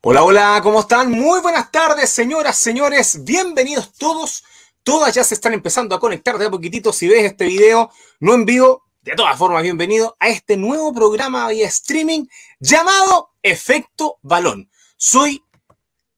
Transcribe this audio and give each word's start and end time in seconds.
Hola, 0.00 0.22
hola, 0.22 0.60
¿cómo 0.62 0.78
están? 0.78 1.10
Muy 1.10 1.40
buenas 1.40 1.72
tardes, 1.72 2.08
señoras, 2.08 2.56
señores. 2.56 3.24
Bienvenidos 3.24 3.92
todos. 3.94 4.44
Todas 4.84 5.12
ya 5.12 5.24
se 5.24 5.34
están 5.34 5.54
empezando 5.54 5.92
a 5.92 5.98
conectar 5.98 6.38
de 6.38 6.46
a 6.46 6.50
poquitito. 6.50 6.92
Si 6.92 7.08
ves 7.08 7.24
este 7.24 7.46
video 7.46 7.90
no 8.20 8.34
en 8.34 8.44
vivo, 8.44 8.84
de 9.00 9.16
todas 9.16 9.36
formas, 9.36 9.64
bienvenido 9.64 10.16
a 10.20 10.28
este 10.28 10.56
nuevo 10.56 10.94
programa 10.94 11.48
vía 11.48 11.66
streaming 11.66 12.26
llamado 12.60 13.30
Efecto 13.42 14.18
Balón. 14.22 14.70
Soy 14.96 15.42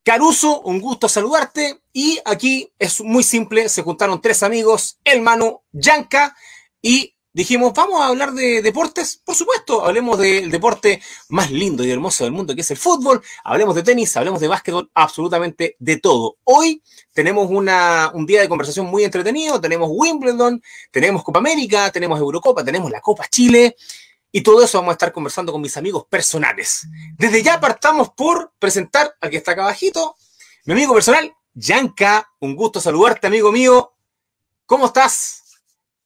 Caruso, 0.05 0.61
un 0.61 0.79
gusto 0.79 1.09
saludarte. 1.09 1.81
Y 1.95 2.21
aquí 2.27 2.71
es 2.79 3.01
muy 3.01 3.23
simple, 3.23 3.71
se 3.71 3.81
juntaron 3.81 4.21
tres 4.21 4.43
amigos, 4.43 4.99
el 5.05 5.23
Manu, 5.23 5.63
Yanka 5.73 6.37
y 6.83 7.15
dijimos, 7.33 7.73
vamos 7.75 8.01
a 8.01 8.07
hablar 8.07 8.33
de 8.33 8.63
deportes, 8.63 9.21
por 9.25 9.35
supuesto, 9.35 9.85
hablemos 9.85 10.19
del 10.19 10.51
deporte 10.51 11.01
más 11.29 11.51
lindo 11.51 11.85
y 11.85 11.91
hermoso 11.91 12.25
del 12.25 12.33
mundo, 12.33 12.55
que 12.55 12.63
es 12.63 12.71
el 12.71 12.77
fútbol, 12.77 13.23
hablemos 13.45 13.75
de 13.75 13.83
tenis, 13.83 14.17
hablemos 14.17 14.41
de 14.41 14.49
básquetbol, 14.49 14.91
absolutamente 14.95 15.77
de 15.79 15.99
todo. 15.99 16.37
Hoy 16.45 16.83
tenemos 17.13 17.49
una, 17.51 18.11
un 18.15 18.27
día 18.27 18.41
de 18.41 18.49
conversación 18.49 18.87
muy 18.87 19.05
entretenido, 19.05 19.61
tenemos 19.61 19.89
Wimbledon, 19.93 20.63
tenemos 20.91 21.23
Copa 21.23 21.39
América, 21.39 21.91
tenemos 21.91 22.19
Eurocopa, 22.19 22.65
tenemos 22.65 22.91
la 22.91 23.01
Copa 23.01 23.27
Chile. 23.29 23.77
Y 24.33 24.43
todo 24.43 24.63
eso 24.63 24.79
vamos 24.79 24.93
a 24.93 24.95
estar 24.95 25.13
conversando 25.13 25.51
con 25.51 25.61
mis 25.61 25.77
amigos 25.77 26.07
personales. 26.09 26.87
Desde 27.19 27.43
ya 27.43 27.59
partamos 27.59 28.11
por 28.11 28.53
presentar 28.61 29.17
al 29.21 29.29
que 29.29 29.39
está 29.39 29.53
acá 29.53 29.63
abajito, 29.63 30.15
mi 30.67 30.75
amigo 30.75 30.95
personal, 30.95 31.35
Yanka. 31.55 32.31
Un 32.41 32.55
gusto 32.55 32.81
saludarte, 32.81 33.27
amigo 33.27 33.51
mío. 33.51 33.93
¿Cómo 34.67 34.87
estás? 34.87 35.40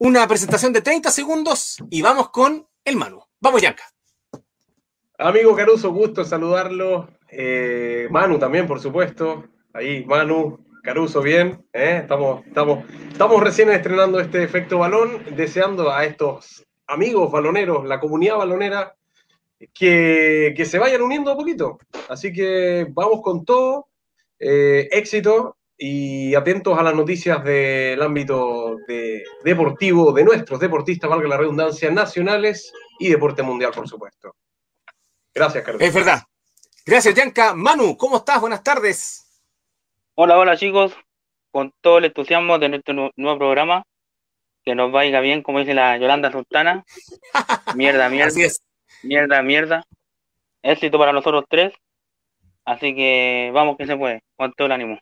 Una 0.05 0.29
presentación 0.29 0.71
de 0.75 0.83
30 0.83 1.11
segundos 1.11 1.79
y 1.89 2.03
vamos 2.03 2.29
con 2.29 2.69
el 2.85 2.97
Manu. 2.97 3.23
Vamos, 3.41 3.63
Yanka. 3.63 3.85
Amigo 5.17 5.57
Caruso, 5.57 5.93
gusto 5.93 6.27
saludarlo. 6.27 7.09
Eh, 7.31 8.07
Manu 8.11 8.39
también, 8.39 8.67
por 8.67 8.81
supuesto. 8.81 9.45
Ahí, 9.73 10.05
Manu, 10.05 10.63
Caruso, 10.83 11.23
bien. 11.23 11.65
¿eh? 11.73 12.01
Estamos, 12.03 12.45
estamos, 12.47 12.85
estamos 13.11 13.43
recién 13.43 13.71
estrenando 13.71 14.21
este 14.21 14.43
efecto 14.43 14.79
balón, 14.79 15.25
deseando 15.37 15.91
a 15.91 16.05
estos 16.05 16.67
amigos 16.87 17.33
baloneros, 17.33 17.87
la 17.87 17.99
comunidad 17.99 18.37
balonera, 18.37 18.95
que, 19.73 20.53
que 20.55 20.67
se 20.67 20.79
vayan 20.79 21.01
uniendo 21.01 21.31
a 21.31 21.37
poquito. 21.37 21.79
Así 22.11 22.31
que 22.31 22.87
vamos 22.91 23.23
con 23.23 23.47
todo. 23.47 23.89
Eh, 24.39 24.87
éxito 24.93 25.57
y 25.77 26.35
atentos 26.35 26.79
a 26.79 26.83
las 26.83 26.95
noticias 26.95 27.43
del 27.45 28.01
ámbito 28.01 28.77
deportivo 29.43 30.13
de 30.13 30.25
nuestros 30.25 30.61
deportistas, 30.61 31.11
valga 31.11 31.29
la 31.29 31.37
redundancia, 31.37 31.91
nacionales 31.91 32.73
y 32.99 33.09
deporte 33.09 33.43
mundial, 33.43 33.73
por 33.75 33.89
supuesto. 33.89 34.35
Gracias, 35.35 35.65
Carlos. 35.65 35.83
Es 35.83 35.93
verdad. 35.93 36.23
Gracias, 36.87 37.15
Yanka. 37.15 37.55
Manu, 37.55 37.97
¿cómo 37.97 38.19
estás? 38.19 38.41
Buenas 38.41 38.63
tardes. 38.63 39.43
Hola, 40.15 40.39
hola, 40.39 40.57
chicos. 40.57 40.93
Con 41.51 41.73
todo 41.81 41.99
el 41.99 42.07
entusiasmo 42.07 42.59
de 42.59 42.69
nuestro 42.69 43.11
nuevo 43.17 43.39
programa, 43.39 43.85
que 44.65 44.75
nos 44.75 44.93
vaya 44.93 45.21
bien, 45.21 45.43
como 45.43 45.61
dice 45.61 45.75
la 45.75 45.97
Yolanda 45.99 46.31
Sultana. 46.31 46.85
Mierda, 47.75 48.09
mierda. 48.09 48.29
Así 48.29 48.43
es. 48.43 48.63
Mierda, 49.03 49.43
mierda. 49.43 49.85
Éxito 50.63 50.99
para 50.99 51.13
nosotros 51.13 51.45
tres. 51.49 51.75
Así 52.65 52.95
que 52.95 53.51
vamos 53.53 53.77
que 53.77 53.87
se 53.87 53.97
puede, 53.97 54.23
con 54.37 54.53
todo 54.53 54.67
el 54.67 54.73
ánimo. 54.73 54.99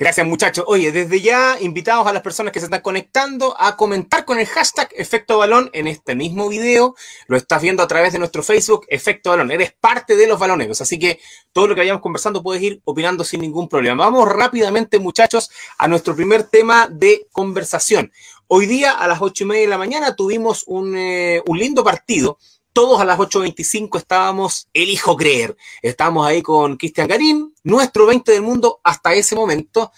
Gracias 0.00 0.26
muchachos. 0.26 0.64
Oye, 0.66 0.92
desde 0.92 1.20
ya 1.20 1.58
invitados 1.60 2.06
a 2.06 2.14
las 2.14 2.22
personas 2.22 2.54
que 2.54 2.58
se 2.58 2.64
están 2.64 2.80
conectando 2.80 3.54
a 3.60 3.76
comentar 3.76 4.24
con 4.24 4.38
el 4.38 4.46
hashtag 4.46 4.88
Efecto 4.96 5.36
Balón 5.36 5.68
en 5.74 5.86
este 5.86 6.14
mismo 6.14 6.48
video. 6.48 6.96
Lo 7.26 7.36
estás 7.36 7.60
viendo 7.60 7.82
a 7.82 7.86
través 7.86 8.14
de 8.14 8.18
nuestro 8.18 8.42
Facebook 8.42 8.86
Efecto 8.88 9.28
Balón. 9.28 9.50
Eres 9.50 9.74
parte 9.78 10.16
de 10.16 10.26
los 10.26 10.38
baloneros, 10.38 10.80
así 10.80 10.98
que 10.98 11.20
todo 11.52 11.66
lo 11.66 11.74
que 11.74 11.82
vayamos 11.82 12.00
conversando 12.00 12.42
puedes 12.42 12.62
ir 12.62 12.80
opinando 12.86 13.24
sin 13.24 13.42
ningún 13.42 13.68
problema. 13.68 14.06
Vamos 14.06 14.26
rápidamente 14.26 14.98
muchachos 14.98 15.50
a 15.76 15.86
nuestro 15.86 16.16
primer 16.16 16.44
tema 16.44 16.88
de 16.90 17.26
conversación. 17.30 18.10
Hoy 18.46 18.64
día 18.64 18.92
a 18.92 19.06
las 19.06 19.20
ocho 19.20 19.44
y 19.44 19.48
media 19.48 19.62
de 19.64 19.68
la 19.68 19.76
mañana 19.76 20.16
tuvimos 20.16 20.64
un, 20.66 20.96
eh, 20.96 21.42
un 21.46 21.58
lindo 21.58 21.84
partido 21.84 22.38
todos 22.72 23.00
a 23.00 23.04
las 23.04 23.18
8.25 23.18 23.98
estábamos 23.98 24.68
elijo 24.72 25.16
creer. 25.16 25.56
Estábamos 25.82 26.26
ahí 26.26 26.42
con 26.42 26.76
Cristian 26.76 27.08
Garín, 27.08 27.54
nuestro 27.64 28.06
20 28.06 28.32
del 28.32 28.42
mundo 28.42 28.80
hasta 28.84 29.14
ese 29.14 29.34
momento. 29.34 29.92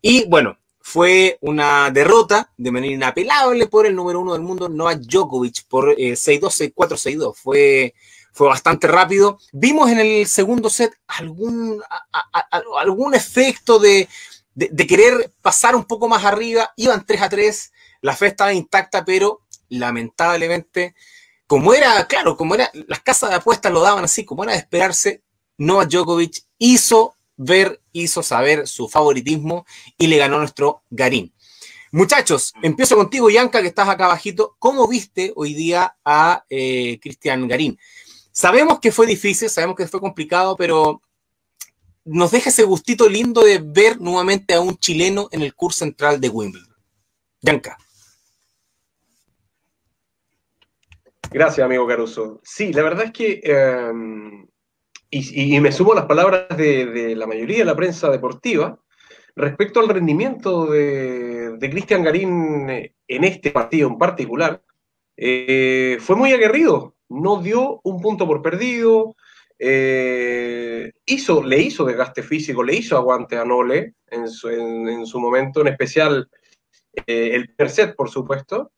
Y 0.00 0.26
bueno, 0.28 0.58
fue 0.80 1.38
una 1.42 1.90
derrota 1.90 2.50
de 2.56 2.70
manera 2.70 2.94
inapelable 2.94 3.66
por 3.66 3.86
el 3.86 3.94
número 3.94 4.20
uno 4.20 4.32
del 4.32 4.42
mundo, 4.42 4.68
Novak 4.68 5.00
Djokovic, 5.00 5.66
por 5.68 5.94
6-2, 5.96 6.74
6-4, 6.74 6.74
6-2. 6.74 7.34
Fue, 7.34 7.94
fue 8.32 8.48
bastante 8.48 8.86
rápido. 8.86 9.38
Vimos 9.52 9.90
en 9.90 9.98
el 9.98 10.26
segundo 10.26 10.70
set 10.70 10.94
algún, 11.06 11.82
algún 12.78 13.14
efecto 13.14 13.78
de, 13.78 14.08
de, 14.54 14.86
querer 14.86 15.32
pasar 15.42 15.76
un 15.76 15.84
poco 15.84 16.08
más 16.08 16.24
arriba. 16.24 16.72
Iban 16.76 17.04
3 17.04 17.22
a 17.22 17.28
3, 17.28 17.72
la 18.00 18.16
fe 18.16 18.28
estaba 18.28 18.52
intacta, 18.52 19.04
pero 19.04 19.42
lamentablemente 19.68 20.94
como 21.48 21.72
era, 21.72 22.06
claro, 22.06 22.36
como 22.36 22.54
era, 22.54 22.70
las 22.86 23.00
casas 23.00 23.30
de 23.30 23.36
apuestas 23.36 23.72
lo 23.72 23.80
daban 23.80 24.04
así, 24.04 24.24
como 24.24 24.44
era 24.44 24.52
de 24.52 24.58
esperarse, 24.58 25.22
Novak 25.56 25.88
Djokovic 25.88 26.44
hizo 26.58 27.14
ver, 27.36 27.80
hizo 27.92 28.22
saber 28.22 28.68
su 28.68 28.86
favoritismo 28.86 29.64
y 29.96 30.08
le 30.08 30.18
ganó 30.18 30.38
nuestro 30.38 30.82
Garín. 30.90 31.32
Muchachos, 31.90 32.52
empiezo 32.62 32.96
contigo, 32.96 33.30
Yanka, 33.30 33.62
que 33.62 33.68
estás 33.68 33.88
acá 33.88 34.04
abajito. 34.04 34.56
¿Cómo 34.58 34.86
viste 34.86 35.32
hoy 35.36 35.54
día 35.54 35.96
a 36.04 36.44
eh, 36.50 37.00
Cristian 37.00 37.48
Garín? 37.48 37.78
Sabemos 38.30 38.78
que 38.78 38.92
fue 38.92 39.06
difícil, 39.06 39.48
sabemos 39.48 39.74
que 39.74 39.88
fue 39.88 40.00
complicado, 40.00 40.54
pero 40.54 41.00
nos 42.04 42.30
deja 42.30 42.50
ese 42.50 42.64
gustito 42.64 43.08
lindo 43.08 43.40
de 43.42 43.58
ver 43.58 44.02
nuevamente 44.02 44.52
a 44.52 44.60
un 44.60 44.76
chileno 44.76 45.30
en 45.32 45.40
el 45.40 45.54
curso 45.54 45.78
central 45.78 46.20
de 46.20 46.28
Wimbledon. 46.28 46.76
Yanka. 47.40 47.78
Gracias, 51.30 51.64
amigo 51.64 51.86
Caruso. 51.86 52.40
Sí, 52.42 52.72
la 52.72 52.82
verdad 52.82 53.04
es 53.06 53.12
que, 53.12 53.40
em, 53.42 54.46
y, 55.10 55.60
me 55.60 55.72
sumo 55.72 55.92
a 55.92 55.96
las 55.96 56.06
palabras 56.06 56.48
de, 56.56 57.14
la 57.16 57.26
mayoría 57.26 57.58
de 57.58 57.64
la 57.66 57.76
prensa 57.76 58.10
deportiva, 58.10 58.78
respecto 59.36 59.80
al 59.80 59.88
rendimiento 59.88 60.66
de, 60.66 61.56
Cristian 61.60 62.02
Garín 62.02 62.68
en 62.70 63.24
este 63.24 63.50
partido 63.50 63.88
en 63.88 63.98
particular, 63.98 64.62
eh, 65.16 65.98
fue 66.00 66.16
muy 66.16 66.32
aguerrido, 66.32 66.94
no 67.10 67.42
dio 67.42 67.80
un 67.84 68.00
punto 68.00 68.26
por 68.26 68.40
perdido, 68.40 69.14
eh, 69.58 70.92
hizo, 71.04 71.42
le 71.42 71.60
hizo 71.60 71.84
desgaste 71.84 72.22
físico, 72.22 72.62
le 72.62 72.76
hizo 72.76 72.96
aguante 72.96 73.36
a 73.36 73.44
Nole 73.44 73.94
en 74.06 74.28
su, 74.28 75.20
momento, 75.20 75.60
en 75.60 75.68
especial 75.68 76.30
eh, 77.06 77.44
el 77.58 77.68
set, 77.68 77.94
por 77.96 78.08
supuesto, 78.08 78.72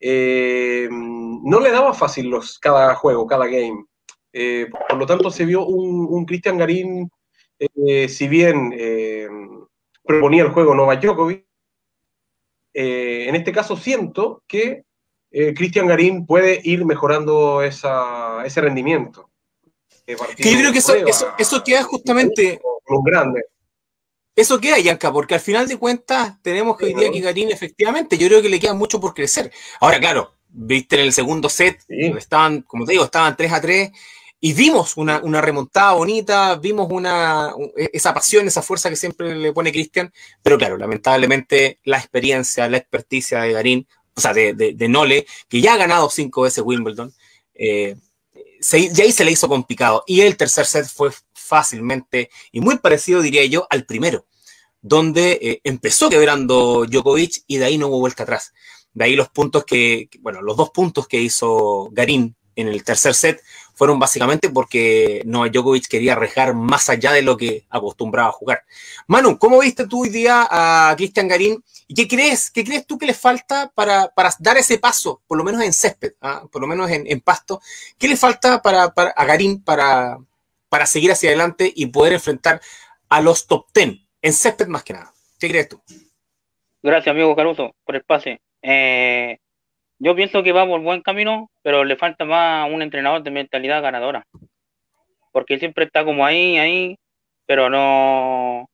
eh, 0.00 0.88
no 0.90 1.60
le 1.60 1.70
daba 1.70 1.92
fácil 1.94 2.28
los, 2.28 2.58
cada 2.58 2.94
juego, 2.94 3.26
cada 3.26 3.46
game. 3.46 3.86
Eh, 4.32 4.68
por 4.88 4.98
lo 4.98 5.06
tanto, 5.06 5.30
se 5.30 5.44
vio 5.44 5.64
un, 5.64 6.24
Cristian 6.24 6.58
Garín, 6.58 7.10
eh, 7.58 8.08
si 8.08 8.28
bien 8.28 8.72
proponía 10.04 10.44
el 10.44 10.50
juego 10.50 10.74
Novak 10.74 11.02
Djokovic, 11.02 11.44
en 12.74 13.34
este 13.34 13.50
caso 13.50 13.76
siento 13.76 14.44
que 14.46 14.84
Cristian 15.30 15.86
Garín 15.86 16.26
puede 16.26 16.60
ir 16.62 16.84
mejorando 16.84 17.62
ese 17.62 18.60
rendimiento. 18.60 19.30
Que 20.06 20.52
yo 20.52 20.58
creo 20.58 20.72
que 20.72 20.78
eso, 20.78 20.94
eso, 20.94 21.28
eso 21.38 21.62
queda 21.64 21.82
justamente... 21.82 22.60
Un 22.86 23.04
grande. 23.04 23.42
Eso 24.38 24.60
queda, 24.60 24.78
Yanka, 24.78 25.12
porque 25.12 25.34
al 25.34 25.40
final 25.40 25.66
de 25.66 25.76
cuentas 25.76 26.40
tenemos 26.42 26.76
que 26.76 26.84
hoy 26.84 26.94
día 26.94 27.10
que 27.10 27.18
Garín 27.18 27.50
efectivamente, 27.50 28.16
yo 28.16 28.28
creo 28.28 28.40
que 28.40 28.48
le 28.48 28.60
queda 28.60 28.72
mucho 28.72 29.00
por 29.00 29.12
crecer. 29.12 29.50
Ahora, 29.80 29.98
claro, 29.98 30.32
viste 30.48 30.94
en 30.94 31.06
el 31.06 31.12
segundo 31.12 31.48
set, 31.48 31.80
estaban, 31.88 32.62
como 32.62 32.84
te 32.84 32.92
digo, 32.92 33.02
estaban 33.02 33.36
3 33.36 33.52
a 33.52 33.60
3 33.60 33.90
y 34.38 34.52
vimos 34.52 34.96
una, 34.96 35.18
remontada 35.40 35.94
bonita, 35.94 36.54
vimos 36.54 36.86
una, 36.88 37.52
esa 37.92 38.14
pasión, 38.14 38.46
esa 38.46 38.62
fuerza 38.62 38.88
que 38.88 38.94
siempre 38.94 39.34
le 39.34 39.52
pone 39.52 39.72
Cristian, 39.72 40.12
pero 40.40 40.56
claro, 40.56 40.76
lamentablemente 40.76 41.80
la 41.82 41.98
experiencia, 41.98 42.68
la 42.68 42.76
experticia 42.76 43.40
de 43.40 43.52
Garín, 43.54 43.88
o 44.14 44.20
sea, 44.20 44.32
de, 44.32 44.54
de, 44.54 44.88
Nole, 44.88 45.26
que 45.48 45.60
ya 45.60 45.74
ha 45.74 45.78
ganado 45.78 46.10
cinco 46.10 46.42
veces 46.42 46.62
Wimbledon, 46.64 47.12
eh, 47.54 47.96
ya 48.60 49.04
ahí 49.04 49.12
se 49.12 49.24
le 49.24 49.32
hizo 49.32 49.48
complicado. 49.48 50.04
Y 50.06 50.20
el 50.20 50.36
tercer 50.36 50.66
set 50.66 50.86
fue 50.86 51.10
fácilmente 51.48 52.30
y 52.52 52.60
muy 52.60 52.78
parecido, 52.78 53.22
diría 53.22 53.44
yo, 53.46 53.66
al 53.70 53.84
primero, 53.84 54.26
donde 54.80 55.38
eh, 55.42 55.60
empezó 55.64 56.08
quebrando 56.10 56.84
Djokovic 56.86 57.42
y 57.46 57.56
de 57.56 57.64
ahí 57.64 57.78
no 57.78 57.88
hubo 57.88 58.00
vuelta 58.00 58.22
atrás. 58.22 58.52
De 58.92 59.04
ahí 59.04 59.16
los 59.16 59.28
puntos 59.28 59.64
que, 59.64 60.08
bueno, 60.20 60.42
los 60.42 60.56
dos 60.56 60.70
puntos 60.70 61.08
que 61.08 61.20
hizo 61.20 61.88
Garín 61.92 62.36
en 62.54 62.68
el 62.68 62.82
tercer 62.82 63.14
set 63.14 63.40
fueron 63.74 64.00
básicamente 64.00 64.50
porque 64.50 65.22
Novak 65.24 65.52
Djokovic 65.52 65.86
quería 65.86 66.14
arriesgar 66.14 66.54
más 66.54 66.88
allá 66.88 67.12
de 67.12 67.22
lo 67.22 67.36
que 67.36 67.64
acostumbraba 67.70 68.32
jugar. 68.32 68.64
Manu, 69.06 69.38
¿cómo 69.38 69.60
viste 69.60 69.86
tú 69.86 70.02
hoy 70.02 70.08
día 70.08 70.48
a 70.50 70.92
Cristian 70.96 71.28
Garín? 71.28 71.62
¿Y 71.86 71.94
qué 71.94 72.08
crees, 72.08 72.50
qué 72.50 72.64
crees 72.64 72.86
tú 72.86 72.98
que 72.98 73.06
le 73.06 73.14
falta 73.14 73.70
para, 73.72 74.12
dar 74.40 74.58
ese 74.58 74.78
paso, 74.78 75.22
por 75.28 75.38
lo 75.38 75.44
menos 75.44 75.62
en 75.62 75.72
césped, 75.72 76.14
¿ah? 76.20 76.42
por 76.50 76.60
lo 76.60 76.66
menos 76.66 76.90
en, 76.90 77.20
pasto? 77.20 77.62
¿Qué 77.96 78.08
le 78.08 78.16
falta 78.16 78.60
para, 78.60 78.84
a 78.84 79.24
Garín 79.24 79.62
para, 79.62 80.18
para 80.68 80.86
seguir 80.86 81.12
hacia 81.12 81.30
adelante 81.30 81.72
y 81.74 81.86
poder 81.86 82.12
enfrentar 82.12 82.60
a 83.08 83.20
los 83.20 83.46
top 83.46 83.66
10 83.74 84.00
en 84.22 84.32
césped 84.32 84.66
más 84.66 84.84
que 84.84 84.92
nada. 84.92 85.12
¿Qué 85.38 85.48
crees 85.48 85.68
tú? 85.68 85.80
Gracias, 86.82 87.12
amigo 87.12 87.34
Caruso, 87.34 87.74
por 87.84 87.96
el 87.96 88.04
pase. 88.04 88.40
Eh, 88.62 89.38
yo 89.98 90.14
pienso 90.14 90.42
que 90.42 90.52
va 90.52 90.66
por 90.66 90.80
buen 90.80 91.02
camino, 91.02 91.50
pero 91.62 91.84
le 91.84 91.96
falta 91.96 92.24
más 92.24 92.70
un 92.70 92.82
entrenador 92.82 93.22
de 93.22 93.30
mentalidad 93.30 93.82
ganadora. 93.82 94.26
Porque 95.32 95.58
siempre 95.58 95.84
está 95.84 96.04
como 96.04 96.24
ahí, 96.24 96.58
ahí, 96.58 96.98
pero 97.46 97.68
no. 97.68 98.68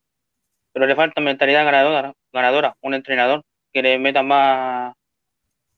Pero 0.72 0.86
le 0.86 0.96
falta 0.96 1.20
mentalidad 1.20 1.64
ganadora, 1.64 2.12
ganadora, 2.32 2.76
un 2.80 2.94
entrenador 2.94 3.42
que 3.72 3.82
le 3.82 3.98
meta 3.98 4.22
más, 4.22 4.94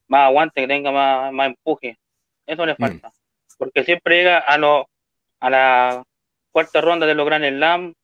más 0.08 0.26
aguante, 0.26 0.62
que 0.62 0.68
tenga 0.68 0.90
más, 0.90 1.32
más 1.32 1.48
empuje. 1.48 1.96
Eso 2.46 2.66
le 2.66 2.74
mm. 2.74 2.76
falta. 2.76 3.12
Porque 3.58 3.84
siempre 3.84 4.16
llega 4.18 4.38
a, 4.38 4.58
lo, 4.58 4.88
a 5.40 5.50
la 5.50 6.04
cuarta 6.50 6.80
ronda 6.80 7.06
de 7.06 7.14
los 7.14 7.26
Grand 7.26 7.44
Slam 7.44 7.94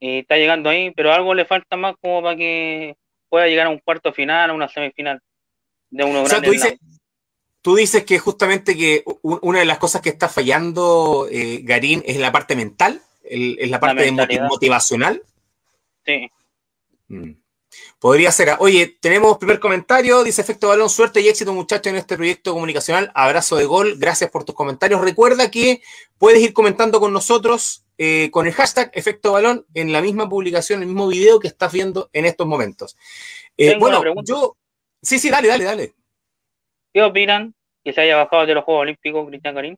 y 0.00 0.20
está 0.20 0.36
llegando 0.36 0.70
ahí, 0.70 0.90
pero 0.92 1.12
algo 1.12 1.34
le 1.34 1.44
falta 1.44 1.76
más 1.76 1.94
como 2.00 2.22
para 2.22 2.36
que 2.36 2.96
pueda 3.28 3.46
llegar 3.46 3.66
a 3.66 3.70
un 3.70 3.78
cuarto 3.78 4.12
final, 4.12 4.50
a 4.50 4.54
una 4.54 4.68
semifinal 4.68 5.20
de 5.90 6.04
uno 6.04 6.22
o 6.22 6.26
tú 7.62 7.76
dices, 7.76 8.04
que 8.04 8.18
justamente 8.18 8.76
que 8.76 9.04
una 9.22 9.58
de 9.58 9.64
las 9.66 9.78
cosas 9.78 10.00
que 10.00 10.08
está 10.08 10.28
fallando 10.28 11.28
eh, 11.30 11.60
Garín 11.62 12.02
es 12.06 12.16
la 12.16 12.32
parte 12.32 12.56
mental, 12.56 13.02
es 13.22 13.70
la 13.70 13.78
parte 13.78 14.10
motivacional. 14.12 15.22
Sí. 16.04 16.30
Mm. 17.08 17.32
Podría 17.98 18.32
ser. 18.32 18.56
Oye, 18.58 18.98
tenemos 19.00 19.38
primer 19.38 19.60
comentario. 19.60 20.22
Dice 20.24 20.40
Efecto 20.42 20.68
Balón, 20.68 20.90
suerte 20.90 21.20
y 21.20 21.28
éxito, 21.28 21.52
muchachos, 21.52 21.92
en 21.92 21.96
este 21.96 22.16
proyecto 22.16 22.52
comunicacional. 22.52 23.10
Abrazo 23.14 23.56
de 23.56 23.64
gol. 23.64 23.96
Gracias 23.98 24.30
por 24.30 24.44
tus 24.44 24.54
comentarios. 24.54 25.00
Recuerda 25.00 25.50
que 25.50 25.82
puedes 26.18 26.42
ir 26.42 26.52
comentando 26.52 27.00
con 27.00 27.12
nosotros 27.12 27.84
eh, 27.98 28.30
con 28.32 28.46
el 28.46 28.52
hashtag 28.52 28.90
Efecto 28.94 29.32
Balón 29.32 29.66
en 29.74 29.92
la 29.92 30.00
misma 30.00 30.28
publicación, 30.28 30.80
el 30.80 30.86
mismo 30.86 31.08
video 31.08 31.38
que 31.38 31.48
estás 31.48 31.72
viendo 31.72 32.10
en 32.12 32.24
estos 32.24 32.46
momentos. 32.46 32.96
Eh, 33.56 33.76
bueno, 33.78 34.02
yo, 34.24 34.56
Sí, 35.02 35.18
sí, 35.18 35.30
dale, 35.30 35.48
dale, 35.48 35.64
dale. 35.64 35.94
¿Qué 36.92 37.02
opinan 37.02 37.54
que 37.82 37.92
se 37.92 38.02
haya 38.02 38.16
bajado 38.16 38.46
de 38.46 38.54
los 38.54 38.64
Juegos 38.64 38.82
Olímpicos 38.82 39.26
Cristian 39.28 39.54
Karim? 39.54 39.76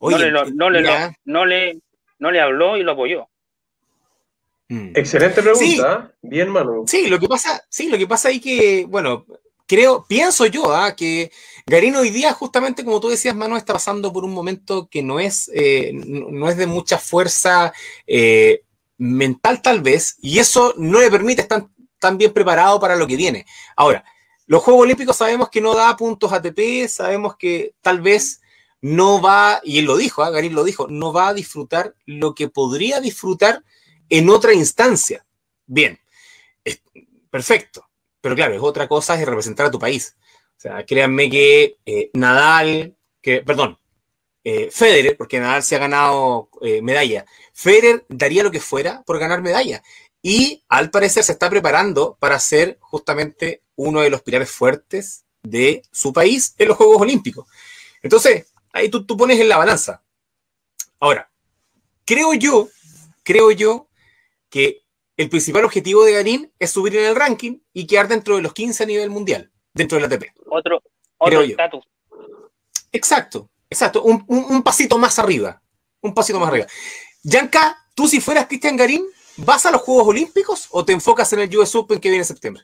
no, 0.00 0.18
le, 0.18 0.30
no, 0.30 0.70
le, 0.70 1.80
no, 2.18 2.30
le, 2.30 2.40
habló 2.40 2.76
y 2.76 2.82
lo 2.82 2.92
apoyó. 2.92 3.28
Mm. 4.68 4.90
Excelente 4.94 5.42
pregunta, 5.42 6.10
¿eh? 6.10 6.16
bien 6.22 6.48
Manu. 6.50 6.84
Sí, 6.86 7.06
lo 7.06 7.20
que 7.20 7.28
pasa, 7.28 7.64
sí, 7.68 7.88
lo 7.88 7.98
que 7.98 8.06
pasa 8.06 8.30
es 8.30 8.40
que, 8.40 8.84
bueno, 8.88 9.24
creo, 9.66 10.04
pienso 10.08 10.46
yo, 10.46 10.74
¿ah? 10.74 10.96
que 10.96 11.30
Garín 11.66 11.94
hoy 11.96 12.10
día, 12.10 12.32
justamente 12.32 12.84
como 12.84 13.00
tú 13.00 13.08
decías, 13.08 13.36
Manu, 13.36 13.56
está 13.56 13.74
pasando 13.74 14.12
por 14.12 14.24
un 14.24 14.32
momento 14.32 14.88
que 14.90 15.02
no 15.02 15.20
es, 15.20 15.50
eh, 15.54 15.92
no 15.94 16.48
es 16.48 16.56
de 16.56 16.66
mucha 16.66 16.98
fuerza 16.98 17.72
eh, 18.06 18.62
mental 18.98 19.62
tal 19.62 19.82
vez, 19.82 20.16
y 20.20 20.40
eso 20.40 20.74
no 20.76 21.00
le 21.00 21.10
permite 21.10 21.42
estar 21.42 21.66
tan 22.00 22.18
bien 22.18 22.32
preparado 22.32 22.80
para 22.80 22.96
lo 22.96 23.06
que 23.06 23.16
viene. 23.16 23.46
Ahora, 23.76 24.04
los 24.46 24.62
Juegos 24.62 24.82
Olímpicos 24.82 25.16
sabemos 25.16 25.48
que 25.48 25.60
no 25.60 25.74
da 25.74 25.96
puntos 25.96 26.32
ATP, 26.32 26.88
sabemos 26.88 27.36
que 27.36 27.74
tal 27.82 28.00
vez 28.00 28.40
no 28.80 29.20
va, 29.20 29.60
y 29.64 29.78
él 29.78 29.84
lo 29.84 29.96
dijo, 29.96 30.26
¿eh? 30.26 30.30
Garín 30.30 30.54
lo 30.54 30.64
dijo, 30.64 30.86
no 30.88 31.12
va 31.12 31.28
a 31.28 31.34
disfrutar 31.34 31.94
lo 32.04 32.34
que 32.34 32.48
podría 32.48 33.00
disfrutar 33.00 33.62
en 34.08 34.30
otra 34.30 34.52
instancia. 34.52 35.24
Bien, 35.66 35.98
perfecto, 37.30 37.86
pero 38.20 38.34
claro, 38.34 38.54
es 38.54 38.62
otra 38.62 38.88
cosa 38.88 39.14
es 39.14 39.26
representar 39.26 39.66
a 39.66 39.70
tu 39.70 39.78
país. 39.78 40.16
O 40.56 40.60
sea, 40.60 40.84
créanme 40.86 41.28
que 41.28 41.76
eh, 41.84 42.10
Nadal, 42.14 42.96
que, 43.20 43.42
perdón, 43.42 43.78
eh, 44.42 44.70
Federer, 44.70 45.16
porque 45.16 45.38
Nadal 45.38 45.62
se 45.62 45.76
ha 45.76 45.80
ganado 45.80 46.48
eh, 46.62 46.80
medalla, 46.80 47.26
Federer 47.52 48.06
daría 48.08 48.42
lo 48.42 48.50
que 48.50 48.60
fuera 48.60 49.02
por 49.02 49.18
ganar 49.18 49.42
medalla 49.42 49.82
y 50.22 50.64
al 50.68 50.90
parecer 50.90 51.24
se 51.24 51.32
está 51.32 51.50
preparando 51.50 52.16
para 52.18 52.38
ser 52.38 52.78
justamente 52.80 53.62
uno 53.76 54.00
de 54.00 54.10
los 54.10 54.22
pilares 54.22 54.50
fuertes 54.50 55.24
de 55.42 55.82
su 55.92 56.12
país 56.12 56.54
en 56.58 56.68
los 56.68 56.76
Juegos 56.78 57.02
Olímpicos. 57.02 57.46
Entonces, 58.02 58.46
ahí 58.72 58.88
tú, 58.88 59.04
tú 59.04 59.16
pones 59.16 59.38
en 59.38 59.48
la 59.48 59.58
balanza. 59.58 60.02
Ahora, 60.98 61.30
creo 62.04 62.32
yo, 62.34 62.68
creo 63.22 63.50
yo 63.50 63.88
que 64.48 64.82
el 65.16 65.28
principal 65.28 65.64
objetivo 65.64 66.04
de 66.04 66.12
Garín 66.12 66.52
es 66.58 66.70
subir 66.70 66.96
en 66.96 67.06
el 67.06 67.16
ranking 67.16 67.58
y 67.72 67.86
quedar 67.86 68.08
dentro 68.08 68.36
de 68.36 68.42
los 68.42 68.52
15 68.52 68.82
a 68.82 68.86
nivel 68.86 69.10
mundial, 69.10 69.50
dentro 69.72 69.98
del 69.98 70.12
ATP. 70.12 70.24
Otro, 70.46 70.82
otro 71.18 71.42
estatus. 71.42 71.84
Exacto, 72.92 73.50
exacto, 73.70 74.02
un, 74.02 74.24
un, 74.28 74.62
pasito 74.62 74.98
más 74.98 75.18
arriba, 75.18 75.62
un 76.00 76.14
pasito 76.14 76.38
más 76.38 76.48
arriba. 76.48 76.66
Yanka, 77.22 77.76
tú 77.94 78.06
si 78.06 78.20
fueras 78.20 78.46
Cristian 78.46 78.76
Garín, 78.76 79.06
¿Vas 79.38 79.66
a 79.66 79.70
los 79.70 79.82
Juegos 79.82 80.08
Olímpicos 80.08 80.68
o 80.70 80.82
te 80.82 80.94
enfocas 80.94 81.30
en 81.34 81.40
el 81.40 81.56
US 81.58 81.74
Open 81.74 82.00
que 82.00 82.08
viene 82.08 82.22
en 82.22 82.24
septiembre? 82.24 82.62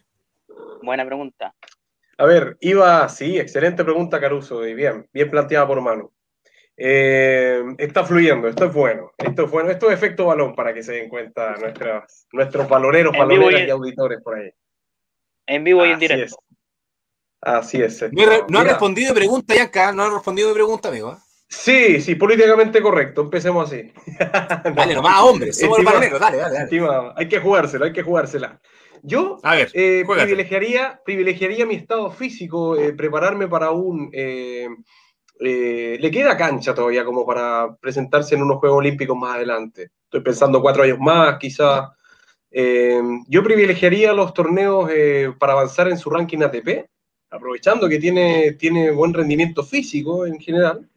Buena 0.82 1.05
pregunta. 1.05 1.55
A 2.17 2.25
ver, 2.25 2.56
iba, 2.61 3.06
sí, 3.11 3.38
excelente 3.38 3.84
pregunta, 3.84 4.19
Caruso, 4.19 4.67
y 4.67 4.73
bien, 4.73 5.06
bien 5.12 5.31
planteada 5.31 5.67
por 5.67 5.82
Manu. 5.82 6.11
Eh, 6.77 7.63
está 7.79 8.05
fluyendo, 8.05 8.49
esto 8.49 8.65
es 8.65 8.73
bueno, 8.73 9.13
esto 9.19 9.45
es 9.45 9.51
bueno, 9.51 9.71
esto 9.71 9.91
es 9.91 9.95
efecto 9.95 10.27
balón 10.27 10.55
para 10.55 10.73
que 10.73 10.83
se 10.83 10.93
den 10.93 11.09
cuenta 11.09 11.55
nuestros 12.33 12.69
valoreros, 12.69 13.17
valoreras 13.17 13.67
y, 13.67 13.71
auditores 13.71 14.21
por 14.23 14.39
ahí. 14.39 14.51
En 15.47 15.65
vivo 15.65 15.85
y 15.85 15.91
en 15.91 15.99
directo. 15.99 16.37
Así 17.41 17.83
es. 17.83 18.05
No, 18.49 18.61
ha 18.61 18.65
respondido 18.65 19.13
de 19.13 19.21
pregunta, 19.21 19.61
acá, 19.63 19.93
no 19.93 20.05
ha 20.05 20.11
respondido 20.11 20.49
de 20.49 20.55
pregunta, 20.55 20.89
amigo. 20.89 21.13
¿eh? 21.13 21.17
Sí, 21.49 22.01
sí, 22.01 22.15
políticamente 22.15 22.81
correcto. 22.81 23.23
Empecemos 23.23 23.71
así. 23.71 23.93
dale, 24.75 24.95
nomás, 24.95 25.21
hombre, 25.21 25.53
somos 25.53 25.81
el 25.81 25.85
dale, 25.85 26.09
dale, 26.11 26.37
dale. 26.39 27.13
hay 27.17 27.29
que 27.29 27.41
jugársela, 27.41 27.87
hay 27.87 27.93
que 27.93 28.03
jugársela. 28.03 28.61
Yo 29.03 29.39
eh, 29.75 30.05
privilegiaría, 30.07 31.01
privilegiaría 31.05 31.67
mi 31.67 31.75
estado 31.75 32.11
físico, 32.13 32.77
eh, 32.77 32.93
prepararme 32.93 33.49
para 33.49 33.73
un... 33.73 34.11
Eh, 35.40 35.99
le 36.00 36.11
queda 36.11 36.37
cancha 36.37 36.75
todavía 36.75 37.05
como 37.05 37.26
para 37.26 37.75
presentarse 37.81 38.34
en 38.34 38.43
unos 38.43 38.58
Juegos 38.58 38.79
Olímpicos 38.79 39.17
más 39.17 39.37
adelante. 39.37 39.90
Estoy 40.05 40.20
pensando 40.20 40.61
cuatro 40.61 40.82
años 40.82 40.99
más, 40.99 41.38
quizás. 41.38 41.90
yo 43.29 43.43
privilegiaría 43.43 44.12
los 44.12 44.34
torneos 44.34 44.90
para 45.38 45.55
avanzar 45.55 45.88
en 45.88 45.99
su 45.99 46.11
ranking 46.11 46.43
ATP, 46.43 46.87
aprovechando 47.31 47.88
que 47.88 47.99
tiene, 47.99 48.52
tiene 48.52 48.90
buen 48.90 49.12
rendimiento 49.12 49.62
físico 49.62 50.26
en 50.26 50.38
general. 50.38 50.88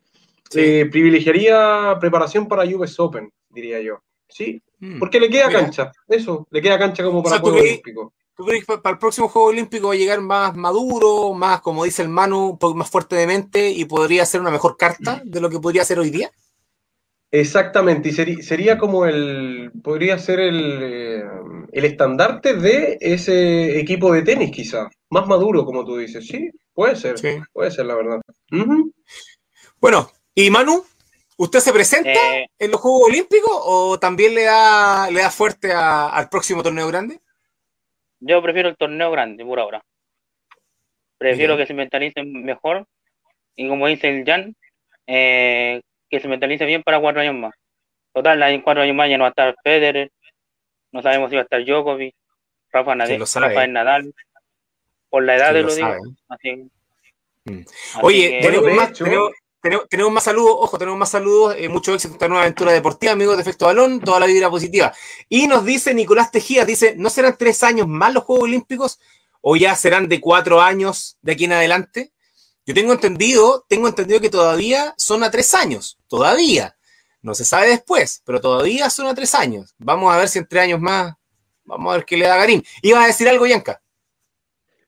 Eh, 0.54 0.88
privilegiaría 0.92 1.98
preparación 2.00 2.48
para 2.48 2.64
US 2.64 3.00
Open, 3.00 3.32
diría 3.50 3.82
yo. 3.82 4.02
Sí, 4.28 4.62
mm. 4.80 5.00
porque 5.00 5.20
le 5.20 5.30
queda 5.30 5.50
cancha, 5.50 5.92
eso, 6.08 6.48
le 6.52 6.62
queda 6.62 6.78
cancha 6.78 7.04
como 7.04 7.24
para 7.24 7.38
el 7.38 7.42
Juego 7.42 7.58
Olímpico. 7.60 8.14
¿Tú 8.36 8.46
crees 8.46 8.66
que 8.66 8.78
para 8.78 8.94
el 8.94 9.00
próximo 9.00 9.30
Juego 9.30 9.48
Olímpico 9.48 9.88
va 9.88 9.94
a 9.94 9.98
llegar 9.98 10.22
más 10.22 10.56
maduro, 10.56 11.34
más, 11.34 11.62
como 11.62 11.86
dice 11.86 12.02
el 12.02 12.10
Manu, 12.10 12.50
un 12.52 12.58
poco 12.58 12.76
más 12.76 12.90
fuerte 12.90 13.16
de 13.16 13.28
mente 13.28 13.70
y 13.70 13.86
podría 13.86 14.26
ser 14.26 14.42
una 14.42 14.52
mejor 14.52 14.76
carta 14.78 15.22
de 15.24 15.40
lo 15.40 15.50
que 15.50 15.60
podría 15.60 15.86
ser 15.86 16.00
hoy 16.00 16.10
día? 16.10 16.30
Exactamente, 17.32 18.10
y 18.10 18.42
sería, 18.44 18.78
como 18.78 19.06
el, 19.06 19.72
podría 19.84 20.18
ser 20.20 20.40
el, 20.40 20.80
eh, 20.82 21.24
el 21.72 21.86
estandarte 21.86 22.56
de 22.56 22.98
ese 23.02 23.80
equipo 23.80 24.14
de 24.14 24.22
tenis 24.22 24.52
quizá, 24.52 24.90
más 25.10 25.28
maduro 25.28 25.66
como 25.66 25.84
tú 25.84 25.98
dices, 25.98 26.28
sí, 26.28 26.50
puede 26.74 26.96
ser, 26.96 27.16
puede 27.52 27.72
ser 27.72 27.86
la 27.86 27.96
verdad. 27.96 28.22
Bueno, 29.82 30.10
¿Y 30.38 30.50
Manu? 30.50 30.86
¿Usted 31.38 31.60
se 31.62 31.72
presenta 31.72 32.38
eh, 32.38 32.50
en 32.60 32.72
los 32.72 32.82
Juegos 32.82 33.08
Olímpicos 33.08 33.52
o 33.54 33.98
también 33.98 34.36
le 34.36 34.44
da, 34.44 35.10
le 35.10 35.22
da 35.22 35.32
fuerte 35.32 35.72
al 35.72 36.28
próximo 36.28 36.62
torneo 36.62 36.88
grande? 36.88 37.22
Yo 38.20 38.42
prefiero 38.42 38.70
el 38.70 38.78
torneo 38.78 39.12
grande 39.12 39.44
por 39.46 39.60
ahora. 39.60 39.82
Prefiero 41.18 41.58
que 41.58 41.66
se 41.66 41.74
mentalicen 41.74 42.44
mejor 42.44 42.86
y 43.56 43.68
como 43.68 43.88
dice 43.88 44.10
el 44.10 44.26
Jan, 44.26 44.56
eh, 45.08 45.82
que 46.10 46.20
se 46.20 46.28
mentalice 46.28 46.66
bien 46.66 46.84
para 46.84 47.00
cuatro 47.00 47.22
años 47.22 47.36
más. 47.36 47.54
Total, 48.14 48.42
en 48.44 48.62
cuatro 48.62 48.84
años 48.84 48.96
más 48.96 49.10
ya 49.10 49.18
no 49.18 49.24
va 49.24 49.28
a 49.28 49.32
estar 49.32 49.56
Federer, 49.64 50.12
no 50.92 51.02
sabemos 51.02 51.30
si 51.30 51.36
va 51.36 51.42
a 51.42 51.44
estar 51.44 51.64
Djokovic, 51.64 52.16
Rafa 52.72 52.96
Nadal, 52.96 53.20
Rafael 53.20 53.74
Nadal, 53.74 54.14
por 55.10 55.24
la 55.24 55.36
edad 55.36 55.54
de 55.54 55.64
lo 55.64 55.74
digo. 55.74 55.96
Mm. 57.46 57.62
Oye, 58.02 58.42
más, 58.76 58.94
tenemos, 58.94 59.32
más 60.12 60.24
saludos, 60.24 60.56
ojo, 60.60 60.78
tenemos 60.78 61.00
más 61.00 61.10
saludos, 61.10 61.56
eh, 61.58 61.70
mucho 61.70 61.94
éxito 61.94 62.10
en 62.10 62.16
esta 62.16 62.28
nueva 62.28 62.44
aventura 62.44 62.72
deportiva, 62.72 63.14
amigos 63.14 63.36
de 63.36 63.42
Efecto 63.42 63.66
Balón, 63.66 64.00
toda 64.00 64.20
la 64.20 64.26
vida 64.26 64.50
positiva. 64.50 64.94
Y 65.30 65.48
nos 65.48 65.66
dice 65.66 65.94
Nicolás 65.94 66.32
Tejía, 66.32 66.66
dice, 66.66 66.96
¿no 66.98 67.10
serán 67.10 67.36
tres 67.38 67.64
años 67.64 67.88
más 67.88 68.14
los 68.14 68.24
Juegos 68.24 68.44
Olímpicos 68.44 69.00
o 69.42 69.56
ya 69.56 69.76
serán 69.76 70.08
de 70.08 70.22
cuatro 70.22 70.62
años 70.62 71.18
de 71.22 71.34
aquí 71.34 71.46
en 71.46 71.54
adelante? 71.54 72.14
Yo 72.66 72.74
tengo 72.74 72.94
entendido, 72.94 73.66
tengo 73.68 73.88
entendido 73.88 74.20
que 74.20 74.30
todavía 74.30 74.94
son 74.98 75.24
a 75.24 75.32
tres 75.32 75.54
años, 75.54 75.98
todavía. 76.08 76.76
No 77.22 77.34
se 77.34 77.46
sabe 77.46 77.70
después, 77.70 78.22
pero 78.26 78.42
todavía 78.42 78.90
son 78.90 79.08
a 79.08 79.16
tres 79.16 79.36
años. 79.36 79.74
Vamos 79.78 80.14
a 80.14 80.18
ver 80.18 80.30
si 80.30 80.40
en 80.40 80.48
tres 80.48 80.64
años 80.64 80.80
más, 80.80 81.14
vamos 81.64 81.94
a 81.94 81.98
ver 81.98 82.06
qué 82.06 82.18
le 82.18 82.28
da 82.28 82.38
Garín. 82.38 82.64
¿Iba 82.82 83.04
a 83.04 83.08
decir 83.08 83.28
algo, 83.28 83.46
Yanka? 83.46 83.82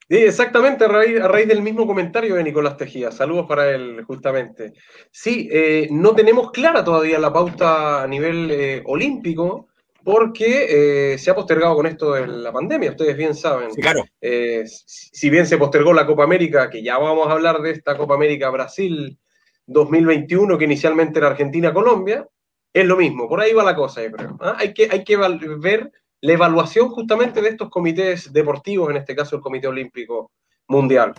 Sí, 0.09 0.15
exactamente, 0.15 0.85
a 0.85 0.87
raíz, 0.87 1.19
a 1.19 1.27
raíz, 1.27 1.49
del 1.49 1.61
mismo 1.61 1.85
comentario 1.85 2.35
de 2.35 2.43
Nicolás 2.43 2.77
Tejía. 2.77 3.11
Saludos 3.11 3.45
para 3.45 3.69
él, 3.71 4.05
justamente. 4.05 4.71
Sí, 5.11 5.49
eh, 5.51 5.89
no 5.91 6.15
tenemos 6.15 6.51
clara 6.51 6.81
todavía 6.81 7.19
la 7.19 7.33
pauta 7.33 8.03
a 8.03 8.07
nivel 8.07 8.49
eh, 8.49 8.83
olímpico, 8.85 9.67
porque 10.05 11.11
eh, 11.11 11.17
se 11.17 11.29
ha 11.29 11.35
postergado 11.35 11.75
con 11.75 11.87
esto 11.87 12.13
de 12.13 12.25
la 12.25 12.53
pandemia, 12.53 12.91
ustedes 12.91 13.17
bien 13.17 13.35
saben. 13.35 13.73
Sí, 13.73 13.81
claro. 13.81 14.05
si 14.21 15.29
bien 15.29 15.45
se 15.45 15.57
postergó 15.57 15.91
la 15.91 16.05
Copa 16.05 16.23
América, 16.23 16.69
que 16.69 16.81
ya 16.81 16.97
vamos 16.97 17.27
a 17.27 17.33
hablar 17.33 17.61
de 17.61 17.71
esta 17.71 17.97
Copa 17.97 18.13
América 18.13 18.49
Brasil 18.49 19.19
2021, 19.65 20.57
que 20.57 20.63
inicialmente 20.63 21.19
era 21.19 21.27
Argentina-Colombia, 21.27 22.25
es 22.71 22.85
lo 22.85 22.95
mismo, 22.95 23.27
por 23.27 23.41
ahí 23.41 23.51
va 23.51 23.63
la 23.63 23.75
cosa, 23.75 24.01
yo 24.03 24.11
creo. 24.11 24.37
¿ah? 24.39 24.55
Hay, 24.57 24.73
que, 24.73 24.87
hay 24.89 25.03
que 25.03 25.17
ver 25.17 25.91
la 26.21 26.33
evaluación 26.33 26.89
justamente 26.89 27.41
de 27.41 27.49
estos 27.49 27.69
comités 27.69 28.31
deportivos, 28.31 28.89
en 28.89 28.97
este 28.97 29.15
caso 29.15 29.35
el 29.35 29.41
Comité 29.41 29.67
Olímpico 29.67 30.31
Mundial. 30.67 31.13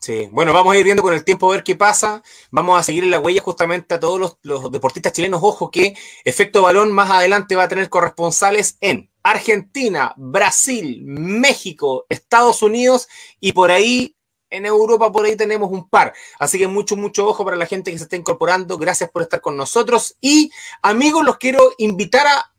Sí, 0.00 0.30
bueno, 0.32 0.54
vamos 0.54 0.74
a 0.74 0.78
ir 0.78 0.84
viendo 0.84 1.02
con 1.02 1.12
el 1.12 1.24
tiempo 1.24 1.50
a 1.50 1.56
ver 1.56 1.62
qué 1.62 1.76
pasa. 1.76 2.22
Vamos 2.50 2.80
a 2.80 2.82
seguir 2.82 3.04
en 3.04 3.10
la 3.10 3.20
huella 3.20 3.42
justamente 3.42 3.94
a 3.94 4.00
todos 4.00 4.38
los, 4.42 4.72
deportistas 4.72 5.12
chilenos. 5.12 5.40
Ojo 5.42 5.70
que 5.70 5.94
Efecto 6.24 6.62
Balón 6.62 6.90
más 6.90 7.10
adelante 7.10 7.54
va 7.54 7.64
a 7.64 7.68
tener 7.68 7.90
corresponsales 7.90 8.78
en 8.80 9.10
Argentina, 9.22 10.14
Brasil, 10.16 11.02
México, 11.04 12.06
Estados 12.08 12.62
Unidos 12.62 13.08
y 13.40 13.52
por 13.52 13.70
ahí 13.70 14.16
en 14.48 14.64
Europa 14.64 15.12
por 15.12 15.26
ahí 15.26 15.36
tenemos 15.36 15.70
un 15.70 15.86
par. 15.90 16.14
Así 16.38 16.58
que 16.58 16.66
mucho, 16.66 16.96
mucho 16.96 17.28
ojo 17.28 17.44
para 17.44 17.58
la 17.58 17.66
gente 17.66 17.92
que 17.92 17.98
se 17.98 18.04
está 18.04 18.16
incorporando. 18.16 18.78
Gracias 18.78 19.10
por 19.10 19.20
estar 19.20 19.42
con 19.42 19.54
nosotros. 19.54 20.16
Y 20.18 20.50
amigos, 20.80 21.26
los 21.26 21.36
quiero 21.36 21.74
invitar 21.76 22.26
a 22.26 22.50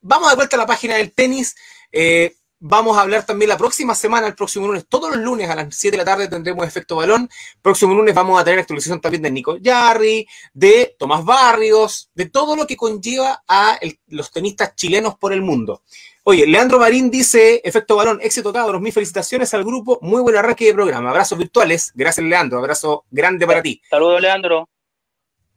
vamos 0.00 0.30
de 0.30 0.36
vuelta 0.36 0.56
a 0.56 0.60
la 0.60 0.66
página 0.66 0.96
del 0.96 1.12
tenis. 1.12 1.54
Eh, 1.92 2.34
vamos 2.66 2.96
a 2.96 3.02
hablar 3.02 3.26
también 3.26 3.50
la 3.50 3.58
próxima 3.58 3.94
semana, 3.94 4.26
el 4.26 4.34
próximo 4.34 4.66
lunes, 4.66 4.86
todos 4.88 5.14
los 5.14 5.22
lunes 5.22 5.50
a 5.50 5.54
las 5.54 5.74
7 5.74 5.96
de 5.96 5.98
la 5.98 6.04
tarde 6.04 6.28
tendremos 6.28 6.66
efecto 6.66 6.96
balón. 6.96 7.28
Próximo 7.60 7.94
lunes 7.94 8.14
vamos 8.14 8.40
a 8.40 8.44
tener 8.44 8.60
actualización 8.60 9.02
también 9.02 9.22
de 9.22 9.30
Nico 9.30 9.58
Yarri, 9.58 10.26
de 10.54 10.96
Tomás 10.98 11.24
Barrios, 11.24 12.10
de 12.14 12.30
todo 12.30 12.56
lo 12.56 12.66
que 12.66 12.76
conlleva 12.76 13.44
a 13.46 13.78
los 14.06 14.30
tenistas 14.30 14.74
chilenos 14.74 15.16
por 15.16 15.34
el 15.34 15.42
mundo. 15.42 15.82
Oye, 16.22 16.46
Leandro 16.46 16.78
Marín 16.78 17.10
dice, 17.10 17.60
efecto 17.62 17.96
balón, 17.96 18.18
éxito 18.22 18.50
cabros, 18.50 18.80
mis 18.80 18.94
felicitaciones 18.94 19.52
al 19.52 19.62
grupo, 19.62 19.98
muy 20.00 20.22
buen 20.22 20.34
arranque 20.36 20.64
de 20.64 20.72
programa, 20.72 21.10
abrazos 21.10 21.36
virtuales, 21.36 21.92
gracias 21.94 22.24
Leandro, 22.24 22.58
abrazo 22.58 23.04
grande 23.10 23.46
para 23.46 23.60
ti. 23.60 23.82
Saludos 23.90 24.22
Leandro. 24.22 24.70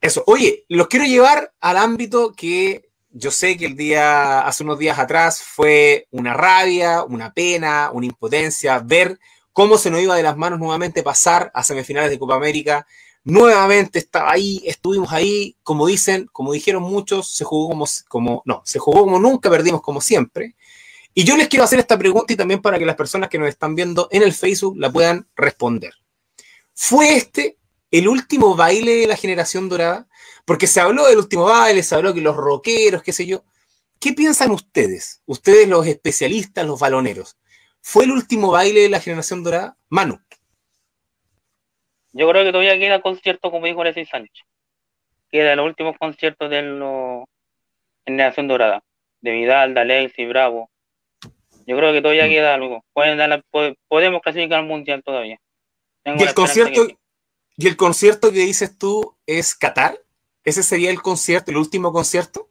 Eso, 0.01 0.23
oye, 0.27 0.65
los 0.67 0.87
quiero 0.87 1.05
llevar 1.05 1.53
al 1.61 1.77
ámbito 1.77 2.33
que 2.33 2.86
yo 3.17 3.31
sé 3.31 3.57
que 3.57 3.65
el 3.65 3.75
día, 3.75 4.41
hace 4.41 4.63
unos 4.63 4.77
días 4.77 4.99
atrás, 4.99 5.41
fue 5.41 6.07
una 6.11 6.33
rabia, 6.33 7.03
una 7.03 7.33
pena, 7.33 7.89
una 7.91 8.05
impotencia 8.05 8.79
ver 8.79 9.19
cómo 9.51 9.77
se 9.77 9.89
nos 9.89 10.01
iba 10.01 10.15
de 10.15 10.23
las 10.23 10.37
manos 10.37 10.59
nuevamente 10.59 11.01
pasar 11.01 11.51
a 11.53 11.63
semifinales 11.63 12.11
de 12.11 12.19
Copa 12.19 12.35
América. 12.35 12.85
Nuevamente 13.23 13.99
estaba 13.99 14.31
ahí, 14.31 14.61
estuvimos 14.65 15.11
ahí, 15.11 15.55
como 15.63 15.87
dicen, 15.87 16.27
como 16.31 16.53
dijeron 16.53 16.83
muchos, 16.83 17.31
se 17.31 17.43
jugó 17.43 17.69
como, 17.69 17.85
como, 18.07 18.43
no, 18.45 18.61
se 18.65 18.79
jugó 18.79 19.01
como 19.01 19.19
nunca, 19.19 19.49
perdimos 19.49 19.81
como 19.81 19.99
siempre. 19.99 20.55
Y 21.13 21.23
yo 21.23 21.35
les 21.35 21.47
quiero 21.47 21.65
hacer 21.65 21.79
esta 21.79 21.97
pregunta 21.97 22.31
y 22.33 22.35
también 22.35 22.61
para 22.61 22.77
que 22.77 22.85
las 22.85 22.95
personas 22.95 23.29
que 23.29 23.39
nos 23.39 23.49
están 23.49 23.73
viendo 23.73 24.07
en 24.11 24.21
el 24.21 24.33
Facebook 24.33 24.77
la 24.77 24.91
puedan 24.91 25.27
responder. 25.35 25.93
¿Fue 26.75 27.17
este 27.17 27.56
el 27.91 28.07
último 28.07 28.55
baile 28.55 28.95
de 28.95 29.07
la 29.07 29.15
generación 29.15 29.69
dorada? 29.69 30.07
Porque 30.45 30.67
se 30.67 30.79
habló 30.79 31.05
del 31.07 31.17
último 31.17 31.45
baile, 31.45 31.83
se 31.83 31.95
habló 31.95 32.13
que 32.13 32.21
los 32.21 32.35
rockeros, 32.35 33.03
qué 33.03 33.13
sé 33.13 33.25
yo. 33.25 33.43
¿Qué 33.99 34.13
piensan 34.13 34.51
ustedes? 34.51 35.21
Ustedes 35.25 35.67
los 35.67 35.85
especialistas, 35.87 36.65
los 36.65 36.79
baloneros. 36.79 37.37
¿Fue 37.81 38.05
el 38.05 38.11
último 38.11 38.51
baile 38.51 38.81
de 38.81 38.89
la 38.89 38.99
generación 38.99 39.43
dorada? 39.43 39.77
Manu. 39.89 40.19
Yo 42.13 42.29
creo 42.29 42.43
que 42.43 42.51
todavía 42.51 42.77
queda 42.77 43.01
concierto, 43.01 43.51
como 43.51 43.65
dijo 43.65 43.81
Alexis 43.81 44.09
Sánchez. 44.09 44.45
Queda 45.31 45.55
los 45.55 45.65
últimos 45.65 45.97
conciertos 45.97 46.49
de 46.49 46.61
la 46.61 47.23
generación 48.05 48.47
dorada. 48.47 48.83
De 49.21 49.31
Vidal, 49.31 49.73
de 49.73 49.81
Alexis, 49.81 50.27
Bravo. 50.27 50.69
Yo 51.65 51.75
creo 51.75 51.91
que 51.91 52.01
todavía 52.01 52.25
mm. 52.25 52.29
queda 52.29 52.53
algo. 52.55 52.83
podemos 53.87 54.21
clasificar 54.21 54.59
al 54.59 54.65
mundial 54.65 55.03
todavía. 55.03 55.37
¿Y 56.05 56.23
el, 56.23 56.33
concierto, 56.33 56.87
¿Y 57.57 57.67
el 57.67 57.75
concierto 57.75 58.31
que 58.31 58.39
dices 58.39 58.77
tú 58.77 59.17
es 59.25 59.55
Qatar? 59.55 59.99
¿Ese 60.43 60.61
sería 60.61 60.91
el 60.91 61.01
concierto, 61.01 61.51
el 61.51 61.57
último 61.57 61.91
concierto? 61.91 62.49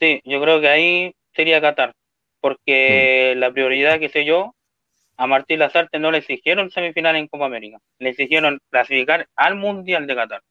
Sí, 0.00 0.20
yo 0.24 0.40
creo 0.40 0.60
que 0.60 0.68
ahí 0.68 1.14
sería 1.34 1.60
Qatar, 1.60 1.94
porque 2.40 3.34
mm. 3.34 3.38
la 3.38 3.52
prioridad 3.52 4.00
que 4.00 4.08
sé 4.08 4.24
yo, 4.24 4.54
a 5.16 5.26
Martín 5.26 5.60
Lazarte 5.60 5.98
no 5.98 6.10
le 6.10 6.18
exigieron 6.18 6.70
semifinal 6.70 7.16
en 7.16 7.28
Copa 7.28 7.46
América, 7.46 7.78
le 7.98 8.10
exigieron 8.10 8.58
clasificar 8.70 9.28
al 9.36 9.54
Mundial 9.54 10.06
de 10.06 10.14
Qatar. 10.14 10.42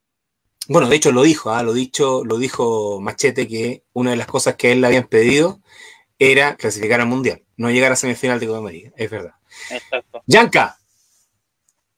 Bueno, 0.68 0.88
de 0.88 0.96
hecho 0.96 1.12
lo 1.12 1.22
dijo, 1.22 1.52
¿ah? 1.52 1.62
lo 1.62 1.74
dicho, 1.74 2.24
lo 2.26 2.38
dijo 2.38 3.00
Machete 3.00 3.48
que 3.48 3.84
una 3.94 4.12
de 4.12 4.18
las 4.18 4.26
cosas 4.26 4.56
que 4.56 4.72
él 4.72 4.82
le 4.82 4.88
habían 4.88 5.08
pedido 5.08 5.60
era 6.18 6.56
clasificar 6.56 7.02
al 7.02 7.08
Mundial, 7.08 7.44
no 7.58 7.70
llegar 7.70 7.92
a 7.92 7.96
semifinal 7.96 8.40
de 8.40 8.48
Copa 8.48 8.60
América, 8.60 8.92
es 8.96 9.12
verdad. 9.12 9.34
Exacto. 9.70 10.24
Yanka, 10.26 10.78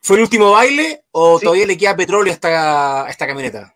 ¿fue 0.07 0.15
el 0.15 0.23
último 0.23 0.51
baile 0.51 1.03
o 1.11 1.37
todavía 1.37 1.65
le 1.65 1.77
queda 1.77 1.97
petróleo 1.97 2.33
a 2.41 3.07
esta 3.09 3.27
camioneta? 3.27 3.75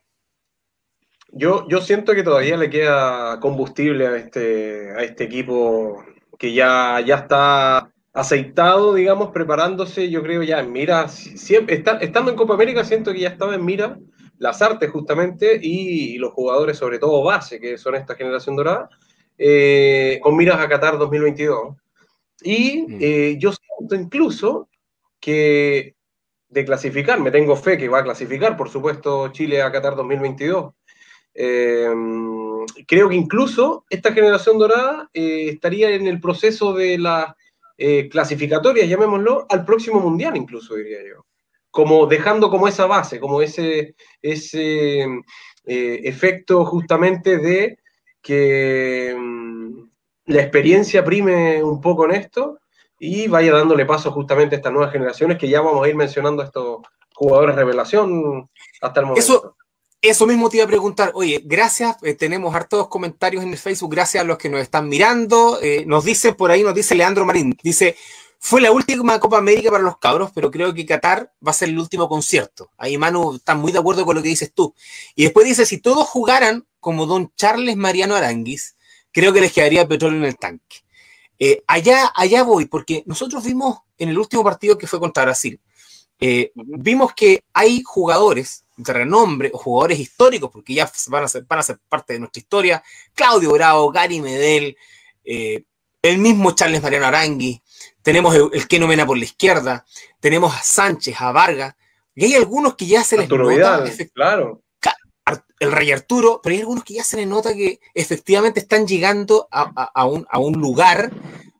Yo, 1.33 1.67
yo 1.67 1.81
siento 1.81 2.15
que 2.15 2.23
todavía 2.23 2.55
le 2.55 2.69
queda 2.69 3.37
combustible 3.41 4.07
a 4.07 4.15
este, 4.15 4.91
a 4.91 5.03
este 5.03 5.25
equipo 5.25 6.01
que 6.39 6.53
ya, 6.53 7.03
ya 7.05 7.15
está 7.15 7.91
aceitado, 8.13 8.93
digamos, 8.93 9.31
preparándose, 9.31 10.09
yo 10.09 10.23
creo 10.23 10.41
ya 10.43 10.61
en 10.61 10.71
mira, 10.71 11.09
siempre, 11.09 11.83
estando 11.99 12.31
en 12.31 12.37
Copa 12.37 12.53
América 12.53 12.85
siento 12.85 13.11
que 13.11 13.19
ya 13.19 13.29
estaba 13.29 13.55
en 13.55 13.65
mira 13.65 13.99
las 14.37 14.61
artes 14.61 14.89
justamente 14.89 15.59
y, 15.61 16.17
los 16.17 16.31
jugadores, 16.31 16.77
sobre 16.77 16.97
todo 16.97 17.23
base, 17.23 17.59
que 17.59 17.77
son 17.77 17.95
esta 17.95 18.15
generación 18.15 18.55
dorada, 18.55 18.89
eh, 19.37 20.17
con 20.23 20.37
miras 20.37 20.59
a 20.59 20.69
Qatar 20.69 20.97
2022. 20.97 21.75
Y 22.43 22.85
mm. 22.87 22.97
eh, 23.01 23.35
yo 23.37 23.51
siento 23.51 23.95
incluso 23.95 24.69
que 25.19 25.95
de 26.51 26.65
clasificar, 26.65 27.19
me 27.19 27.31
tengo 27.31 27.55
fe 27.55 27.77
que 27.77 27.89
va 27.89 27.99
a 27.99 28.03
clasificar, 28.03 28.55
por 28.55 28.69
supuesto, 28.69 29.29
Chile 29.29 29.61
a 29.63 29.71
Qatar 29.71 29.95
2022, 29.95 30.73
Em, 31.33 32.65
creo 32.87 33.09
que 33.09 33.15
incluso 33.15 33.85
esta 33.89 34.13
generación 34.13 34.57
dorada 34.57 35.09
eh, 35.13 35.49
estaría 35.49 35.91
en 35.91 36.07
el 36.07 36.19
proceso 36.19 36.73
de 36.73 36.97
las 36.97 37.33
eh, 37.77 38.09
clasificatorias, 38.09 38.87
llamémoslo, 38.89 39.45
al 39.49 39.65
próximo 39.65 39.99
mundial, 39.99 40.35
incluso 40.35 40.75
diría 40.75 40.99
yo. 41.07 41.25
Como 41.71 42.05
dejando 42.05 42.49
como 42.49 42.67
esa 42.67 42.85
base, 42.85 43.19
como 43.19 43.41
ese, 43.41 43.95
ese 44.21 45.03
eh, 45.03 46.01
efecto 46.03 46.65
justamente 46.65 47.37
de 47.37 47.79
que 48.21 49.11
em, 49.11 49.89
la 50.25 50.41
experiencia 50.41 51.03
prime 51.03 51.63
un 51.63 51.81
poco 51.81 52.05
en 52.05 52.11
esto 52.11 52.59
y 53.03 53.27
vaya 53.27 53.51
dándole 53.51 53.83
paso 53.87 54.11
justamente 54.11 54.55
a 54.55 54.57
estas 54.57 54.71
nuevas 54.71 54.91
generaciones 54.91 55.39
que 55.39 55.49
ya 55.49 55.59
vamos 55.59 55.83
a 55.83 55.89
ir 55.89 55.95
mencionando 55.95 56.43
a 56.43 56.45
estos 56.45 56.81
jugadores 57.15 57.55
revelación 57.55 58.47
hasta 58.79 58.99
el 58.99 59.07
momento. 59.07 59.55
Eso 60.03 60.25
mismo 60.27 60.49
te 60.49 60.57
iba 60.57 60.65
a 60.65 60.69
preguntar, 60.69 61.11
oye, 61.15 61.41
gracias, 61.43 61.95
eh, 62.03 62.13
tenemos 62.13 62.53
hartos 62.53 62.87
comentarios 62.89 63.43
en 63.43 63.49
el 63.49 63.57
Facebook, 63.57 63.91
gracias 63.91 64.23
a 64.23 64.25
los 64.25 64.37
que 64.37 64.49
nos 64.49 64.61
están 64.61 64.87
mirando. 64.87 65.59
Eh, 65.61 65.83
nos 65.87 66.05
dice 66.05 66.33
por 66.33 66.51
ahí, 66.51 66.63
nos 66.63 66.75
dice 66.75 66.93
Leandro 66.93 67.25
Marín, 67.25 67.57
dice, 67.63 67.95
fue 68.39 68.61
la 68.61 68.71
última 68.71 69.19
Copa 69.19 69.39
América 69.39 69.71
para 69.71 69.83
los 69.83 69.97
cabros, 69.97 70.31
pero 70.33 70.51
creo 70.51 70.71
que 70.73 70.85
Qatar 70.85 71.31
va 71.45 71.51
a 71.51 71.53
ser 71.53 71.69
el 71.69 71.79
último 71.79 72.07
concierto. 72.07 72.69
Ahí 72.77 72.99
Manu 72.99 73.35
está 73.35 73.55
muy 73.55 73.71
de 73.71 73.79
acuerdo 73.79 74.05
con 74.05 74.15
lo 74.15 74.21
que 74.21 74.29
dices 74.29 74.53
tú. 74.53 74.75
Y 75.15 75.23
después 75.23 75.47
dice, 75.47 75.65
si 75.65 75.79
todos 75.79 76.07
jugaran 76.07 76.67
como 76.79 77.07
don 77.07 77.31
Charles 77.35 77.77
Mariano 77.77 78.15
Aranguis, 78.15 78.75
creo 79.11 79.33
que 79.33 79.41
les 79.41 79.53
quedaría 79.53 79.87
petróleo 79.87 80.19
en 80.19 80.25
el 80.25 80.37
tanque. 80.37 80.83
Eh, 81.43 81.63
allá, 81.65 82.11
allá 82.13 82.43
voy, 82.43 82.65
porque 82.65 83.01
nosotros 83.07 83.43
vimos 83.43 83.79
en 83.97 84.09
el 84.09 84.17
último 84.19 84.43
partido 84.43 84.77
que 84.77 84.85
fue 84.85 84.99
contra 84.99 85.23
Brasil, 85.23 85.59
vimos 86.53 87.15
que 87.15 87.43
hay 87.51 87.81
jugadores 87.83 88.63
de 88.77 88.93
renombre 88.93 89.49
o 89.51 89.57
jugadores 89.57 89.99
históricos, 89.99 90.51
porque 90.51 90.75
ya 90.75 90.87
van 91.07 91.23
a 91.23 91.27
ser, 91.27 91.43
van 91.45 91.57
a 91.57 91.63
ser 91.63 91.79
parte 91.89 92.13
de 92.13 92.19
nuestra 92.19 92.39
historia, 92.39 92.83
Claudio 93.15 93.53
Bravo, 93.53 93.91
Gary 93.91 94.21
Medel, 94.21 94.77
eh, 95.23 95.63
el 96.03 96.19
mismo 96.19 96.51
Charles 96.51 96.83
Mariano 96.83 97.07
Arangui, 97.07 97.59
tenemos 98.03 98.35
el, 98.35 98.49
el 98.53 98.67
Keno 98.67 98.85
Mena 98.85 99.07
por 99.07 99.17
la 99.17 99.23
izquierda, 99.23 99.83
tenemos 100.19 100.53
a 100.53 100.61
Sánchez, 100.61 101.15
a 101.19 101.31
Vargas, 101.31 101.75
y 102.13 102.25
hay 102.25 102.35
algunos 102.35 102.75
que 102.75 102.85
ya 102.85 103.03
se 103.03 103.17
les 103.17 103.27
nota, 103.27 103.83
claro. 104.13 104.61
El 105.61 105.71
Rey 105.71 105.91
Arturo, 105.91 106.41
pero 106.41 106.55
hay 106.55 106.61
algunos 106.61 106.83
que 106.83 106.95
ya 106.95 107.03
se 107.03 107.17
les 107.17 107.27
nota 107.27 107.53
que 107.53 107.79
efectivamente 107.93 108.59
están 108.59 108.87
llegando 108.87 109.47
a, 109.51 110.05
un, 110.05 110.25
a 110.29 110.39
un, 110.39 110.53
lugar 110.53 111.11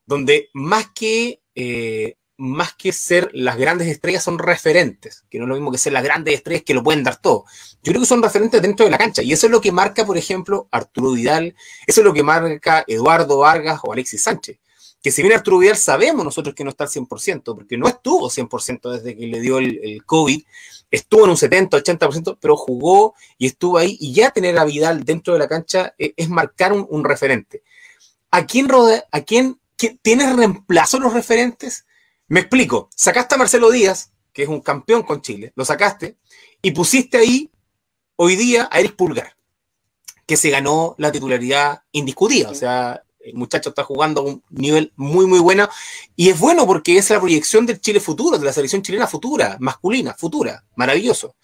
donde 0.08 0.50
más 0.54 0.88
que 0.94 1.40
eh, 1.54 2.16
más 2.42 2.74
que 2.74 2.92
ser 2.92 3.30
las 3.34 3.56
grandes 3.56 3.88
estrellas, 3.88 4.24
son 4.24 4.40
referentes, 4.40 5.24
que 5.30 5.38
no 5.38 5.44
es 5.44 5.50
lo 5.50 5.54
mismo 5.54 5.72
que 5.72 5.78
ser 5.78 5.94
las 5.94 6.04
grandes 6.04 6.34
estrellas 6.34 6.64
que 6.66 6.74
lo 6.74 6.82
pueden 6.82 7.04
dar 7.04 7.18
todo. 7.18 7.46
Yo 7.84 7.92
creo 7.92 8.02
que 8.02 8.08
son 8.08 8.24
referentes 8.24 8.60
dentro 8.64 8.84
de 8.84 8.92
la 8.92 8.98
cancha, 8.98 9.22
y 9.22 9.32
eso 9.32 9.46
es 9.46 9.52
lo 9.52 9.62
que 9.62 9.72
marca, 9.72 10.04
por 10.04 10.18
ejemplo, 10.18 10.68
Arturo 10.72 11.12
Vidal, 11.12 11.56
eso 11.86 12.02
es 12.02 12.06
lo 12.06 12.14
que 12.14 12.24
marca 12.24 12.84
Eduardo 12.88 13.38
Vargas 13.38 13.82
o 13.84 13.94
Alexis 13.94 14.24
Sánchez. 14.24 14.58
Que 15.02 15.12
si 15.12 15.22
bien 15.24 15.34
Arturo 15.34 15.58
Vidal 15.58 15.78
sabemos 15.78 16.24
nosotros 16.24 16.54
que 16.54 16.64
no 16.64 16.70
está 16.70 16.84
al 16.84 16.90
100%, 16.90 17.56
porque 17.56 17.78
no 17.78 17.88
estuvo 17.88 18.30
100% 18.30 18.92
desde 18.92 19.18
que 19.18 19.28
le 19.28 19.40
dio 19.40 19.58
el, 19.58 20.04
COVID, 20.06 20.44
estuvo 20.92 21.24
en 21.24 21.32
un 21.32 21.38
70, 21.38 21.78
80%, 21.78 22.38
pero 22.40 22.56
jugó 22.56 23.16
y 23.38 23.48
estuvo 23.48 23.78
ahí, 23.78 23.98
y 24.00 24.14
ya 24.14 24.30
tener 24.30 24.58
a 24.60 24.66
Vidal 24.66 25.04
dentro 25.04 25.34
de 25.34 25.40
la 25.40 25.48
cancha 25.48 25.96
es, 25.98 26.12
es 26.16 26.30
marcar 26.30 26.74
un, 26.74 27.04
referente. 27.04 27.64
¿A 28.30 28.46
quién, 28.46 28.70
rodea, 28.70 29.06
a 29.12 29.22
quién, 29.22 29.60
quién 29.76 30.00
tienes 30.02 30.36
reemplazo 30.36 31.00
los 31.00 31.14
referentes? 31.14 31.86
Me 32.28 32.42
explico, 32.42 32.90
sacaste 32.96 33.36
a 33.36 33.38
Marcelo 33.40 33.72
Díaz, 33.72 34.12
que 34.32 34.44
es 34.44 34.50
un 34.50 34.62
campeón 34.62 35.02
con 35.04 35.22
Chile, 35.22 35.52
lo 35.56 35.66
sacaste, 35.66 36.18
y 36.62 36.72
pusiste 36.72 37.18
ahí 37.18 37.50
hoy 38.18 38.36
día 38.36 38.70
a 38.72 38.80
Eric 38.80 38.96
Pulgar, 38.96 39.36
que 40.28 40.38
se 40.38 40.52
ganó 40.52 40.94
la 41.00 41.12
titularidad 41.12 41.82
indiscutida, 41.92 42.52
o 42.52 42.56
sea, 42.56 43.04
el 43.24 43.34
muchacho 43.36 43.70
está 43.70 43.84
jugando 43.84 44.22
a 44.22 44.24
un 44.26 44.44
nivel 44.50 44.94
muy, 44.96 45.26
muy 45.26 45.40
bueno. 45.40 45.70
Y 46.16 46.30
es 46.30 46.40
bueno 46.40 46.66
porque 46.66 46.98
es 46.98 47.10
la 47.10 47.20
proyección 47.20 47.66
del 47.66 47.80
Chile 47.80 48.00
futuro, 48.00 48.38
de 48.38 48.46
la 48.46 48.54
selección 48.54 48.82
chilena 48.82 49.08
futura, 49.08 49.58
masculina, 49.60 50.14
futura. 50.14 50.66
Maravilloso. 50.76 51.36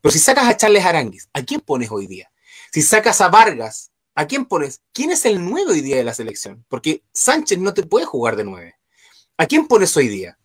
Pero 0.00 0.12
si 0.12 0.18
sacas 0.18 0.48
a 0.48 0.56
Charles 0.56 0.84
Aranguis, 0.84 1.28
¿a 1.32 1.42
quién 1.42 1.60
pones 1.60 1.90
hoy 1.90 2.06
día? 2.06 2.30
Si 2.72 2.82
sacas 2.82 3.20
a 3.20 3.28
Vargas, 3.28 3.90
¿a 4.14 4.26
quién 4.26 4.46
pones? 4.46 4.82
¿Quién 4.92 5.10
es 5.10 5.24
el 5.24 5.44
nuevo 5.44 5.72
hoy 5.72 5.80
día 5.80 5.96
de 5.96 6.04
la 6.04 6.14
selección? 6.14 6.64
Porque 6.68 7.02
Sánchez 7.12 7.58
no 7.58 7.74
te 7.74 7.82
puede 7.82 8.06
jugar 8.06 8.36
de 8.36 8.44
nueve. 8.44 8.74
¿A 9.36 9.46
quién 9.46 9.66
pones 9.66 9.96
hoy 9.96 10.08
día? 10.08 10.38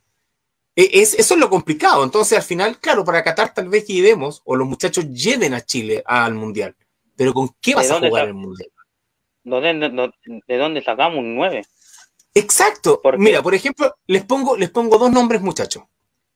E, 0.76 1.02
es, 1.02 1.14
eso 1.14 1.34
es 1.34 1.40
lo 1.40 1.50
complicado. 1.50 2.04
Entonces, 2.04 2.38
al 2.38 2.44
final, 2.44 2.80
claro, 2.80 3.04
para 3.06 3.24
Qatar 3.24 3.54
tal 3.54 3.70
vez 3.70 3.86
llevemos, 3.86 4.42
o 4.46 4.56
los 4.56 4.68
muchachos 4.68 5.06
lleven 5.10 5.54
a 5.54 5.62
Chile 5.62 6.04
al 6.06 6.34
Mundial. 6.34 6.76
Pero 7.16 7.34
¿con 7.34 7.56
qué 7.62 7.76
vas 7.76 7.92
a 7.92 8.00
jugar 8.00 8.28
el 8.28 8.34
Mundial? 8.34 8.70
De 9.44 10.58
dónde 10.58 10.84
sacamos 10.84 11.20
un 11.20 11.36
9. 11.36 11.66
Exacto. 12.34 13.02
Mira, 13.18 13.42
por 13.42 13.54
ejemplo, 13.54 13.96
les 14.08 14.24
pongo, 14.26 14.58
les 14.58 14.70
pongo 14.70 14.98
dos 14.98 15.12
nombres, 15.12 15.42
muchachos. 15.42 15.84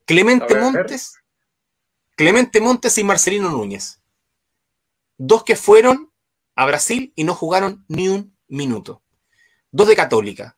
Clemente 0.06 0.56
Montes, 0.56 1.16
Clemente 2.16 2.62
Montes 2.62 2.98
y 2.98 3.04
Marcelino 3.04 3.50
Núñez. 3.50 4.02
Dos 5.18 5.44
que 5.44 5.56
fueron 5.56 6.12
a 6.56 6.66
Brasil 6.66 7.14
y 7.16 7.24
no 7.24 7.34
jugaron 7.34 7.84
ni 7.88 8.08
un 8.08 8.36
minuto. 8.48 9.02
Dos 9.72 9.88
de 9.88 9.96
Católica. 9.96 10.58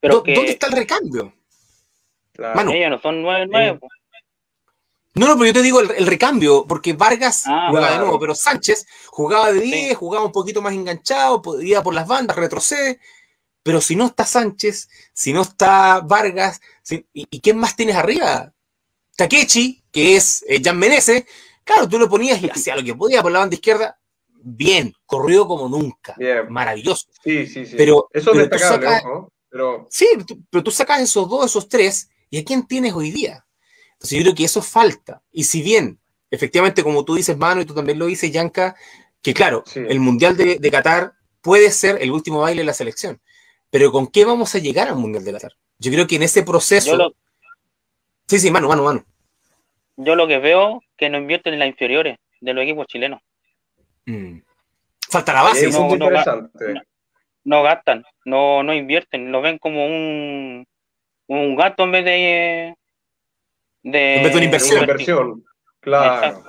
Pero 0.00 0.16
¿Dónde 0.16 0.50
está 0.50 0.66
el 0.66 0.72
recambio? 0.72 1.32
Ellos 2.36 2.90
no 2.90 2.98
son 2.98 3.22
9-9. 3.22 3.80
No, 5.14 5.28
no, 5.28 5.34
pero 5.34 5.46
yo 5.46 5.52
te 5.52 5.62
digo 5.62 5.80
el, 5.80 6.06
recambio, 6.06 6.66
porque 6.66 6.92
Vargas 6.92 7.44
ah, 7.46 7.68
jugaba 7.68 7.92
de 7.92 7.98
nuevo, 7.98 8.18
pero 8.18 8.34
Sánchez 8.34 8.84
jugaba 9.06 9.52
de 9.52 9.60
10, 9.60 9.96
jugaba 9.96 10.24
un 10.24 10.32
poquito 10.32 10.60
más 10.60 10.74
enganchado, 10.74 11.40
podía 11.40 11.82
por 11.82 11.94
las 11.94 12.08
bandas, 12.08 12.36
retrocede. 12.36 12.98
Pero 13.62 13.80
si 13.80 13.94
no 13.94 14.06
está 14.06 14.26
Sánchez, 14.26 14.88
si 15.12 15.32
no 15.32 15.42
está 15.42 16.00
Vargas, 16.00 16.60
¿y, 17.12 17.40
quién 17.40 17.58
más 17.58 17.76
tienes 17.76 17.94
arriba? 17.94 18.52
Takechi, 19.16 19.84
que 19.92 20.16
es 20.16 20.44
eh, 20.48 20.60
Jan 20.62 20.78
Menezes, 20.78 21.24
claro, 21.62 21.88
tú 21.88 21.98
lo 21.98 22.08
ponías 22.08 22.42
y 22.42 22.50
hacía 22.50 22.74
lo 22.74 22.82
que 22.82 22.94
podía 22.94 23.22
por 23.22 23.30
la 23.30 23.38
banda 23.38 23.54
izquierda, 23.54 23.96
bien, 24.26 24.92
corrió 25.06 25.46
como 25.46 25.68
nunca, 25.68 26.16
maravilloso. 26.48 27.06
Sí, 27.22 27.46
sí, 27.46 27.64
sí. 27.64 27.76
Pero, 27.76 28.08
Eso 28.12 28.32
es 28.32 28.50
destacable, 28.50 29.00
pero... 29.48 29.86
Sí, 29.88 30.08
pero 30.50 30.64
tú 30.64 30.72
sacas 30.72 31.00
esos 31.00 31.28
dos, 31.28 31.46
esos 31.46 31.68
tres, 31.68 32.10
¿y 32.30 32.38
a 32.38 32.44
quién 32.44 32.66
tienes 32.66 32.92
hoy 32.92 33.12
día? 33.12 33.43
Entonces 34.04 34.18
yo 34.18 34.24
creo 34.24 34.34
que 34.34 34.44
eso 34.44 34.60
falta. 34.60 35.22
Y 35.32 35.44
si 35.44 35.62
bien, 35.62 35.98
efectivamente, 36.30 36.82
como 36.82 37.06
tú 37.06 37.14
dices, 37.14 37.38
Mano, 37.38 37.62
y 37.62 37.64
tú 37.64 37.74
también 37.74 37.98
lo 37.98 38.04
dices, 38.04 38.30
Yanka, 38.30 38.76
que 39.22 39.32
claro, 39.32 39.64
el 39.74 39.98
Mundial 39.98 40.36
de, 40.36 40.70
Qatar 40.70 41.14
puede 41.40 41.70
ser 41.70 41.96
el 42.02 42.10
último 42.10 42.40
baile 42.40 42.60
de 42.60 42.66
la 42.66 42.74
selección. 42.74 43.18
Pero 43.70 43.90
¿con 43.90 44.08
qué 44.08 44.26
vamos 44.26 44.54
a 44.54 44.58
llegar 44.58 44.88
al 44.88 44.96
Mundial 44.96 45.24
de 45.24 45.32
Qatar? 45.32 45.52
Yo 45.78 45.90
creo 45.90 46.06
que 46.06 46.16
en 46.16 46.22
ese 46.22 46.42
proceso... 46.42 47.14
Sí, 48.28 48.38
sí, 48.38 48.50
mano, 48.50 48.68
mano, 48.68 48.84
mano. 48.84 49.06
Yo 49.96 50.16
lo 50.16 50.28
que 50.28 50.38
veo 50.38 50.82
que 50.98 51.08
no 51.08 51.16
invierten 51.16 51.54
en 51.54 51.60
las 51.60 51.68
inferiores 51.68 52.18
de 52.42 52.52
los 52.52 52.62
equipos 52.62 52.86
chilenos. 52.86 53.22
Mm. 54.04 54.40
Falta 55.08 55.32
la 55.32 55.44
base. 55.44 55.70
No, 55.70 55.96
no, 55.96 56.10
no, 57.44 57.62
gastan, 57.62 58.04
no, 58.26 58.62
no 58.62 58.74
invierten, 58.74 59.32
lo 59.32 59.40
ven 59.40 59.56
como 59.56 59.86
un, 59.86 60.66
un 61.26 61.56
gato 61.56 61.84
en 61.84 61.92
vez 61.92 62.04
de, 62.04 62.74
de, 63.84 64.30
una 64.32 64.44
inversión. 64.44 65.44
Claro. 65.80 66.42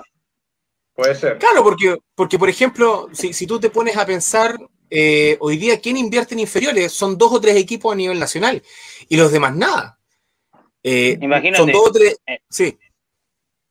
Puede 0.94 1.16
ser. 1.16 1.38
Claro, 1.38 1.62
porque, 1.62 1.98
porque 2.16 2.40
por 2.40 2.50
ejemplo, 2.50 3.10
si, 3.12 3.46
tú 3.46 3.60
te 3.60 3.70
pones 3.70 3.98
a 3.98 4.06
pensar, 4.06 4.56
eh, 4.90 5.36
hoy 5.42 5.58
día, 5.58 5.80
¿quién 5.82 5.98
invierte 5.98 6.34
en 6.34 6.40
inferiores? 6.40 6.94
Son 6.94 7.18
dos 7.18 7.34
o 7.34 7.42
tres 7.42 7.58
equipos 7.58 7.92
a 7.92 7.98
nivel 7.98 8.18
nacional 8.18 8.64
y 9.10 9.18
los 9.18 9.32
demás 9.32 9.54
nada. 9.56 10.00
Eh, 10.82 11.18
imagínate. 11.20 11.58
Son 11.58 11.72
dos 11.72 11.90
o 11.90 11.92
tres. 11.92 12.18
Eh, 12.26 12.40
sí. 12.50 12.80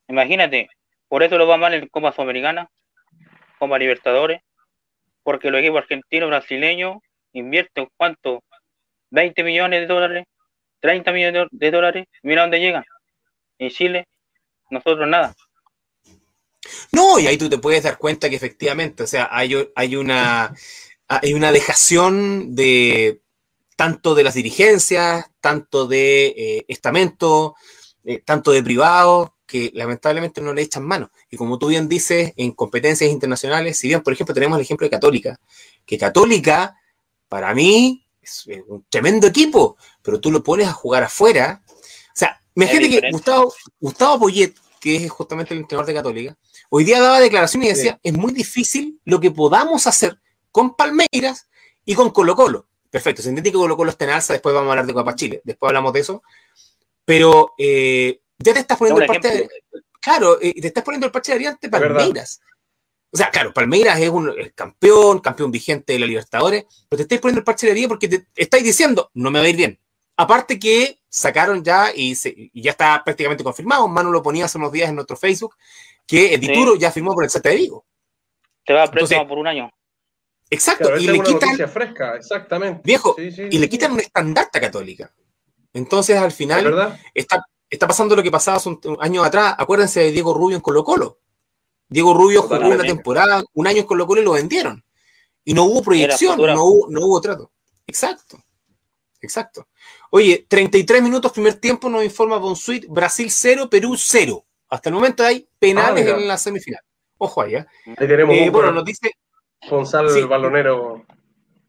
Imagínate, 0.09 0.69
por 1.09 1.23
eso 1.23 1.39
lo 1.39 1.47
va 1.47 1.57
mal 1.57 1.73
en 1.73 1.89
Copa 1.89 2.13
Sudamericana, 2.13 2.69
Copa 3.59 3.79
Libertadores, 3.79 4.43
porque 5.23 5.51
los 5.51 5.61
equipos 5.61 5.79
argentinos, 5.79 6.29
brasileños 6.29 6.99
invierten 7.33 7.89
cuánto? 7.97 8.43
20 9.11 9.43
millones 9.45 9.81
de 9.81 9.87
dólares, 9.87 10.25
30 10.81 11.13
millones 11.13 11.47
de 11.51 11.71
dólares, 11.71 12.07
mira 12.23 12.43
dónde 12.43 12.61
llegan 12.61 12.85
y 13.59 13.71
Chile, 13.71 14.09
nosotros 14.71 15.09
nada. 15.09 15.35
No, 16.93 17.19
y 17.19 17.27
ahí 17.27 17.37
tú 17.37 17.49
te 17.49 17.59
puedes 17.59 17.83
dar 17.83 17.99
cuenta 17.99 18.31
que 18.31 18.37
efectivamente, 18.37 19.03
o 19.03 19.07
sea, 19.07 19.29
hay, 19.31 19.55
hay, 19.75 19.97
una, 19.97 20.55
hay 21.09 21.35
una 21.35 21.53
dejación 21.53 22.55
de 22.55 23.21
tanto 23.77 24.15
de 24.15 24.25
las 24.25 24.35
dirigencias, 24.35 25.27
tanto 25.41 25.87
de 25.87 26.27
eh, 26.27 26.65
estamento, 26.69 27.55
eh, 28.05 28.23
tanto 28.25 28.53
de 28.53 28.63
privados, 28.63 29.31
que 29.47 29.71
lamentablemente 29.75 30.41
no 30.41 30.55
le 30.55 30.63
echan 30.63 30.85
mano. 30.85 31.11
Y 31.31 31.37
como 31.37 31.59
tú 31.59 31.69
bien 31.69 31.89
dices, 31.89 32.33
en 32.37 32.53
competencias 32.53 33.11
internacionales, 33.11 33.79
si 33.79 33.89
bien, 33.89 34.03
por 34.03 34.13
ejemplo, 34.13 34.35
tenemos 34.35 34.57
el 34.57 34.63
ejemplo 34.63 34.87
de 34.87 34.91
Católica, 34.91 35.39
que 35.85 35.99
Católica, 35.99 36.77
para 37.29 37.55
mí, 37.55 38.07
es 38.23 38.47
un 38.69 38.87
tremendo 38.89 39.27
equipo, 39.27 39.77
pero 40.03 40.19
tú 40.19 40.31
lo 40.31 40.43
pones 40.43 40.67
a 40.67 40.73
jugar 40.73 41.03
afuera 41.03 41.63
Imagínate 42.55 42.91
que 42.91 43.11
Gustavo, 43.11 43.55
Gustavo 43.81 44.19
Poyet, 44.21 44.55
que 44.81 44.97
es 44.97 45.11
justamente 45.11 45.55
el 45.55 45.61
entrenador 45.61 45.87
de 45.87 45.95
Católica, 45.95 46.37
hoy 46.71 46.85
día 46.85 47.01
daba 47.01 47.21
declaraciones 47.21 47.69
y 47.69 47.75
decía, 47.75 48.01
es 48.03 48.13
muy 48.13 48.33
difícil 48.33 49.01
lo 49.05 49.21
que 49.21 49.31
podamos 49.31 49.87
hacer 49.87 50.19
con 50.51 50.77
Palmeiras 50.77 51.49
y 51.85 51.95
con 51.95 52.11
Colo 52.11 52.37
Colo. 52.37 52.69
Perfecto, 52.91 53.23
se 53.23 53.31
entiende 53.31 53.51
que 53.51 53.59
Colo 53.59 53.77
Colo 53.77 53.91
está 53.91 54.05
en 54.05 54.11
alza, 54.11 54.35
después 54.35 54.55
vamos 54.55 54.69
a 54.69 54.73
hablar 54.73 54.87
de 54.87 54.95
Copa 54.95 55.15
Chile, 55.15 55.41
después 55.45 55.69
hablamos 55.69 55.93
de 55.93 56.01
eso, 56.01 56.23
pero 57.05 57.55
eh, 57.59 58.21
ya 58.39 58.55
te 58.55 58.61
estás 58.61 58.79
poniendo 58.79 59.03
el 59.03 59.09
parche 59.09 59.29
de, 59.29 59.49
claro, 60.01 60.39
eh, 60.41 60.61
te 60.61 60.69
estás 60.69 60.85
poniendo 60.85 61.07
el 61.07 61.13
parche 61.13 61.33
de 61.33 61.39
variante 61.39 61.69
Palmeiras. 61.69 62.41
O 63.11 63.17
sea, 63.17 63.31
claro, 63.31 63.55
Palmeiras 63.55 63.99
es 64.01 64.09
un 64.09 64.33
campeón, 64.57 65.21
campeón 65.21 65.53
vigente 65.53 65.93
de 65.93 66.01
la 66.01 66.07
Libertadores, 66.07 66.65
pero 66.89 66.99
te 66.99 67.03
estáis 67.03 67.21
poniendo 67.21 67.39
el 67.41 67.45
parche 67.45 67.73
de 67.73 67.89
porque 67.89 68.09
te 68.09 68.27
estáis 68.35 68.65
diciendo, 68.65 69.11
no 69.15 69.31
me 69.31 69.39
va 69.39 69.45
a 69.45 69.49
ir 69.49 69.57
bien. 69.57 69.81
Aparte 70.17 70.59
que 70.59 70.99
sacaron 71.15 71.63
ya 71.63 71.93
y, 71.95 72.13
ya 72.61 72.73
está 72.73 73.01
prácticamente 73.05 73.45
confirmado, 73.45 73.87
Manu 73.87 74.11
lo 74.11 74.21
ponía 74.21 74.47
hace 74.47 74.59
unos 74.59 74.73
días 74.73 74.89
en 74.89 74.97
nuestro 74.97 75.17
Facebook, 75.17 75.55
que 76.05 76.35
Edituro 76.35 76.75
ya 76.75 76.91
firmó 76.91 77.15
por 77.15 77.23
el 77.23 77.31
Celta 77.31 77.51
de 77.51 77.57
Vigo. 77.57 77.87
Te 78.65 78.73
va 78.73 78.83
a 78.83 78.91
préstamo 78.91 79.29
por 79.29 79.39
un 79.39 79.47
año. 79.47 79.71
Exacto, 80.51 80.97
y 80.97 81.07
le 81.07 81.21
quitan. 81.21 81.57
Fresca, 81.69 82.17
exactamente. 82.17 82.81
Viejo, 82.85 83.15
y 83.17 83.59
le 83.59 83.69
quitan 83.69 83.93
un 83.93 84.01
estandarte 84.01 84.61
católica. 84.61 85.15
Entonces, 85.73 86.17
al 86.19 86.33
final, 86.33 86.99
está, 87.15 87.45
está 87.71 87.87
pasando 87.87 88.17
lo 88.17 88.23
que 88.23 88.31
pasaba 88.33 88.57
hace 88.57 88.69
un, 88.71 88.81
año 88.99 89.23
atrás. 89.23 89.55
Acuérdense 89.57 90.01
de 90.01 90.11
Diego 90.11 90.35
Rubio 90.35 90.57
en 90.57 90.63
Colo-Colo. 90.63 91.21
Diego 91.89 92.13
Rubio 92.13 92.43
jugó 92.43 92.57
una 92.57 92.83
temporada, 92.83 93.45
un 93.53 93.67
año 93.69 93.81
en 93.81 93.87
Colo-Colo 93.87 94.21
y 94.21 94.25
lo 94.25 94.33
vendieron. 94.33 94.85
Y 95.45 95.55
no 95.55 95.65
hubo 95.65 95.83
proyección, 95.83 96.39
no 96.39 96.65
hubo, 96.65 96.91
no 96.91 97.07
hubo 97.07 97.21
trato. 97.21 97.53
Exacto. 97.87 98.43
Exacto. 99.25 99.69
Oye, 100.17 100.47
33 100.49 101.03
minutos 101.03 101.33
primer 101.33 101.55
tiempo 101.55 101.89
nos 101.89 102.05
informa 102.05 102.37
Bonsuit, 102.37 102.87
Brasil 102.87 103.29
0, 103.29 103.69
Perú 103.69 103.97
0. 103.99 104.45
Hasta 104.69 104.89
el 104.89 104.95
momento 104.95 105.25
hay 105.25 105.49
penales 105.59 106.07
ah, 106.07 106.17
en 106.17 106.29
la 106.29 106.39
semifinal. 106.39 106.83
Ojo 107.19 107.43
ahí, 107.43 107.57
¿eh? 107.57 107.67
Ahí 107.97 108.07
tenemos 108.07 108.33
eh, 108.37 108.49
bueno, 108.49 108.71
nos 108.71 108.85
dice 108.85 109.11
Gonzalo 109.69 110.15
el 110.15 110.29
balonero. 110.29 111.05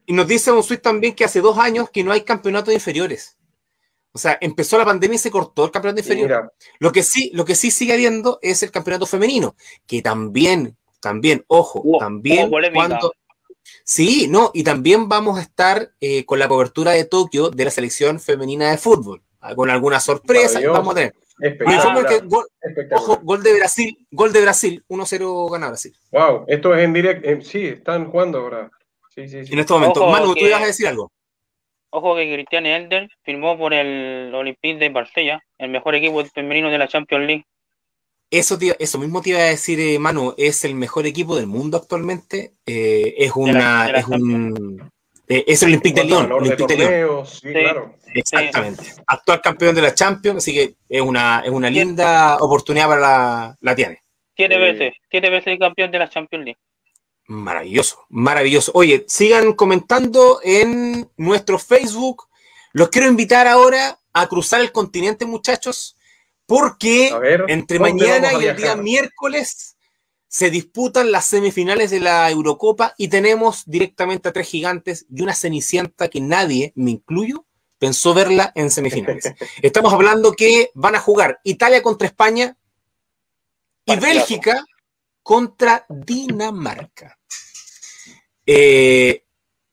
Y 0.06 0.14
nos 0.14 0.28
dice 0.28 0.52
Bonsuit 0.52 0.80
también 0.80 1.16
que 1.16 1.26
hace 1.26 1.42
dos 1.42 1.58
años 1.58 1.90
que 1.90 2.04
no 2.04 2.12
hay 2.12 2.22
campeonato 2.22 2.70
de 2.70 2.76
inferiores. 2.76 3.36
O 4.12 4.20
sea, 4.20 4.38
empezó 4.40 4.78
la 4.78 4.86
pandemia 4.86 5.16
y 5.16 5.18
se 5.18 5.32
cortó 5.32 5.66
el 5.66 5.72
campeonato 5.72 6.02
inferior. 6.02 6.54
lo 6.78 6.92
que 6.92 7.02
sí, 7.02 7.32
lo 7.34 7.46
que 7.46 7.56
sí 7.56 7.72
sigue 7.72 7.94
habiendo 7.94 8.38
es 8.44 8.62
el 8.62 8.70
campeonato 8.70 9.08
femenino, 9.08 9.56
que 9.88 10.04
también, 10.04 10.78
también, 11.00 11.44
ojo, 11.48 11.84
también 12.00 12.52
cuando 12.76 13.12
Sí, 13.88 14.28
no, 14.28 14.50
y 14.52 14.64
también 14.64 15.08
vamos 15.08 15.38
a 15.38 15.44
estar 15.44 15.92
eh, 16.02 16.26
con 16.26 16.40
la 16.40 16.48
cobertura 16.48 16.94
de 16.94 17.06
Tokio 17.06 17.52
de 17.52 17.66
la 17.66 17.70
selección 17.70 18.20
femenina 18.20 18.72
de 18.72 18.80
fútbol, 18.80 19.22
ah, 19.42 19.54
con 19.54 19.70
alguna 19.70 20.00
sorpresa 20.00 20.60
vamos 20.68 20.94
a 20.94 20.96
tener. 20.96 21.14
gol, 22.26 22.48
ojo, 22.94 23.20
gol 23.22 23.44
de 23.44 23.54
Brasil, 23.54 23.96
gol 24.10 24.34
de 24.34 24.42
Brasil, 24.42 24.84
1-0 24.90 25.52
gana 25.52 25.68
Brasil. 25.68 25.94
Wow, 26.10 26.46
esto 26.48 26.74
es 26.74 26.84
en 26.84 26.94
directo, 26.94 27.30
sí, 27.42 27.68
están 27.68 28.10
jugando 28.10 28.40
ahora. 28.40 28.72
Sí, 29.14 29.28
sí, 29.28 29.46
sí. 29.46 29.54
En 29.54 29.60
este 29.60 29.74
momento. 29.74 30.10
Manu, 30.10 30.34
tú 30.34 30.46
ibas 30.46 30.64
a 30.64 30.66
decir 30.66 30.88
algo. 30.88 31.12
Ojo 31.92 32.16
que 32.16 32.34
Cristian 32.34 32.66
Elder 32.66 33.08
firmó 33.22 33.56
por 33.56 33.72
el 33.72 34.34
Olympique 34.34 34.80
de 34.80 34.90
Marsella, 34.90 35.44
el 35.60 35.70
mejor 35.70 35.94
equipo 35.94 36.26
femenino 36.26 36.72
de 36.72 36.80
la 36.80 36.88
Champions 36.88 37.28
League. 37.28 37.46
Eso, 38.38 38.58
eso 38.80 39.00
mismo 39.00 39.22
te 39.22 39.30
iba 39.30 39.40
a 39.40 39.44
decir, 39.44 39.80
eh, 39.80 39.98
Manu, 39.98 40.34
es 40.38 40.66
el 40.66 40.76
mejor 40.76 41.06
equipo 41.06 41.38
del 41.38 41.48
mundo 41.48 41.78
actualmente. 41.78 42.56
Eh, 42.66 43.16
es 43.18 43.32
una, 43.34 43.90
es 43.92 44.06
un, 44.08 44.92
eh, 45.30 45.46
es 45.48 45.64
el 45.64 45.70
Olympique 45.70 46.02
de 46.02 46.08
Lyon. 46.08 46.32
Olympique 46.34 46.76
de 46.76 47.06
Lyon. 47.06 47.26
Sí, 47.26 47.52
claro. 47.54 47.96
Exactamente. 48.14 48.84
Actual 49.08 49.42
campeón 49.42 49.74
de 49.74 49.82
la 49.82 49.94
Champions, 49.94 50.38
así 50.40 50.54
que 50.54 50.76
es 50.90 51.02
una, 51.02 51.44
es 51.46 51.50
una 51.50 51.70
linda 51.70 52.36
oportunidad 52.42 52.90
para 52.90 53.00
la, 53.00 53.58
la 53.62 53.74
tiene. 53.74 54.04
Siete 54.36 54.58
veces, 54.58 54.94
siete 55.10 55.30
veces 55.30 55.58
campeón 55.58 55.92
de 55.92 56.00
la 56.00 56.10
Champions 56.10 56.44
League. 56.44 56.60
Maravilloso, 57.28 58.06
maravilloso. 58.10 58.72
Oye, 58.76 59.06
sigan 59.08 59.54
comentando 59.54 60.42
en 60.44 61.10
nuestro 61.16 61.58
Facebook. 61.58 62.28
Los 62.74 62.90
quiero 62.90 63.08
invitar 63.08 63.48
ahora 63.48 63.98
a 64.12 64.28
cruzar 64.28 64.60
el 64.60 64.74
continente, 64.74 65.26
muchachos, 65.26 65.96
porque 66.46 67.12
entre 67.48 67.80
mañana 67.80 68.34
y 68.34 68.46
el 68.46 68.56
día 68.56 68.76
miércoles 68.76 69.76
se 70.28 70.50
disputan 70.50 71.12
las 71.12 71.26
semifinales 71.26 71.92
de 71.92 72.02
la 72.02 72.30
Eurocopa 72.30 72.94
y 72.98 73.08
tenemos 73.08 73.64
directamente 73.66 74.30
a 74.30 74.34
tres 74.34 74.48
gigantes 74.48 75.06
y 75.10 75.22
una 75.22 75.34
cenicienta 75.34 76.10
que 76.10 76.20
nadie, 76.20 76.74
me 76.76 76.92
incluyo, 76.92 77.46
pensó 77.80 78.14
verla 78.14 78.52
en 78.56 78.70
semifinales. 78.70 79.34
Estamos 79.62 79.94
hablando 79.94 80.34
que 80.34 80.72
van 80.74 80.96
a 80.96 81.00
jugar 81.00 81.40
Italia 81.44 81.82
contra 81.82 82.08
España 82.08 82.58
y 83.86 83.96
Bélgica 83.96 84.66
contra 85.24 85.86
Dinamarca. 85.90 87.18
Eh, 88.46 89.26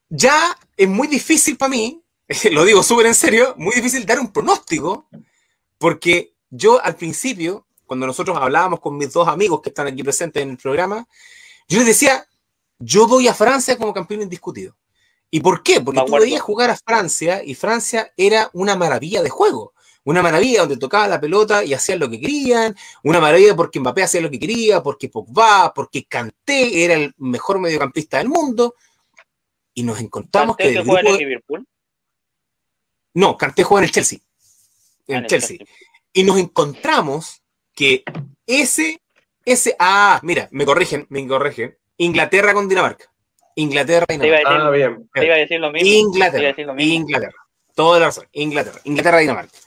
ya 0.09 0.57
es 0.77 0.87
muy 0.87 1.07
difícil 1.07 1.57
para 1.57 1.69
mí, 1.69 2.03
lo 2.51 2.65
digo 2.65 2.81
súper 2.83 3.07
en 3.07 3.15
serio, 3.15 3.53
muy 3.57 3.75
difícil 3.75 4.05
dar 4.05 4.19
un 4.19 4.31
pronóstico, 4.31 5.07
porque 5.77 6.32
yo 6.55 6.79
al 6.83 6.95
principio, 6.95 7.65
cuando 7.85 8.05
nosotros 8.05 8.37
hablábamos 8.39 8.79
con 8.79 8.95
mis 8.95 9.11
dos 9.11 9.27
amigos 9.27 9.61
que 9.61 9.69
están 9.69 9.87
aquí 9.87 10.03
presentes 10.03 10.43
en 10.43 10.51
el 10.51 10.57
programa, 10.57 11.07
yo 11.67 11.79
les 11.79 11.87
decía, 11.87 12.27
yo 12.77 13.07
voy 13.07 13.27
a 13.27 13.33
Francia 13.33 13.75
como 13.75 13.91
campeón 13.91 14.21
indiscutido. 14.21 14.75
¿Y 15.31 15.39
por 15.39 15.63
qué? 15.63 15.81
Porque 15.81 16.01
tú 16.01 16.11
podías 16.11 16.41
jugar 16.41 16.69
a 16.69 16.77
Francia 16.77 17.43
y 17.43 17.55
Francia 17.55 18.13
era 18.15 18.51
una 18.53 18.75
maravilla 18.75 19.23
de 19.23 19.31
juego. 19.31 19.73
Una 20.03 20.21
maravilla 20.21 20.59
donde 20.59 20.77
tocaba 20.77 21.07
la 21.07 21.19
pelota 21.19 21.63
y 21.63 21.73
hacían 21.73 21.97
lo 21.97 22.07
que 22.07 22.19
querían. 22.19 22.75
Una 23.03 23.19
maravilla 23.19 23.55
porque 23.55 23.79
Mbappé 23.79 24.03
hacía 24.03 24.21
lo 24.21 24.29
que 24.29 24.39
quería, 24.39 24.83
porque 24.83 25.09
Pogba, 25.09 25.73
porque 25.73 26.05
Kanté 26.05 26.83
era 26.83 26.93
el 26.93 27.15
mejor 27.17 27.57
mediocampista 27.57 28.19
del 28.19 28.29
mundo. 28.29 28.75
Y 29.73 29.81
nos 29.81 29.99
encontramos 29.99 30.55
que. 30.55 30.83
juega 30.83 30.99
en 30.99 31.07
el 31.07 31.17
Liverpool? 31.17 31.67
No, 33.15 33.35
Kanté 33.37 33.63
juega 33.63 33.79
en 33.79 33.85
el 33.85 33.91
Chelsea. 33.91 34.19
En, 35.07 35.15
el 35.15 35.27
Chelsea. 35.27 35.57
Y 36.13 36.23
nos 36.23 36.37
encontramos 36.37 37.41
que 37.73 38.03
ese, 38.45 39.01
ese. 39.45 39.75
Ah, 39.79 40.19
mira, 40.23 40.47
me 40.51 40.65
corrigen, 40.65 41.07
me 41.09 41.27
corrigen. 41.27 41.77
Inglaterra 41.97 42.53
con 42.53 42.69
Dinamarca. 42.69 43.11
Inglaterra 43.55 44.05
y 44.09 44.17
Dinamarca. 44.17 44.67
ah, 44.67 44.69
bien. 44.69 45.09
Te 45.13 45.25
iba 45.25 45.35
a 45.35 45.39
decir 45.39 45.59
lo 45.59 45.71
mismo. 45.71 45.89
Inglaterra. 45.89 46.55
Inglaterra. 46.77 47.33
Toda 47.75 47.99
la 47.99 48.05
razón. 48.07 48.27
Inglaterra. 48.31 48.79
Inglaterra 48.83 49.17
y 49.17 49.21
Dinamarca. 49.23 49.57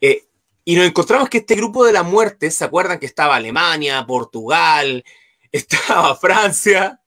Eh, 0.00 0.24
y 0.64 0.76
nos 0.76 0.86
encontramos 0.86 1.28
que 1.28 1.38
este 1.38 1.54
grupo 1.54 1.84
de 1.84 1.92
la 1.92 2.02
muerte, 2.02 2.50
¿se 2.50 2.64
acuerdan 2.64 2.98
que 2.98 3.06
estaba 3.06 3.36
Alemania, 3.36 4.04
Portugal, 4.06 5.04
estaba 5.52 6.14
Francia? 6.16 7.00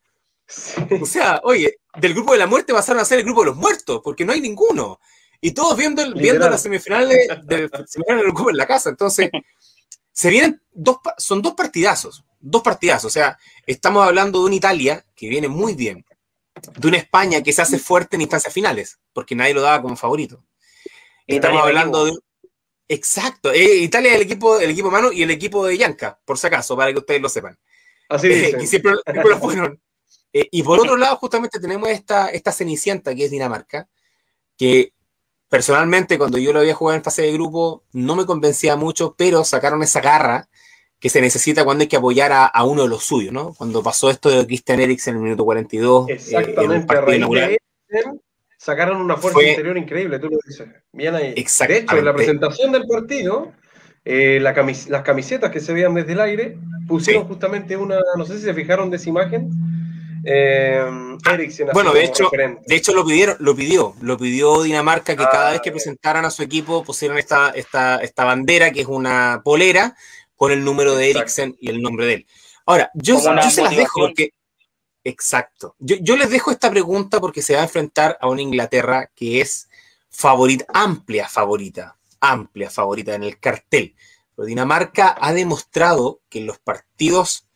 O 1.00 1.06
sea, 1.06 1.40
oye, 1.44 1.78
del 1.96 2.14
grupo 2.14 2.32
de 2.32 2.38
la 2.40 2.46
muerte 2.46 2.72
pasaron 2.72 3.00
a 3.00 3.04
ser 3.04 3.18
el 3.18 3.24
grupo 3.24 3.40
de 3.42 3.46
los 3.46 3.56
muertos, 3.56 4.00
porque 4.02 4.24
no 4.24 4.32
hay 4.32 4.40
ninguno. 4.40 4.98
Y 5.42 5.50
todos 5.52 5.76
viendo, 5.76 6.14
viendo 6.14 6.48
las 6.48 6.62
semifinales 6.62 7.28
del 7.44 7.68
semifinales 7.68 8.24
del 8.24 8.32
grupo 8.32 8.48
en 8.48 8.56
la 8.56 8.66
casa. 8.66 8.88
Entonces, 8.88 9.28
se 10.10 10.30
vienen 10.30 10.62
dos, 10.72 10.96
son 11.18 11.42
dos 11.42 11.52
partidazos, 11.54 12.24
dos 12.40 12.62
partidazos. 12.62 13.06
O 13.06 13.10
sea, 13.10 13.36
estamos 13.66 14.06
hablando 14.06 14.38
de 14.38 14.46
una 14.46 14.54
Italia 14.54 15.04
que 15.14 15.28
viene 15.28 15.48
muy 15.48 15.74
bien, 15.74 16.06
de 16.78 16.88
una 16.88 16.96
España 16.96 17.42
que 17.42 17.52
se 17.52 17.60
hace 17.60 17.78
fuerte 17.78 18.16
en 18.16 18.22
instancias 18.22 18.54
finales, 18.54 18.98
porque 19.12 19.34
nadie 19.34 19.52
lo 19.52 19.60
daba 19.60 19.82
como 19.82 19.96
favorito. 19.96 20.42
Estamos 21.26 21.62
hablando 21.62 22.04
de, 22.04 22.12
Exacto. 22.92 23.52
Eh, 23.52 23.78
Italia 23.78 24.10
es 24.10 24.16
el 24.16 24.22
equipo, 24.22 24.60
el 24.60 24.70
equipo 24.70 24.90
mano 24.90 25.10
y 25.12 25.22
el 25.22 25.30
equipo 25.30 25.66
de 25.66 25.78
Yanka, 25.78 26.20
por 26.26 26.36
si 26.36 26.46
acaso, 26.46 26.76
para 26.76 26.92
que 26.92 26.98
ustedes 26.98 27.22
lo 27.22 27.30
sepan. 27.30 27.58
Así 28.08 28.26
eh, 28.28 28.56
y 28.60 28.66
siempre, 28.66 28.92
lo 29.06 29.38
fueron. 29.38 29.80
Eh, 30.30 30.48
y 30.50 30.62
por 30.62 30.78
otro 30.78 30.96
lado, 30.96 31.16
justamente 31.16 31.58
tenemos 31.58 31.88
esta, 31.88 32.28
esta 32.28 32.52
Cenicienta 32.52 33.14
que 33.14 33.24
es 33.24 33.30
Dinamarca, 33.30 33.88
que 34.58 34.92
personalmente 35.52 36.16
cuando 36.16 36.38
yo 36.38 36.54
lo 36.54 36.60
había 36.60 36.72
jugado 36.72 36.96
en 36.96 37.04
fase 37.04 37.20
de 37.20 37.32
grupo 37.34 37.84
no 37.92 38.16
me 38.16 38.24
convencía 38.24 38.74
mucho, 38.74 39.14
pero 39.18 39.44
sacaron 39.44 39.82
esa 39.82 40.00
garra 40.00 40.48
que 40.98 41.10
se 41.10 41.20
necesita 41.20 41.62
cuando 41.62 41.82
hay 41.82 41.88
que 41.88 41.96
apoyar 41.96 42.32
a, 42.32 42.64
uno 42.64 42.84
de 42.84 42.88
los 42.88 43.04
suyos, 43.04 43.34
¿no? 43.34 43.52
Cuando 43.52 43.82
pasó 43.82 44.08
esto 44.08 44.30
de 44.30 44.46
Christian 44.46 44.80
Eriksen 44.80 45.12
en 45.12 45.18
el 45.18 45.24
minuto 45.24 45.44
42. 45.44 46.08
Exactamente, 46.08 47.58
sacaron 48.56 48.98
una 49.02 49.18
fuerza 49.18 49.42
interior 49.42 49.76
increíble, 49.76 50.18
tú 50.18 50.30
lo 50.30 50.38
dices. 50.46 50.68
Bien 50.90 51.14
ahí. 51.14 51.34
De 51.34 51.76
hecho, 51.76 51.98
en 51.98 52.04
la 52.06 52.14
presentación 52.14 52.72
del 52.72 52.86
partido, 52.86 53.52
eh, 54.06 54.40
las 54.40 55.02
camisetas 55.02 55.50
que 55.50 55.60
se 55.60 55.74
veían 55.74 55.92
desde 55.92 56.12
el 56.12 56.20
aire 56.20 56.56
pusieron 56.88 57.24
justamente 57.24 57.76
una, 57.76 57.98
no 58.16 58.24
sé 58.24 58.38
si 58.38 58.44
se 58.44 58.54
fijaron 58.54 58.88
de 58.88 58.96
esa 58.96 59.10
imagen. 59.10 59.50
Eh, 60.24 60.80
ah, 61.24 61.38
bueno, 61.72 61.92
de 61.92 62.04
hecho, 62.04 62.30
de 62.66 62.76
hecho 62.76 62.94
lo 62.94 63.04
pidieron, 63.04 63.36
lo 63.40 63.56
pidió, 63.56 63.94
lo 64.00 64.16
pidió 64.16 64.62
Dinamarca 64.62 65.16
que 65.16 65.24
cada 65.24 65.50
vez 65.50 65.60
que 65.60 65.70
ah, 65.70 65.72
presentaran 65.72 66.24
a 66.24 66.30
su 66.30 66.42
equipo 66.42 66.84
pusieran 66.84 67.18
esta, 67.18 67.50
esta, 67.50 67.96
esta 67.96 68.24
bandera 68.24 68.70
que 68.70 68.82
es 68.82 68.86
una 68.86 69.40
polera 69.44 69.96
con 70.36 70.52
el 70.52 70.64
número 70.64 70.94
de 70.94 71.10
Eriksen 71.10 71.56
y 71.60 71.70
el 71.70 71.82
nombre 71.82 72.06
de 72.06 72.14
él. 72.14 72.26
Ahora, 72.66 72.90
yo, 72.94 73.16
yo 73.20 73.50
se 73.50 73.62
las 73.62 73.76
dejo 73.76 74.00
porque 74.00 74.30
Exacto. 75.04 75.74
Yo, 75.78 76.16
les 76.16 76.30
dejo 76.30 76.50
esta 76.50 76.70
pregunta 76.70 77.20
porque 77.20 77.42
se 77.42 77.54
va 77.54 77.60
a 77.60 77.64
enfrentar 77.64 78.18
a 78.20 78.28
una 78.28 78.42
Inglaterra 78.42 79.10
que 79.14 79.40
es 79.40 79.68
favorita, 80.10 80.64
amplia 80.72 81.28
favorita, 81.28 81.96
amplia 82.20 82.70
favorita 82.70 83.14
en 83.14 83.24
el 83.24 83.38
cartel. 83.40 83.96
Pero 84.36 84.46
Dinamarca 84.46 85.16
ha 85.20 85.32
demostrado 85.32 86.20
que 86.28 86.38
en 86.38 86.46
los 86.46 86.58
partidos 86.58 87.48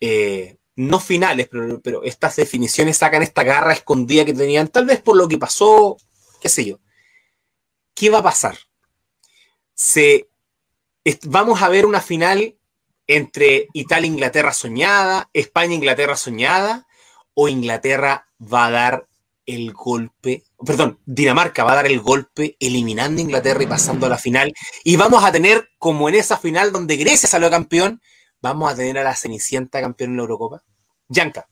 eh, 0.00 0.58
no 0.76 1.00
finales, 1.00 1.48
pero, 1.50 2.02
estas 2.02 2.36
definiciones 2.36 2.96
sacan 2.96 3.22
esta 3.22 3.44
garra 3.44 3.72
escondida 3.72 4.24
que 4.24 4.34
tenían, 4.34 4.68
tal 4.68 4.86
vez 4.86 5.00
por 5.00 5.16
lo 5.16 5.28
que 5.28 5.38
pasó, 5.38 5.96
qué 6.40 6.48
sé 6.48 6.64
yo. 6.64 6.80
¿Qué 7.94 8.10
va 8.10 8.18
a 8.18 8.22
pasar? 8.24 8.58
Se, 9.74 10.28
vamos 11.24 11.62
a 11.62 11.68
ver 11.68 11.86
una 11.86 12.00
final 12.00 12.56
entre 13.06 13.68
Italia-Inglaterra 13.72 14.52
soñada, 14.52 15.28
España-Inglaterra 15.32 16.16
soñada, 16.16 16.86
o 17.34 17.48
Inglaterra 17.48 18.28
va 18.40 18.66
a 18.66 18.70
dar 18.70 19.08
el 19.46 19.72
golpe, 19.72 20.44
perdón, 20.64 20.98
Dinamarca 21.04 21.64
va 21.64 21.72
a 21.72 21.76
dar 21.76 21.86
el 21.86 22.00
golpe 22.00 22.56
eliminando 22.58 23.20
a 23.20 23.24
Inglaterra 23.24 23.62
y 23.62 23.66
pasando 23.66 24.06
a 24.06 24.08
la 24.08 24.18
final. 24.18 24.52
Y 24.82 24.96
vamos 24.96 25.22
a 25.22 25.30
tener, 25.30 25.68
como 25.78 26.08
en 26.08 26.14
esa 26.14 26.38
final 26.38 26.72
donde 26.72 26.96
Grecia 26.96 27.28
salió 27.28 27.50
campeón, 27.50 28.00
vamos 28.44 28.70
a 28.70 28.76
tener 28.76 28.98
a 28.98 29.04
la 29.04 29.16
Cenicienta 29.16 29.80
campeón 29.80 30.10
en 30.10 30.16
la 30.18 30.22
Eurocopa. 30.22 30.62
Yanka. 31.08 31.48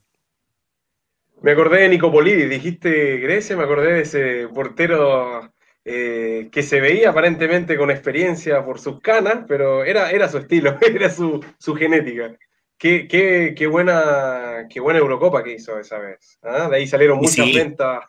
Me 1.41 1.51
acordé 1.51 1.81
de 1.81 1.89
Nicopolidis, 1.89 2.49
dijiste 2.49 3.17
Grecia, 3.17 3.57
me 3.57 3.63
acordé 3.63 3.93
de 3.93 4.01
ese 4.01 4.47
portero 4.53 5.51
eh, 5.83 6.49
que 6.51 6.61
se 6.61 6.79
veía 6.79 7.09
aparentemente 7.09 7.77
con 7.77 7.89
experiencia 7.89 8.63
por 8.63 8.79
sus 8.79 9.01
canas, 9.01 9.43
pero 9.47 9.83
era, 9.83 10.11
era 10.11 10.29
su 10.29 10.37
estilo, 10.37 10.77
era 10.81 11.09
su, 11.09 11.41
genética. 11.75 12.37
Qué, 12.77 13.07
qué, 13.07 13.67
buena, 13.67 14.67
qué 14.69 14.79
buena 14.79 14.99
Eurocopa 14.99 15.43
que 15.43 15.53
hizo 15.53 15.79
esa 15.79 15.97
vez. 15.97 16.37
¿ah? 16.43 16.69
De 16.69 16.77
ahí 16.77 16.87
salieron 16.87 17.17
muchas 17.17 17.51
ventas 17.53 18.05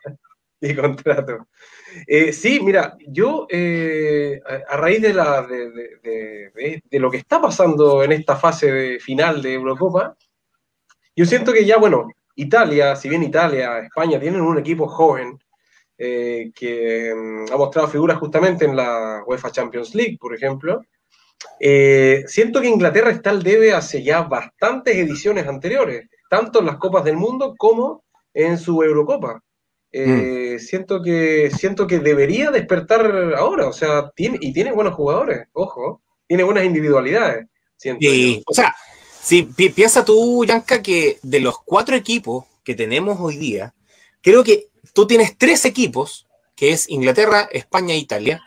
y 0.60 0.74
contratos. 0.74 1.46
Eh, 2.06 2.32
sí, 2.32 2.60
mira, 2.60 2.96
yo 3.06 3.46
eh, 3.50 4.40
a, 4.68 4.76
raíz 4.76 5.02
de, 5.02 5.14
la, 5.14 5.42
de, 5.42 6.82
lo 6.92 7.10
que 7.10 7.18
está 7.18 7.40
pasando 7.40 8.02
en 8.02 8.12
esta 8.12 8.36
fase 8.36 8.98
final 9.00 9.42
de 9.42 9.54
Eurocopa, 9.54 10.16
yo 11.16 11.24
siento 11.24 11.52
que 11.52 11.64
ya, 11.64 11.76
bueno, 11.78 12.08
Italia, 12.36 12.96
si 12.96 13.08
bien 13.08 13.22
Italia, 13.22 13.78
España 13.78 14.18
tienen 14.18 14.40
un 14.40 14.58
equipo 14.58 14.88
joven, 14.88 15.38
eh, 15.96 16.50
que 16.54 17.14
mm, 17.14 17.52
ha 17.52 17.56
mostrado 17.56 17.88
figuras 17.88 18.18
justamente 18.18 18.64
en 18.64 18.76
la 18.76 19.22
UEFA 19.26 19.52
Champions 19.52 19.94
League, 19.94 20.18
por 20.20 20.34
ejemplo. 20.34 20.82
Siento 22.26 22.60
que 22.60 22.68
Inglaterra 22.68 23.10
está 23.10 23.30
al 23.30 23.42
debe 23.42 23.72
hace 23.72 24.02
ya 24.02 24.22
bastantes 24.22 24.96
ediciones 24.96 25.46
anteriores, 25.46 26.08
tanto 26.28 26.60
en 26.60 26.66
las 26.66 26.76
Copas 26.76 27.04
del 27.04 27.16
Mundo 27.16 27.54
como 27.56 28.04
en 28.32 28.58
su 28.58 28.82
Eurocopa. 28.82 29.40
Eh, 29.96 30.56
mm. 30.56 30.58
siento, 30.58 31.00
que, 31.00 31.52
siento 31.56 31.86
que 31.86 32.00
debería 32.00 32.50
despertar 32.50 33.32
ahora, 33.36 33.68
o 33.68 33.72
sea, 33.72 34.10
tiene, 34.16 34.38
y 34.40 34.52
tiene 34.52 34.72
buenos 34.72 34.94
jugadores, 34.94 35.46
ojo, 35.52 36.02
tiene 36.26 36.42
buenas 36.42 36.64
individualidades. 36.64 37.46
o 38.44 38.52
sea, 38.52 38.74
si 39.22 39.44
piensa 39.44 40.04
tú, 40.04 40.44
Yanka, 40.44 40.82
que 40.82 41.20
de 41.22 41.38
los 41.38 41.60
cuatro 41.64 41.94
equipos 41.94 42.44
que 42.64 42.74
tenemos 42.74 43.20
hoy 43.20 43.36
día, 43.36 43.72
creo 44.20 44.42
que 44.42 44.66
tú 44.94 45.06
tienes 45.06 45.38
tres 45.38 45.64
equipos 45.64 46.26
que 46.56 46.72
es 46.72 46.88
Inglaterra, 46.88 47.48
España 47.52 47.94
e 47.94 47.98
Italia, 47.98 48.42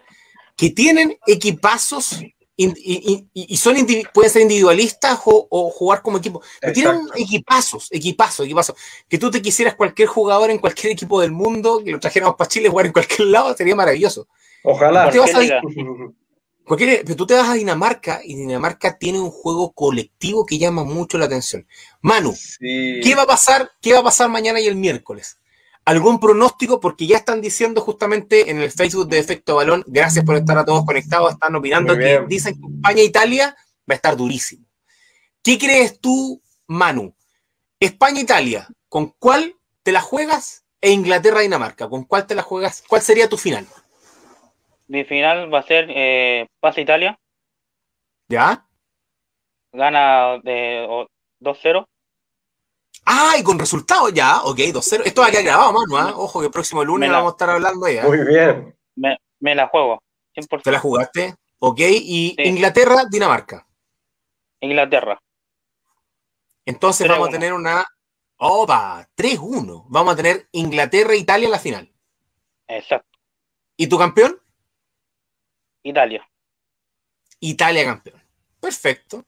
que 0.57 0.69
tienen 0.71 1.17
equipazos 1.27 2.25
y, 2.57 3.57
son 3.57 3.75
pueden 4.13 4.31
ser 4.31 4.41
individualistas 4.41 5.19
o, 5.25 5.69
jugar 5.69 6.01
como 6.01 6.17
equipo. 6.17 6.41
Pero 6.59 6.73
tienen 6.73 7.01
equipazos, 7.15 7.87
equipazos, 7.91 8.45
equipazos. 8.45 8.75
Que 9.07 9.19
tú 9.19 9.29
te 9.29 9.41
quisieras 9.41 9.75
cualquier 9.75 10.07
jugador 10.07 10.49
en 10.49 10.57
cualquier 10.57 10.93
equipo 10.93 11.21
del 11.21 11.31
mundo, 11.31 11.81
que 11.83 11.91
lo 11.91 11.99
trajéramos 11.99 12.35
para 12.35 12.49
Chile 12.49 12.69
jugar 12.69 12.87
en 12.87 12.93
cualquier 12.93 13.27
lado, 13.27 13.55
sería 13.55 13.75
maravilloso. 13.75 14.27
Ojalá. 14.63 15.11
pero 15.11 15.25
tú 17.15 17.27
te 17.27 17.35
vas 17.35 17.49
a 17.49 17.53
Dinamarca 17.53 18.21
y 18.23 18.35
Dinamarca 18.35 18.97
tiene 18.97 19.19
un 19.19 19.29
juego 19.29 19.71
colectivo 19.71 20.45
que 20.45 20.57
llama 20.57 20.83
mucho 20.83 21.17
la 21.17 21.25
atención. 21.25 21.67
Manu, 22.01 22.33
¿qué 22.59 23.13
va 23.15 23.23
a 23.23 23.27
pasar? 23.27 23.71
¿Qué 23.79 23.93
va 23.93 23.99
a 23.99 24.03
pasar 24.03 24.29
mañana 24.29 24.59
y 24.59 24.65
el 24.65 24.75
miércoles? 24.75 25.37
Algún 25.87 26.19
pronóstico, 26.19 26.81
porque 26.81 27.07
ya 27.07 27.15
están 27.15 27.39
diciendo 27.39 27.79
justamente 27.79 28.51
en 28.51 28.61
el 28.61 28.69
Facebook 28.71 29.07
de 29.07 29.19
Efecto 29.19 29.55
Balón, 29.55 29.85
gracias 29.87 30.25
por 30.25 30.35
estar 30.35 30.57
a 30.57 30.65
todos 30.65 30.83
conectados, 30.83 31.31
están 31.31 31.55
opinando 31.55 31.97
que 31.97 32.25
dicen 32.27 32.59
que 32.59 32.67
España 32.75 33.01
e 33.01 33.05
Italia 33.05 33.55
va 33.89 33.93
a 33.93 33.95
estar 33.95 34.17
durísimo. 34.17 34.65
¿Qué 35.41 35.57
crees 35.57 36.01
tú, 36.01 36.41
Manu? 36.67 37.15
España 37.79 38.19
e 38.19 38.23
Italia, 38.23 38.67
¿con 38.89 39.13
cuál 39.17 39.55
te 39.81 39.93
la 39.93 40.01
juegas? 40.01 40.65
E 40.81 40.91
Inglaterra 40.91 41.39
Dinamarca, 41.39 41.87
¿con 41.87 42.03
cuál 42.03 42.27
te 42.27 42.35
la 42.35 42.43
juegas? 42.43 42.83
¿Cuál 42.85 43.01
sería 43.01 43.29
tu 43.29 43.37
final? 43.37 43.65
Mi 44.87 45.05
final 45.05 45.51
va 45.53 45.59
a 45.59 45.63
ser 45.63 45.87
eh, 45.89 46.47
Paz 46.59 46.77
Italia. 46.77 47.17
¿Ya? 48.27 48.67
Gana 49.71 50.37
de 50.43 50.85
2-0. 51.39 51.85
Ah, 53.09 53.35
y 53.39 53.43
con 53.43 53.57
resultados 53.57 54.13
ya, 54.13 54.41
ok, 54.43 54.57
2-0. 54.57 55.03
Esto 55.05 55.21
va 55.21 55.27
a 55.27 55.31
quedar 55.31 55.45
grabado, 55.45 55.71
mano, 55.71 55.97
¿ah? 55.97 56.13
Ojo 56.17 56.41
que 56.41 56.47
el 56.47 56.51
próximo 56.51 56.83
lunes 56.83 57.09
vamos 57.09 57.29
a 57.29 57.35
estar 57.35 57.49
hablando 57.49 57.87
ya. 57.87 58.03
Muy 58.03 58.17
bien. 58.25 58.77
Me, 59.39 59.55
la 59.55 59.67
juego, 59.67 60.03
100%. 60.35 60.61
¿Te 60.61 60.71
la 60.71 60.79
jugaste? 60.79 61.35
Ok, 61.59 61.79
y 61.79 62.35
Inglaterra, 62.37 63.05
Dinamarca. 63.09 63.65
Inglaterra. 64.59 65.17
Entonces 66.65 67.07
vamos 67.07 67.29
a 67.29 67.31
tener 67.31 67.53
una. 67.53 67.85
¡Opa! 68.39 69.07
3-1. 69.15 69.85
Vamos 69.87 70.13
a 70.13 70.17
tener 70.17 70.49
Inglaterra 70.51 71.13
e 71.13 71.17
Italia 71.17 71.45
en 71.45 71.51
la 71.51 71.59
final. 71.59 71.93
Exacto. 72.67 73.17
¿Y 73.77 73.87
tu 73.87 73.97
campeón? 73.97 74.37
Italia. 75.81 76.27
Italia 77.39 77.85
campeón. 77.85 78.21
Perfecto. 78.59 79.23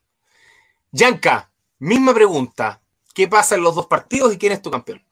Yanka, 0.92 1.50
misma 1.78 2.14
pregunta. 2.14 2.82
¿Qué 3.20 3.28
pasa 3.28 3.56
en 3.56 3.64
los 3.64 3.76
dos 3.76 3.86
partidos 3.86 4.34
y 4.34 4.38
quién 4.38 4.54
es 4.54 4.62
tu 4.62 4.72
campeón? 4.72 5.04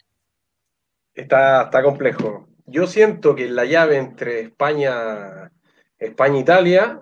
Está, 1.13 1.63
está 1.63 1.83
complejo. 1.83 2.47
Yo 2.65 2.87
siento 2.87 3.35
que 3.35 3.47
en 3.47 3.55
la 3.57 3.65
llave 3.65 3.97
entre 3.97 4.39
España, 4.39 5.51
España 5.99 6.37
e 6.37 6.39
Italia, 6.39 7.01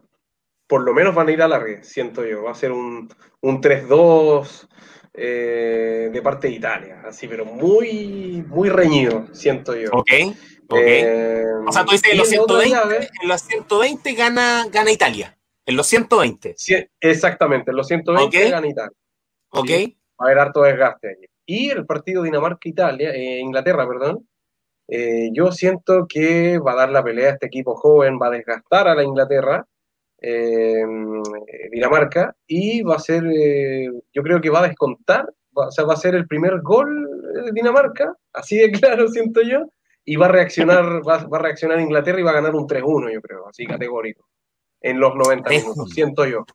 por 0.66 0.82
lo 0.82 0.96
menos 0.96 1.14
van 1.14 1.28
a 1.28 1.32
ir 1.32 1.44
a 1.44 1.48
la 1.48 1.60
red, 1.60 1.84
siento 1.84 2.26
yo. 2.26 2.42
Va 2.42 2.54
a 2.54 2.56
ser 2.56 2.72
un, 2.72 3.08
un 3.42 3.62
3-2 3.62 4.68
eh, 5.14 6.10
de 6.12 6.22
parte 6.24 6.48
de 6.48 6.56
Italia, 6.56 7.04
así, 7.06 7.28
pero 7.28 7.46
muy, 7.46 8.44
muy 8.48 8.70
reñido, 8.70 9.28
siento 9.32 9.76
yo. 9.76 9.92
Ok. 9.92 10.10
Eh, 10.12 11.44
o 11.68 11.72
sea, 11.72 11.86
tú 11.86 11.92
dices 11.92 12.14
en 12.14 12.18
los 12.18 12.30
120, 12.30 13.10
en 13.22 13.28
los 13.28 13.42
120 13.42 14.14
gana, 14.16 14.66
gana 14.72 14.92
Italia. 14.92 15.38
En 15.68 15.76
los 15.76 15.86
120. 15.86 16.56
exactamente, 17.00 17.70
en 17.70 17.78
los 17.78 17.88
120 17.88 18.50
gana 18.50 18.68
Italia. 18.68 18.98
Ok 19.50 19.70
va 20.20 20.26
a 20.26 20.32
haber 20.32 20.40
harto 20.40 20.62
desgaste 20.64 21.10
ahí. 21.10 21.26
Y 21.46 21.70
el 21.70 21.86
partido 21.86 22.24
Dinamarca-Italia, 22.24 23.12
eh, 23.14 23.40
Inglaterra, 23.40 23.88
perdón, 23.88 24.28
eh, 24.88 25.30
yo 25.34 25.52
siento 25.52 26.06
que 26.08 26.60
va 26.60 26.74
a 26.74 26.76
dar 26.76 26.90
la 26.92 27.04
pelea 27.04 27.30
a 27.30 27.34
este 27.34 27.48
equipo 27.48 27.76
joven, 27.76 28.20
va 28.22 28.28
a 28.28 28.32
desgastar 28.32 28.88
a 28.88 28.96
la 28.96 29.04
Inglaterra, 29.04 29.66
eh, 30.22 30.84
Dinamarca, 31.72 32.36
y 32.48 32.82
va 32.82 32.96
a 32.96 33.00
ser, 33.00 33.24
yo 33.24 34.24
creo 34.24 34.42
que 34.42 34.50
va 34.50 34.60
a 34.60 34.68
descontar, 34.68 35.32
o 35.54 35.72
sea, 35.72 35.86
va 35.86 35.94
a 35.94 35.98
ser 35.98 36.16
el 36.16 36.28
primer 36.28 36.62
gol 36.62 37.08
de 37.34 37.52
Dinamarca, 37.52 38.16
así 38.34 38.58
de 38.58 38.72
claro 38.72 39.08
siento 39.10 39.42
yo, 39.42 39.70
y 40.04 40.16
va 40.16 40.28
a 40.28 40.30
reaccionar, 40.30 41.02
va, 41.08 41.16
a 41.16 41.42
reaccionar 41.42 41.80
Inglaterra 41.80 42.20
y 42.20 42.24
va 42.24 42.32
a 42.32 42.36
ganar 42.36 42.56
un 42.56 42.68
3-1, 42.68 43.14
yo 43.14 43.22
creo, 43.22 43.48
así 43.48 43.66
categórico, 43.66 44.28
en 44.82 45.00
los 45.00 45.16
90 45.16 45.50
minutos, 45.50 45.90
siento 45.90 46.26
yo. 46.26 46.46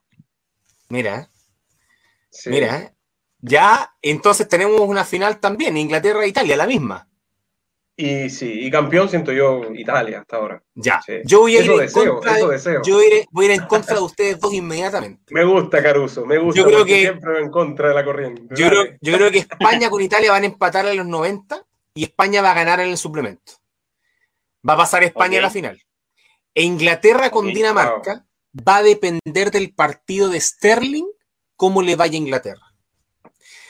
Mira, 0.89 1.29
mira, 2.47 2.93
ya, 3.41 3.95
entonces 4.01 4.47
tenemos 4.47 4.81
una 4.81 5.03
final 5.03 5.39
también, 5.39 5.75
Inglaterra 5.75 6.23
e 6.23 6.29
Italia, 6.29 6.55
la 6.55 6.67
misma. 6.67 7.07
Y 7.97 8.29
sí, 8.29 8.65
y 8.65 8.71
campeón 8.71 9.09
siento 9.09 9.31
yo 9.31 9.73
Italia 9.73 10.21
hasta 10.21 10.37
ahora. 10.37 10.63
Ya, 10.73 11.01
yo 11.25 11.41
voy 11.41 11.57
a 11.57 11.61
ir 11.61 11.69
en 11.69 11.91
contra 11.91 12.33
de, 12.33 12.79
Yo 12.83 12.99
voy 13.31 13.45
a 13.45 13.53
ir 13.53 13.61
en 13.61 13.67
contra 13.67 13.95
de 13.95 14.01
ustedes 14.01 14.39
dos 14.39 14.53
inmediatamente. 14.53 15.33
Me 15.33 15.43
gusta 15.43 15.83
Caruso, 15.83 16.25
me 16.25 16.37
gusta. 16.37 16.61
Yo 16.61 16.65
creo 16.65 16.85
que 16.85 17.01
siempre 17.01 17.39
en 17.39 17.51
contra 17.51 17.89
de 17.89 17.95
la 17.95 18.05
corriente. 18.05 18.55
Yo 18.55 18.69
creo, 18.69 19.31
que 19.31 19.37
España 19.39 19.89
con 19.89 20.01
Italia 20.01 20.31
van 20.31 20.43
a 20.43 20.47
empatar 20.47 20.85
en 20.87 20.97
los 20.97 21.05
90 21.05 21.63
y 21.93 22.03
España 22.03 22.41
va 22.41 22.51
a 22.51 22.55
ganar 22.55 22.79
en 22.79 22.89
el 22.89 22.97
suplemento. 22.97 23.53
Va 24.67 24.73
a 24.73 24.77
pasar 24.77 25.03
España 25.03 25.39
a 25.39 25.41
la 25.41 25.49
final. 25.49 25.79
E 26.55 26.63
Inglaterra 26.63 27.29
con 27.29 27.47
Dinamarca 27.47 28.25
va 28.67 28.77
a 28.77 28.83
depender 28.83 29.51
del 29.51 29.73
partido 29.73 30.29
de 30.29 30.39
Sterling 30.39 31.07
cómo 31.55 31.81
le 31.81 31.95
vaya 31.95 32.13
a 32.13 32.17
Inglaterra 32.21 32.70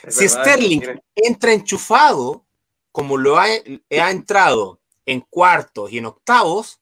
si 0.08 0.28
Sterling 0.28 0.82
entra 1.14 1.52
enchufado, 1.52 2.44
como 2.90 3.16
lo 3.16 3.38
ha, 3.38 3.46
entrado 3.88 4.80
en 5.06 5.20
cuartos 5.20 5.92
y 5.92 5.98
en 5.98 6.06
octavos, 6.06 6.80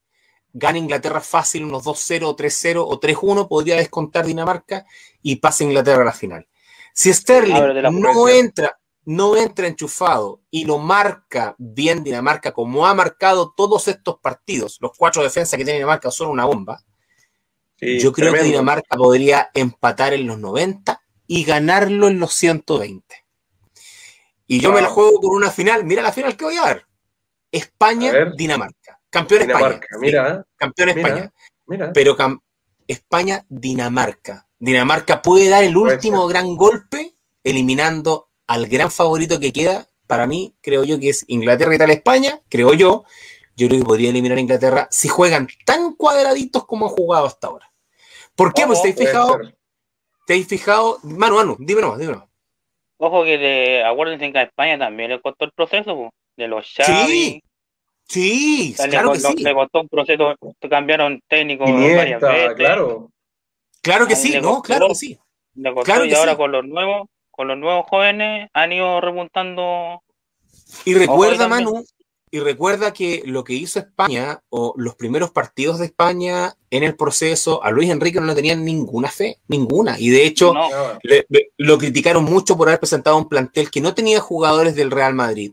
gana 0.53 0.79
Inglaterra 0.79 1.21
fácil 1.21 1.65
unos 1.65 1.85
2-0, 1.85 2.37
3-0 2.37 2.85
o 2.87 3.01
3-1, 3.01 3.49
podría 3.49 3.77
descontar 3.77 4.27
Dinamarca 4.27 4.87
y 5.23 5.37
pasa 5.37 5.65
Inglaterra 5.65 6.03
a 6.03 6.07
la 6.07 6.13
final. 6.13 6.49
Si 6.93 7.13
Sterling 7.13 7.55
no 7.93 8.29
entra, 8.29 8.79
no 9.05 9.37
entra 9.37 9.69
enchufado 9.69 10.43
y 10.51 10.65
lo 10.65 10.79
marca 10.79 11.55
bien 11.59 12.03
Dinamarca, 12.03 12.53
como 12.53 12.87
ha 12.87 12.95
marcado 12.95 13.53
todos 13.57 13.87
estos 13.89 14.19
partidos, 14.19 14.79
los 14.81 14.93
cuatro 14.97 15.23
defensas 15.23 15.57
que 15.57 15.65
tiene 15.65 15.79
Dinamarca 15.79 16.11
son 16.11 16.31
una 16.31 16.45
bomba. 16.45 16.83
yo 17.79 18.13
creo 18.13 18.33
que 18.33 18.43
Dinamarca 18.43 18.97
podría 18.97 19.51
empatar 19.55 20.15
en 20.15 20.27
los 20.27 20.39
90 20.39 21.00
y 21.33 21.45
ganarlo 21.45 22.09
en 22.09 22.19
los 22.19 22.35
120. 22.35 23.25
Y 24.49 24.59
yo 24.59 24.73
me 24.73 24.83
la 24.83 24.89
juego 24.89 25.21
con 25.21 25.31
una 25.31 25.53
final. 25.53 25.85
Mira 25.85 26.03
la 26.03 26.11
final 26.11 26.37
que 26.37 26.45
voy 26.45 26.57
a 26.57 26.63
dar. 26.63 26.87
España-Dinamarca. 27.53 29.01
Campeón 29.09 29.49
España. 29.49 29.81
Mira, 30.01 30.45
campeón 30.57 30.89
España. 30.89 31.33
Pero 31.95 32.17
España-Dinamarca. 32.89 34.49
Dinamarca 34.59 35.23
puede 35.23 35.49
dar 35.49 35.63
el 35.63 35.77
último 35.77 36.27
gran 36.27 36.57
golpe 36.57 37.15
eliminando 37.45 38.31
al 38.49 38.67
gran 38.67 38.91
favorito 38.91 39.39
que 39.39 39.53
queda. 39.53 39.87
Para 40.09 40.27
mí, 40.27 40.57
creo 40.61 40.83
yo 40.83 40.99
que 40.99 41.11
es 41.11 41.25
Inglaterra 41.29 41.77
y 41.77 41.79
tal 41.79 41.91
España. 41.91 42.41
Creo 42.49 42.75
yo. 42.75 43.05
Yo 43.55 43.69
creo 43.69 43.79
que 43.79 43.87
podría 43.87 44.11
eliminar 44.11 44.37
a 44.37 44.41
Inglaterra 44.41 44.89
si 44.91 45.07
juegan 45.07 45.47
tan 45.65 45.95
cuadraditos 45.95 46.67
como 46.67 46.89
han 46.89 46.93
jugado 46.93 47.27
hasta 47.27 47.47
ahora. 47.47 47.73
¿Por 48.35 48.53
qué? 48.53 48.67
pues 48.67 48.83
te 48.83 48.89
has 48.89 48.97
fijado, 48.97 49.39
¿Te 50.31 50.39
has 50.39 50.47
fijado? 50.47 51.01
Manu, 51.03 51.35
Manu, 51.35 51.57
dime 51.59 51.81
nomás, 51.81 51.99
dime 51.99 52.15
Ojo 52.99 53.25
que 53.25 53.37
de, 53.37 53.83
acuérdense 53.83 54.31
que 54.31 54.39
a 54.39 54.43
España 54.43 54.79
también 54.79 55.11
le 55.11 55.21
costó 55.21 55.45
el 55.45 55.51
proceso 55.51 56.09
de 56.37 56.47
los 56.47 56.73
Xavi. 56.73 57.43
Sí, 58.07 58.77
sí, 58.79 58.89
claro 58.89 59.11
que 59.11 59.19
sí. 59.19 59.43
Le 59.43 59.53
costó 59.53 59.81
un 59.81 59.89
proceso, 59.89 60.37
cambiaron 60.71 61.21
técnicos 61.27 61.69
varias 61.69 62.21
veces. 62.21 62.55
Claro. 62.55 63.11
Claro 63.83 64.07
que 64.07 64.15
sí, 64.15 64.39
no, 64.41 64.63
claro 64.63 64.87
que 64.91 64.95
sí. 64.95 65.19
Le 65.55 65.75
costó 65.75 66.05
y 66.05 66.15
ahora 66.15 66.37
con 66.37 66.53
los 66.53 66.65
nuevos, 66.65 67.09
con 67.33 67.49
los 67.49 67.59
nuevos 67.59 67.87
jóvenes 67.89 68.51
han 68.53 68.73
ido 68.73 69.01
remontando. 69.01 70.01
Y 70.85 70.95
recuerda, 70.95 71.49
Manu, 71.49 71.85
y 72.33 72.39
recuerda 72.39 72.93
que 72.93 73.23
lo 73.27 73.43
que 73.43 73.55
hizo 73.55 73.81
España, 73.81 74.43
o 74.51 74.73
los 74.77 74.95
primeros 74.95 75.31
partidos 75.31 75.79
de 75.79 75.87
España 75.87 76.57
en 76.71 76.85
el 76.85 76.95
proceso, 76.95 77.63
a 77.65 77.71
Luis 77.71 77.91
Enrique 77.91 78.21
no 78.21 78.27
le 78.27 78.37
tenían 78.37 78.65
ninguna 78.65 79.11
fe, 79.11 79.39
ninguna. 79.49 79.99
Y 79.99 80.11
de 80.11 80.27
hecho, 80.27 80.55
lo 81.57 81.79
criticaron 81.79 82.25
mucho 82.25 82.57
por 82.57 82.69
haber 82.69 82.79
presentado 82.79 83.17
un 83.17 83.29
plantel 83.29 83.71
que 83.71 83.81
no 83.81 83.95
tenía 83.95 84.21
jugadores 84.21 84.77
del 84.77 84.93
Real 84.93 85.15
Madrid, 85.15 85.53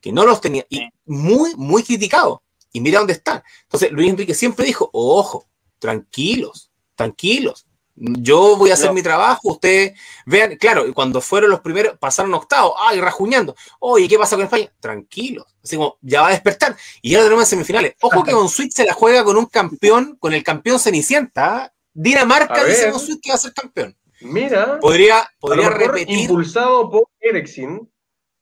que 0.00 0.10
no 0.10 0.26
los 0.26 0.40
tenía, 0.40 0.66
y 0.68 0.88
muy, 1.04 1.54
muy 1.54 1.84
criticado. 1.84 2.42
Y 2.72 2.80
mira 2.80 2.98
dónde 2.98 3.12
está. 3.12 3.44
Entonces, 3.62 3.92
Luis 3.92 4.10
Enrique 4.10 4.34
siempre 4.34 4.66
dijo, 4.66 4.90
ojo, 4.92 5.46
tranquilos, 5.78 6.72
tranquilos. 6.96 7.66
Yo 7.98 8.56
voy 8.56 8.70
a 8.70 8.74
hacer 8.74 8.92
mi 8.92 9.02
trabajo, 9.02 9.52
ustedes 9.52 9.98
vean, 10.26 10.56
claro, 10.56 10.92
cuando 10.92 11.22
fueron 11.22 11.50
los 11.50 11.60
primeros, 11.60 11.98
pasaron 11.98 12.34
octavos, 12.34 12.74
ay, 12.78 13.00
rajuñando, 13.00 13.56
oye, 13.80 14.06
¿qué 14.06 14.18
pasa 14.18 14.36
con 14.36 14.44
España? 14.44 14.70
Tranquilos, 14.80 15.46
así 15.64 15.76
como, 15.76 15.96
ya 16.02 16.20
va 16.20 16.28
a 16.28 16.32
despertar, 16.32 16.76
y 17.00 17.12
ya 17.12 17.18
lo 17.18 17.24
tenemos 17.24 17.44
en 17.44 17.48
semifinales. 17.48 17.94
Ojo 18.02 18.22
que 18.22 18.32
con 18.32 18.50
Switch 18.50 18.72
se 18.72 18.84
la 18.84 18.92
juega 18.92 19.24
con 19.24 19.38
un 19.38 19.46
campeón, 19.46 20.16
con 20.20 20.34
el 20.34 20.44
campeón 20.44 20.78
Cenicienta, 20.78 21.56
¿ah? 21.56 21.72
Dinamarca 21.94 22.62
dice 22.64 22.90
con 22.90 23.00
Switch 23.00 23.20
que 23.22 23.30
va 23.30 23.36
a 23.36 23.38
ser 23.38 23.54
campeón. 23.54 23.96
Mira, 24.20 24.78
podría, 24.78 25.26
podría 25.40 25.70
repetir. 25.70 26.18
Impulsado 26.18 26.90
por 26.90 27.04
Eriksen. 27.18 27.90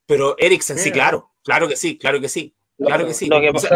Pero 0.06 0.34
Eriksen, 0.36 0.78
sí, 0.78 0.90
claro, 0.90 1.30
claro 1.44 1.68
que 1.68 1.76
sí, 1.76 1.96
claro 1.96 2.20
que 2.20 2.28
sí, 2.28 2.56
claro 2.76 3.06
que 3.06 3.14
sí. 3.14 3.26
Lo 3.26 3.40
que, 3.40 3.52
pasa, 3.52 3.68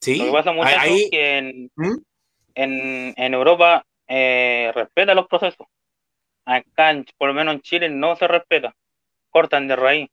Sí. 0.00 0.16
Lo 0.16 0.24
que 0.26 0.32
pasa 0.32 0.52
mucho 0.52 0.68
es 0.68 1.10
que 1.10 1.38
en, 1.38 1.70
¿Mm? 1.76 1.96
En, 2.58 3.14
en 3.16 3.34
Europa 3.34 3.86
eh, 4.08 4.72
respeta 4.74 5.14
los 5.14 5.28
procesos. 5.28 5.66
Acá, 6.44 7.04
por 7.16 7.28
lo 7.28 7.34
menos 7.34 7.54
en 7.54 7.60
Chile, 7.60 7.88
no 7.88 8.16
se 8.16 8.26
respeta. 8.26 8.74
Cortan 9.30 9.68
de 9.68 9.76
raíz. 9.76 10.08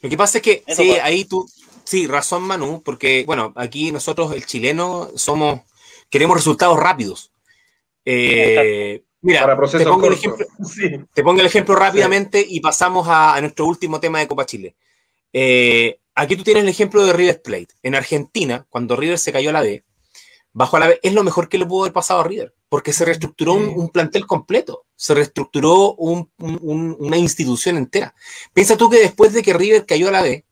Lo 0.00 0.08
que 0.08 0.16
pasa 0.16 0.38
es 0.38 0.44
que, 0.44 0.62
sí, 0.68 0.92
ahí 1.02 1.24
tú, 1.24 1.46
sí, 1.82 2.06
razón 2.06 2.42
Manu, 2.42 2.82
porque, 2.82 3.24
bueno, 3.26 3.52
aquí 3.56 3.90
nosotros, 3.90 4.32
el 4.32 4.46
chileno, 4.46 5.10
somos, 5.16 5.60
queremos 6.08 6.36
resultados 6.36 6.78
rápidos. 6.78 7.32
Eh, 8.04 9.02
mira, 9.22 9.40
te 9.72 9.84
pongo, 9.84 10.06
el 10.06 10.14
ejemplo, 10.14 10.46
te 11.12 11.22
pongo, 11.22 11.40
el 11.40 11.46
ejemplo, 11.46 11.74
rápidamente 11.74 12.44
y 12.46 12.60
pasamos 12.60 13.06
a, 13.08 13.38
nuestro 13.40 13.66
último 13.66 13.98
tema 13.98 14.20
de 14.20 14.28
Copa 14.28 14.46
Chile. 14.46 14.76
Eh, 15.32 15.98
aquí 16.14 16.36
tú 16.36 16.44
tienes 16.44 16.62
el 16.62 16.68
ejemplo 16.68 17.04
de 17.04 17.12
River 17.12 17.42
Plate. 17.42 17.68
En 17.82 17.94
Argentina, 17.94 18.66
cuando 18.70 18.96
River 18.96 19.18
se 19.18 19.32
cayó 19.32 19.50
a 19.50 19.54
la 19.54 19.62
B, 19.62 19.82
bajo 20.54 20.78
la 20.78 20.86
B, 20.86 21.00
es 21.02 21.12
lo 21.12 21.24
mejor 21.24 21.48
que 21.48 21.58
le 21.58 21.66
pudo 21.66 21.82
haber 21.82 21.92
pasado 21.92 22.20
a 22.20 22.24
River, 22.24 22.54
porque 22.68 22.92
se 22.92 23.04
reestructuró 23.04 23.54
un, 23.54 23.90
plantel 23.90 24.26
completo, 24.26 24.86
se 24.96 25.12
reestructuró 25.12 25.94
una 25.96 27.18
institución 27.18 27.76
entera. 27.76 28.14
Piensa 28.54 28.76
tú 28.76 28.88
que 28.88 29.00
después 29.00 29.32
de 29.34 29.42
que 29.42 29.52
River 29.52 29.84
cayó 29.84 30.08
a 30.08 30.12
la 30.12 30.22
B, 30.22 30.44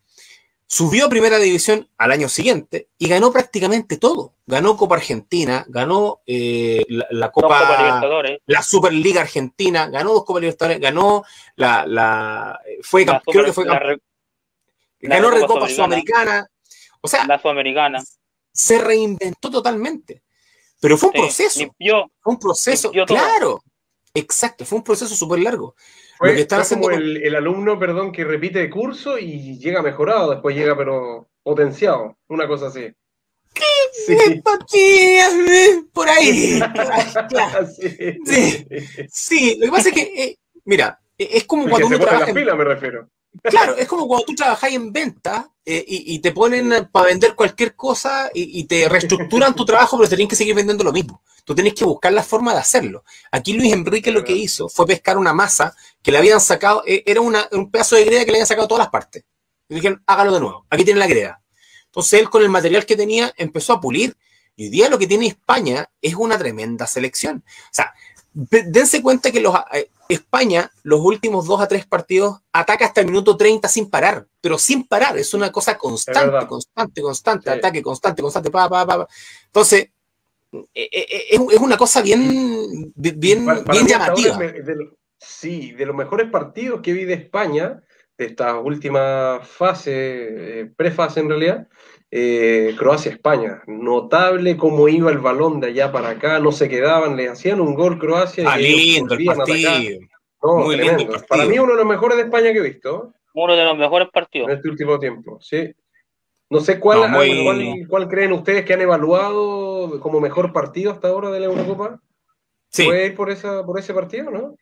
subió 0.67 1.07
a 1.07 1.09
primera 1.09 1.39
división 1.39 1.89
al 1.99 2.13
año 2.13 2.29
siguiente 2.29 2.89
y 2.99 3.09
ganó 3.09 3.33
prácticamente 3.33 3.97
todo. 3.97 4.35
Ganó 4.45 4.77
Copa 4.77 4.97
Argentina, 4.97 5.65
ganó 5.69 6.21
eh, 6.27 6.85
la, 6.89 7.31
Copa, 7.31 8.03
la 8.47 8.63
Superliga 8.63 9.21
Argentina, 9.21 9.89
ganó 9.89 10.13
dos 10.13 10.25
Copa 10.25 10.41
Libertadores, 10.41 10.81
ganó 10.81 11.25
la, 11.57 12.59
fue, 12.83 13.07
creo 13.07 13.45
que 13.45 13.53
fue, 13.53 13.65
ganó 15.01 15.31
Recopa 15.31 15.69
Sudamericana, 15.69 16.47
o 17.01 17.09
sea, 17.09 17.25
la 17.25 17.41
Sudamericana 17.41 18.03
se 18.53 18.79
reinventó 18.79 19.51
totalmente. 19.51 20.23
Pero 20.81 20.99
fue 20.99 21.11
un 21.11 21.15
proceso. 21.15 21.61
fue 21.79 22.33
un 22.33 22.39
proceso, 22.39 22.91
claro. 23.07 23.63
Exacto, 24.15 24.65
fue 24.65 24.79
un 24.79 24.85
proceso 24.85 25.15
súper 25.15 25.39
largo. 25.39 25.75
Fue, 26.19 26.37
que 26.37 26.47
como 26.47 26.91
el, 26.91 27.35
alumno, 27.35 27.79
perdón, 27.79 28.13
que 28.13 28.25
repite 28.25 28.59
de 28.59 28.71
curso 28.71 29.19
y 29.19 29.59
llega 29.59 29.83
mejorado, 29.83 30.31
después 30.31 30.55
llega 30.55 30.77
pero 30.77 31.29
potenciado, 31.43 32.19
una 32.29 32.47
cosa 32.47 32.67
así. 32.67 32.93
Sí. 34.07 34.43
Por 35.93 36.09
ahí. 36.09 36.61
sí. 38.25 38.67
Sí. 39.09 39.57
lo 39.59 39.67
que 39.67 39.73
pasa 39.73 39.89
es 39.89 39.95
que, 39.95 40.03
eh, 40.03 40.39
mira, 40.65 40.99
es 41.17 41.45
como 41.45 41.69
cuando 41.69 41.89
uno 41.89 41.99
trabaja. 41.99 42.33
me 42.33 42.65
refiero. 42.65 43.09
Claro, 43.43 43.77
es 43.77 43.89
como 43.89 44.07
cuando 44.07 44.27
tú 44.27 44.35
trabajas 44.35 44.73
en 44.73 44.93
venta 44.93 45.51
eh, 45.65 45.85
y, 45.87 46.19
te 46.19 46.33
ponen 46.33 46.89
para 46.93 47.07
vender 47.07 47.35
cualquier 47.35 47.75
cosa 47.75 48.31
y, 48.35 48.65
te 48.65 48.89
reestructuran 48.89 49.55
tu 49.55 49.65
trabajo, 49.65 49.97
pero 49.97 50.09
te 50.09 50.17
tienen 50.17 50.29
que 50.29 50.37
seguir 50.37 50.55
vendiendo 50.55 50.85
lo 50.85 50.93
mismo. 50.93 51.23
Tú 51.45 51.55
tienes 51.55 51.75
que 51.75 51.85
buscar 51.85 52.13
la 52.13 52.23
forma 52.23 52.53
de 52.53 52.61
hacerlo. 52.61 53.05
Aquí 53.31 53.55
Luis 53.55 53.73
Enrique 53.73 54.13
lo 54.13 54.23
que 54.23 54.33
hizo 54.33 54.69
fue 54.69 54.87
pescar 54.87 55.17
una 55.17 55.33
masa 55.33 55.75
que 56.03 56.13
le 56.13 56.19
habían 56.19 56.41
sacado, 56.41 56.83
eh, 56.87 57.03
era 57.07 57.21
un 57.21 57.71
pedazo 57.71 57.97
de 57.97 58.05
greda 58.05 58.25
que 58.25 58.33
le 58.33 58.37
habían 58.39 58.47
sacado 58.47 58.69
todas 58.69 58.85
las 58.85 58.91
partes. 58.91 59.25
Y 59.69 59.77
dijeron, 59.77 60.03
hágalo 60.07 60.35
de 60.35 60.41
nuevo, 60.41 60.67
aquí 60.69 60.85
tiene 60.85 61.01
la 61.01 61.07
greda. 61.07 61.43
Entonces 61.87 62.21
él 62.21 62.31
con 62.31 62.43
el 62.43 62.49
material 62.49 62.87
que 62.87 62.97
tenía 62.97 63.33
empezó 63.37 63.73
a 63.73 63.81
pulir. 63.81 64.17
Y 64.57 64.65
hoy 64.65 64.71
día 64.71 64.89
lo 64.89 64.99
que 64.99 65.07
tiene 65.07 65.27
España 65.27 65.91
es 66.01 66.15
una 66.15 66.39
tremenda 66.39 66.87
selección. 66.87 67.45
O 67.47 67.75
sea, 67.75 67.93
dense 68.33 69.03
cuenta 69.03 69.31
que 69.31 69.41
los, 69.41 69.55
eh, 69.73 69.91
España, 70.13 70.71
los 70.83 71.01
últimos 71.01 71.47
dos 71.47 71.61
a 71.61 71.69
tres 71.69 71.87
partidos, 71.87 72.41
ataca 72.53 72.87
hasta 72.87 73.01
el 73.01 73.07
minuto 73.07 73.37
30 73.37 73.69
sin 73.69 73.91
parar, 73.91 74.27
pero 74.41 74.59
sin 74.59 74.87
parar, 74.87 75.17
es 75.19 75.35
una 75.35 75.51
cosa 75.51 75.77
constante, 75.77 76.47
constante, 76.47 77.03
constante, 77.03 77.51
ataque 77.51 77.83
constante, 77.83 78.23
constante, 78.23 78.51
pa, 78.51 78.69
pa, 78.69 78.87
pa. 78.87 79.09
Entonces, 79.47 79.91
eh, 80.75 80.89
eh, 80.93 81.07
es, 81.31 81.61
una 81.61 81.77
cosa 81.77 82.03
bien, 82.03 82.93
bien, 82.95 83.47
bien 83.71 83.87
llamativa. 83.87 84.39
sí, 85.19 85.73
de 85.73 85.87
los 85.87 85.97
mejores 85.97 86.31
partidos 86.31 86.81
que 86.83 86.93
vi 86.93 87.05
de 87.05 87.15
España, 87.15 87.83
de 88.19 88.27
esta 88.27 88.59
última 88.59 89.41
fase, 89.43 90.73
prefase 90.77 91.21
en 91.21 91.29
realidad, 91.29 91.69
eh, 92.15 92.75
Croacia-España. 92.79 93.63
Notable 93.67 94.59
cómo 94.59 94.87
iba 94.87 95.11
el 95.11 95.19
balón 95.19 95.61
de 95.61 95.69
allá 95.69 95.91
para 95.91 96.11
acá, 96.11 96.39
no 96.39 96.53
se 96.53 96.69
quedaban, 96.69 97.17
le 97.17 97.29
hacían 97.29 97.59
un 97.61 97.75
gol 97.75 97.99
Croacia. 97.99 98.45
Ah, 98.47 98.59
lindo 98.59 99.15
el 99.15 99.25
partido. 99.25 99.99
Muy 100.43 100.77
lindo 100.77 101.07
Para 101.27 101.47
mí 101.47 101.59
uno 101.59 101.73
de 101.73 101.79
los 101.79 101.87
mejores 101.87 102.19
de 102.19 102.25
España 102.25 102.53
que 102.53 102.59
he 102.59 102.63
visto. 102.63 103.15
Uno 103.33 103.57
de 103.57 103.65
los 103.65 103.79
mejores 103.79 104.09
partidos. 104.13 104.51
En 104.51 104.57
este 104.57 104.69
último 104.69 104.99
tiempo, 104.99 105.41
sí. 105.41 105.75
No 106.51 106.61
sé 106.61 106.79
cuál, 106.79 107.11
cuál, 107.89 108.09
creen 108.09 108.33
ustedes 108.33 108.67
que 108.67 108.75
han 108.75 108.83
evaluado 108.83 109.99
como 110.01 110.21
mejor 110.21 110.53
partido 110.53 110.93
hasta 110.93 111.09
ahora 111.09 111.31
de 111.31 111.41
la 111.41 111.47
Eurocopa. 111.47 111.99
Sí. 112.69 112.85
¿Puede 112.85 113.07
ir 113.07 113.15
por, 113.15 113.31
esa, 113.31 113.65
por 113.65 113.79
ese 113.79 113.95
partido, 113.95 114.31
no? 114.31 114.55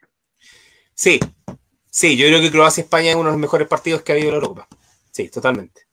Sí, 0.95 1.19
sí, 1.91 2.17
yo 2.17 2.29
creo 2.29 2.41
que 2.41 2.53
Croacia-España 2.53 3.11
es 3.11 3.17
uno 3.17 3.25
de 3.25 3.33
los 3.33 3.41
mejores 3.41 3.67
partidos 3.67 4.03
que 4.03 4.13
ha 4.13 4.15
habido 4.15 4.29
en 4.29 4.35
la 4.35 4.37
Eurocopa. 4.37 4.69
Sí, 5.11 5.29
totalmente. 5.31 5.90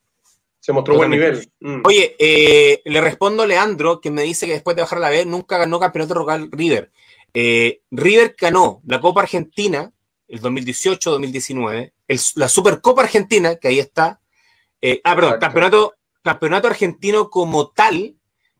Se 0.67 0.73
mostró 0.73 0.97
buen 0.97 1.12
nivel. 1.12 1.49
Mm. 1.62 1.84
Oye, 1.86 2.17
eh, 2.19 2.82
le 2.84 2.99
respondo 2.99 3.43
a 3.43 3.47
Leandro, 3.47 4.01
que 4.01 4.12
me 4.12 4.23
dice 4.23 4.45
que 4.45 4.51
después 4.51 4.75
de 4.75 4.82
bajar 4.82 4.99
la 4.99 5.10
B 5.10 5.25
nunca 5.25 5.58
ganó 5.58 5.80
campeonato 5.80 6.13
local 6.13 6.49
River. 6.51 6.91
Eh, 7.34 7.84
River 7.89 8.36
ganó 8.38 8.82
la 8.86 8.99
Copa 8.99 9.21
Argentina 9.21 9.93
el 10.27 10.41
2018-2019, 10.41 11.93
la 12.36 12.49
Supercopa 12.49 13.01
Argentina, 13.01 13.56
que 13.56 13.69
ahí 13.69 13.80
está. 13.80 14.19
Eh, 14.82 14.99
ah, 15.06 15.15
perdón, 15.15 15.39
campeonato, 15.39 15.95
campeonato 16.21 16.67
argentino 16.67 17.30
como 17.30 17.69
tal, 17.69 18.17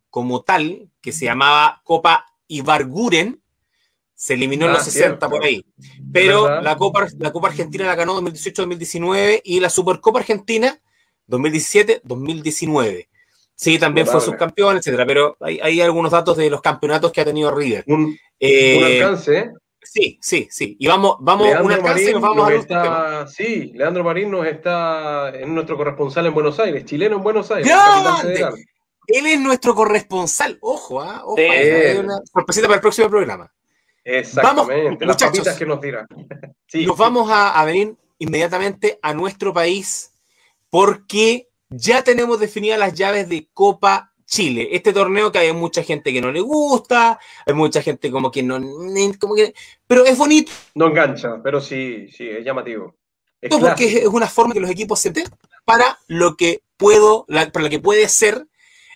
como 0.09 0.43
tal, 0.43 0.89
que 1.01 1.11
se 1.11 1.25
llamaba 1.25 1.81
Copa 1.83 2.25
Ibarguren, 2.47 3.41
se 4.15 4.35
eliminó 4.35 4.67
en 4.67 4.71
los 4.71 4.85
60 4.85 5.25
ah, 5.25 5.29
por 5.29 5.43
ahí. 5.43 5.65
Pero 6.13 6.61
la 6.61 6.77
Copa, 6.77 7.05
la 7.19 7.33
Copa 7.33 7.49
Argentina 7.49 7.85
la 7.85 7.95
ganó 7.95 8.21
2018-2019 8.21 9.41
y 9.43 9.59
la 9.59 9.69
Supercopa 9.69 10.19
Argentina 10.19 10.79
2017-2019. 11.27 13.07
Sí, 13.55 13.79
también 13.79 14.05
fue 14.05 14.21
subcampeón, 14.21 14.77
etcétera, 14.77 15.03
pero 15.05 15.35
hay, 15.41 15.81
algunos 15.81 16.11
datos 16.11 16.37
de 16.37 16.47
los 16.47 16.61
campeonatos 16.61 17.11
que 17.11 17.21
ha 17.21 17.25
tenido 17.25 17.49
River. 17.49 17.83
Un, 17.87 18.15
eh, 18.39 19.01
alcance, 19.01 19.37
¿eh? 19.37 19.51
Sí, 19.81 20.19
sí, 20.21 20.47
sí. 20.51 20.75
Y 20.79 20.87
vamos, 20.87 21.17
vamos 21.21 21.47
un 21.61 21.71
alcance 21.71 22.11
y 22.11 22.13
nos 22.13 22.21
vamos 22.21 22.51
a 22.69 23.25
Sí, 23.27 23.71
Leandro 23.73 24.03
Marín 24.03 24.29
nos 24.29 24.45
está 24.45 25.31
en 25.33 25.55
nuestro 25.55 25.75
corresponsal 25.75 26.27
en 26.27 26.35
Buenos 26.35 26.59
Aires, 26.59 26.85
chileno 26.85 27.15
en 27.15 27.23
Buenos 27.23 27.49
Aires. 27.49 27.71
Él 29.07 29.25
es 29.25 29.39
nuestro 29.39 29.73
corresponsal. 29.73 30.59
Ojo, 30.61 31.01
¿ah? 31.01 31.21
Ojo, 31.23 31.37
hay 31.37 31.97
una 31.97 32.19
sorpresita 32.31 32.67
para 32.67 32.75
el 32.75 32.81
próximo 32.81 33.09
programa. 33.09 33.51
Exactamente, 34.03 35.05
vamos, 35.05 35.23
muchachos, 35.31 35.57
que 35.57 35.65
nos 35.65 35.81
dirán. 35.81 36.05
nos 36.85 36.97
vamos 36.97 37.27
a 37.31 37.65
venir 37.65 37.95
inmediatamente 38.19 38.99
a 39.01 39.15
nuestro 39.15 39.51
país 39.51 40.11
porque 40.77 41.49
ya 41.69 42.03
tenemos 42.03 42.39
definidas 42.39 42.77
las 42.77 42.93
llaves 42.93 43.27
de 43.27 43.49
Copa 43.51 44.13
Chile. 44.27 44.69
Este 44.73 44.93
torneo 44.93 45.31
que 45.31 45.39
hay 45.39 45.51
mucha 45.51 45.81
gente 45.81 46.13
que 46.13 46.21
no 46.21 46.31
le 46.31 46.39
gusta, 46.39 47.19
hay 47.47 47.53
mucha 47.55 47.81
gente 47.81 48.11
como 48.11 48.29
que 48.29 48.43
no, 48.43 48.59
como 49.19 49.33
que, 49.33 49.55
pero 49.87 50.05
es 50.05 50.15
bonito. 50.15 50.51
No 50.75 50.85
engancha, 50.85 51.41
pero 51.41 51.61
sí, 51.61 52.09
sí, 52.15 52.29
es 52.29 52.45
llamativo. 52.45 52.93
Es 53.41 53.49
porque 53.49 54.03
es 54.03 54.05
una 54.05 54.27
forma 54.27 54.53
que 54.53 54.59
los 54.59 54.69
equipos 54.69 54.99
se 54.99 55.09
den 55.09 55.25
para 55.65 55.97
lo 56.05 56.37
que 56.37 56.61
puedo, 56.77 57.25
para 57.25 57.63
lo 57.63 57.71
que 57.71 57.79
puede 57.79 58.07
ser 58.07 58.45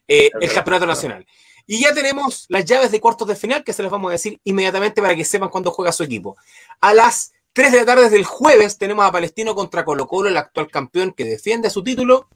eh, 0.08 0.30
el 0.40 0.54
campeonato 0.54 0.86
nacional. 0.86 1.26
Y 1.66 1.82
ya 1.82 1.96
tenemos 1.96 2.46
las 2.50 2.64
llaves 2.64 2.92
de 2.92 3.02
cuartos 3.02 3.28
de 3.28 3.36
final 3.36 3.64
que 3.64 3.74
se 3.74 3.82
las 3.82 3.92
vamos 3.92 4.10
a 4.10 4.12
decir 4.12 4.40
inmediatamente 4.44 5.02
para 5.02 5.16
que 5.16 5.26
sepan 5.26 5.50
cuándo 5.50 5.72
juega 5.72 5.92
su 5.92 6.04
equipo. 6.04 6.38
A 6.80 6.94
las 6.94 7.34
3 7.54 7.72
de 7.72 7.78
la 7.80 7.86
tarde 7.86 8.10
del 8.10 8.24
jueves 8.24 8.78
tenemos 8.78 9.06
a 9.06 9.12
Palestino 9.12 9.56
contra 9.56 9.84
Colo 9.84 10.08
Colo, 10.08 10.30
el 10.30 10.38
actual 10.38 10.70
campeón 10.70 11.12
que 11.12 11.26
defiende 11.26 11.70
su 11.70 11.84
título. 11.84 12.28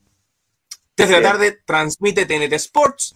3 0.95 1.09
de 1.09 1.15
la 1.15 1.21
tarde 1.21 1.59
transmite 1.65 2.25
TNT 2.25 2.53
Sports. 2.53 3.15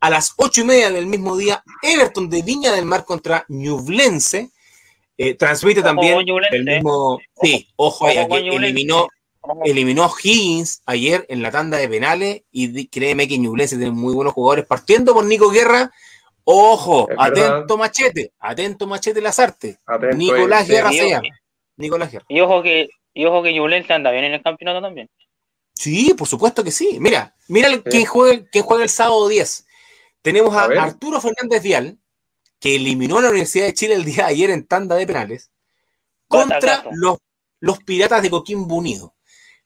A 0.00 0.10
las 0.10 0.32
8 0.36 0.62
y 0.62 0.64
media 0.64 0.90
del 0.90 1.06
mismo 1.06 1.36
día, 1.36 1.62
Everton 1.82 2.30
de 2.30 2.42
Viña 2.42 2.72
del 2.72 2.86
Mar 2.86 3.04
contra 3.04 3.44
Ñublense. 3.48 4.50
Eh, 5.18 5.34
transmite 5.34 5.82
también 5.82 6.18
el 6.50 6.64
mismo. 6.64 7.18
Sí, 7.42 7.68
ojo, 7.76 8.08
eliminó, 8.08 9.08
eliminó 9.64 10.04
a 10.04 10.12
Higgins 10.22 10.82
ayer 10.86 11.26
en 11.28 11.42
la 11.42 11.50
tanda 11.50 11.76
de 11.76 11.88
penales 11.88 12.42
y 12.50 12.86
créeme 12.86 13.28
que 13.28 13.38
Ñublense 13.38 13.76
tiene 13.76 13.92
muy 13.92 14.14
buenos 14.14 14.32
jugadores, 14.32 14.64
partiendo 14.66 15.12
por 15.12 15.24
Nico 15.24 15.50
Guerra 15.50 15.90
Ojo, 16.52 17.08
atento 17.16 17.76
machete, 17.76 18.32
atento 18.40 18.86
machete 18.86 19.20
las 19.20 19.38
artes. 19.38 19.78
Nicolás 20.16 20.66
Guerra 20.66 20.90
se 20.90 21.08
llama. 21.08 21.28
Nicolás 21.80 22.12
Guerra. 22.12 22.26
Y 22.28 22.40
ojo 22.40 22.62
que, 22.62 22.88
y 23.14 23.24
ojo 23.24 23.42
que 23.42 23.92
anda 23.92 24.10
bien 24.10 24.24
en 24.24 24.34
el 24.34 24.42
campeonato 24.42 24.80
también. 24.80 25.08
Sí, 25.74 26.14
por 26.14 26.28
supuesto 26.28 26.62
que 26.62 26.70
sí. 26.70 26.98
Mira, 27.00 27.34
mira 27.48 27.68
quién, 27.82 28.04
juega, 28.04 28.44
quién 28.50 28.64
juega 28.64 28.82
el 28.82 28.90
sábado 28.90 29.28
10. 29.28 29.66
Tenemos 30.22 30.54
a, 30.54 30.64
Arturo 30.64 31.20
Fernández 31.20 31.62
Vial, 31.62 31.98
que 32.58 32.76
eliminó 32.76 33.18
a 33.18 33.22
la 33.22 33.30
Universidad 33.30 33.66
de 33.66 33.74
Chile 33.74 33.94
el 33.94 34.04
día 34.04 34.26
de 34.26 34.32
ayer 34.32 34.50
en 34.50 34.66
tanda 34.66 34.96
de 34.96 35.06
penales, 35.06 35.50
contra 36.28 36.84
los, 36.92 37.18
los 37.60 37.82
piratas 37.82 38.22
de 38.22 38.30
Coquimbo 38.30 38.74
Unido. 38.74 39.14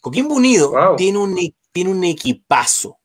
Coquimbo 0.00 0.36
Unido 0.36 0.94
tiene, 0.96 1.18
un, 1.18 1.36
tiene 1.72 1.90
un 1.90 2.04
equipazo 2.04 3.00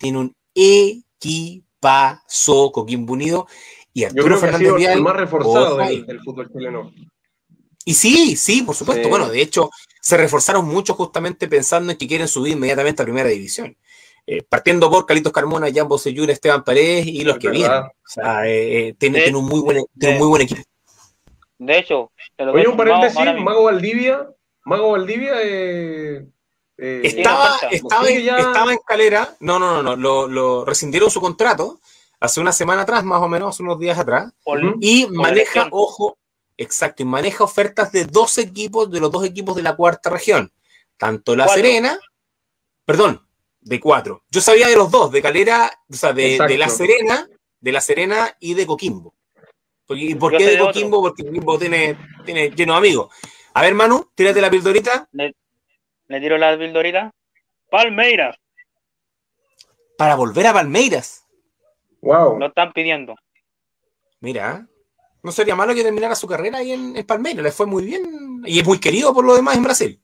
tiene 0.00 0.18
un 0.18 0.34
equipazo 0.54 2.72
Coquimbo 2.72 3.12
Unido. 3.12 3.46
Y 3.92 4.04
Arturo 4.04 4.22
Yo 4.22 4.28
creo 4.28 4.40
que 4.40 4.46
Fernández 4.46 4.72
ha 4.72 4.78
sido 4.78 4.92
el 4.92 5.02
más 5.02 5.16
reforzado 5.16 5.76
del, 5.76 6.20
fútbol 6.24 6.50
chileno. 6.50 6.90
Y 7.84 7.94
sí, 7.94 8.36
sí, 8.36 8.62
por 8.62 8.74
supuesto. 8.74 9.08
Bueno, 9.08 9.28
de 9.28 9.40
hecho, 9.40 9.70
se 10.00 10.16
reforzaron 10.16 10.66
mucho 10.66 10.94
justamente 10.94 11.48
pensando 11.48 11.92
en 11.92 11.98
que 11.98 12.06
quieren 12.06 12.28
subir 12.28 12.52
inmediatamente 12.52 13.02
a 13.02 13.04
primera 13.04 13.28
división. 13.28 13.76
Eh, 14.26 14.42
partiendo 14.42 14.90
por 14.90 15.06
Calitos 15.06 15.32
Carmona, 15.32 15.68
Jan 15.72 15.88
Bosellur, 15.88 16.30
Esteban 16.30 16.62
Paredes 16.62 17.06
y 17.06 17.24
los 17.24 17.38
que 17.38 17.50
vienen. 17.50 17.70
O 17.70 17.92
sea, 18.04 18.46
eh, 18.46 18.88
eh 18.88 18.94
tiene, 18.98 19.34
un 19.34 19.46
muy 19.46 19.60
buen, 19.60 19.84
tiene 19.98 20.14
un 20.14 20.20
muy 20.20 20.28
buen 20.28 20.42
equipo. 20.42 20.62
De 21.58 21.78
hecho, 21.78 22.10
oye, 22.38 22.68
un 22.68 22.76
paréntesis, 22.76 23.20
Mago 23.38 23.64
Valdivia, 23.64 24.30
Mago 24.64 24.92
Valdivia 24.92 25.32
eh, 25.42 26.26
eh, 26.78 27.00
estaba, 27.04 27.56
estaba, 27.70 28.08
en, 28.08 28.20
estaba, 28.20 28.72
en, 28.72 28.78
calera, 28.86 29.36
no, 29.40 29.58
no, 29.58 29.82
no, 29.82 29.94
no, 29.94 30.26
lo, 30.26 30.64
rescindieron 30.64 31.10
su 31.10 31.20
contrato 31.20 31.78
hace 32.18 32.40
una 32.40 32.52
semana 32.52 32.82
atrás, 32.82 33.04
más 33.04 33.20
o 33.20 33.28
menos, 33.28 33.60
unos 33.60 33.78
días 33.78 33.98
atrás, 33.98 34.32
y 34.80 35.06
maneja, 35.08 35.68
ojo, 35.70 36.16
exacto, 36.62 37.02
y 37.02 37.06
maneja 37.06 37.42
ofertas 37.42 37.90
de 37.90 38.04
dos 38.04 38.36
equipos, 38.38 38.90
de 38.90 39.00
los 39.00 39.10
dos 39.10 39.24
equipos 39.24 39.56
de 39.56 39.62
la 39.62 39.76
cuarta 39.76 40.10
región, 40.10 40.52
tanto 40.98 41.34
La 41.34 41.48
Serena, 41.48 41.98
perdón, 42.84 43.26
de 43.60 43.80
cuatro. 43.80 44.24
Yo 44.30 44.40
sabía 44.40 44.68
de 44.68 44.76
los 44.76 44.90
dos, 44.90 45.10
de 45.10 45.22
Calera, 45.22 45.70
o 45.90 45.94
sea, 45.94 46.12
de, 46.12 46.38
de 46.38 46.58
La 46.58 46.68
Serena, 46.68 47.26
de 47.60 47.72
La 47.72 47.80
Serena 47.80 48.36
y 48.40 48.54
de 48.54 48.66
Coquimbo. 48.66 49.14
¿Y 49.88 50.14
por 50.14 50.36
qué 50.36 50.46
de 50.46 50.58
Coquimbo? 50.58 51.00
Porque 51.00 51.24
Coquimbo 51.24 51.58
tiene, 51.58 51.96
tiene 52.24 52.50
lleno 52.50 52.74
de 52.74 52.78
amigos. 52.78 53.12
A 53.54 53.62
ver, 53.62 53.74
Manu, 53.74 54.10
tírate 54.14 54.40
la 54.40 54.50
pildorita. 54.50 55.08
Le, 55.12 55.34
tiro 56.20 56.38
la 56.38 56.56
pildorita. 56.56 57.10
Palmeiras. 57.70 58.36
Para 59.96 60.14
volver 60.14 60.46
a 60.46 60.52
Palmeiras. 60.52 61.26
Wow. 62.02 62.38
Lo 62.38 62.46
están 62.46 62.72
pidiendo. 62.72 63.16
Mira, 64.20 64.66
no 65.22 65.32
sería 65.32 65.56
malo 65.56 65.74
que 65.74 65.82
terminara 65.82 66.14
su 66.14 66.26
carrera 66.26 66.58
ahí 66.58 66.72
en, 66.72 67.04
Palmeiras. 67.04 67.42
Le 67.42 67.52
fue 67.52 67.66
muy 67.66 67.84
bien. 67.84 68.42
Y 68.44 68.58
es 68.58 68.66
muy 68.66 68.78
querido 68.78 69.12
por 69.12 69.24
lo 69.24 69.34
demás 69.34 69.56
en 69.56 69.62
Brasil. 69.62 70.02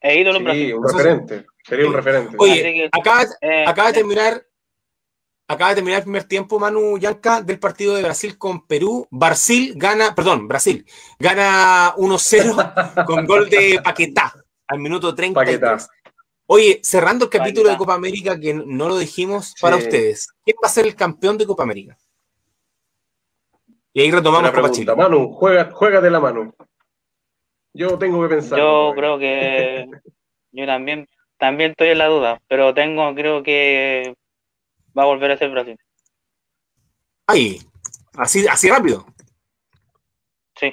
He 0.00 0.20
ido 0.20 0.34
en 0.34 0.44
Brasil. 0.44 0.74
un 0.74 0.88
referente. 0.88 1.46
Sería 1.64 1.86
un 1.86 1.92
referente. 1.94 2.36
Oye, 2.38 2.88
acaba, 2.92 3.24
eh, 3.40 3.64
acaba 3.66 3.88
de 3.88 3.94
terminar 3.94 4.46
acaba 5.48 5.70
de 5.70 5.76
terminar 5.76 5.98
el 5.98 6.04
primer 6.04 6.24
tiempo, 6.24 6.58
Manu 6.58 6.96
Yanca, 6.98 7.42
del 7.42 7.58
partido 7.58 7.94
de 7.94 8.02
Brasil 8.02 8.38
con 8.38 8.66
Perú. 8.66 9.06
Brasil 9.10 9.74
gana, 9.76 10.14
perdón, 10.14 10.48
Brasil 10.48 10.86
gana 11.18 11.94
1-0 11.96 13.04
con 13.06 13.26
gol 13.26 13.50
de 13.50 13.80
Paquetá 13.82 14.34
al 14.66 14.78
minuto 14.78 15.14
30. 15.14 15.38
Paquetá. 15.38 15.78
Oye, 16.46 16.80
cerrando 16.82 17.26
el 17.26 17.30
capítulo 17.30 17.70
de 17.70 17.76
Copa 17.76 17.94
América, 17.94 18.38
que 18.38 18.52
no 18.52 18.88
lo 18.88 18.98
dijimos 18.98 19.54
para 19.60 19.76
ustedes, 19.76 20.28
¿quién 20.44 20.56
va 20.62 20.68
a 20.68 20.72
ser 20.72 20.86
el 20.86 20.94
campeón 20.94 21.38
de 21.38 21.46
Copa 21.46 21.62
América? 21.62 21.96
Y 23.94 24.00
ahí 24.00 24.10
retomamos 24.10 24.50
Copa 24.52 24.70
Chile. 24.70 24.94
Manu, 24.96 25.32
juega, 25.32 26.00
de 26.00 26.10
la 26.10 26.20
mano. 26.20 26.54
Yo 27.74 27.98
tengo 27.98 28.22
que 28.22 28.34
pensar. 28.34 28.58
Yo 28.58 28.92
creo 28.94 29.18
que 29.18 29.86
yo 30.52 30.66
también, 30.66 31.08
también 31.38 31.72
estoy 31.72 31.88
en 31.88 31.98
la 31.98 32.06
duda, 32.06 32.40
pero 32.48 32.72
tengo, 32.74 33.14
creo 33.14 33.42
que 33.42 34.14
va 34.96 35.02
a 35.02 35.06
volver 35.06 35.30
a 35.32 35.38
ser 35.38 35.50
Brasil. 35.50 35.78
Ay, 37.26 37.60
así, 38.14 38.46
así 38.46 38.68
rápido. 38.68 39.06
Sí. 40.58 40.72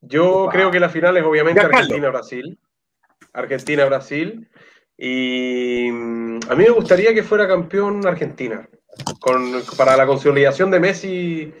Yo 0.00 0.48
creo 0.50 0.70
que 0.70 0.80
la 0.80 0.88
final 0.88 1.16
es 1.16 1.24
obviamente 1.24 1.60
Argentina-Brasil. 1.60 2.58
Argentina-Brasil. 3.32 4.48
Y 4.96 5.90
mm, 5.90 6.40
a 6.48 6.54
mí 6.54 6.64
me 6.64 6.70
gustaría 6.70 7.14
que 7.14 7.22
fuera 7.22 7.46
campeón 7.46 8.06
Argentina. 8.06 8.68
Con, 9.20 9.62
para 9.76 9.96
la 9.96 10.06
consolidación 10.06 10.70
de 10.70 10.80
Messi, 10.80 11.54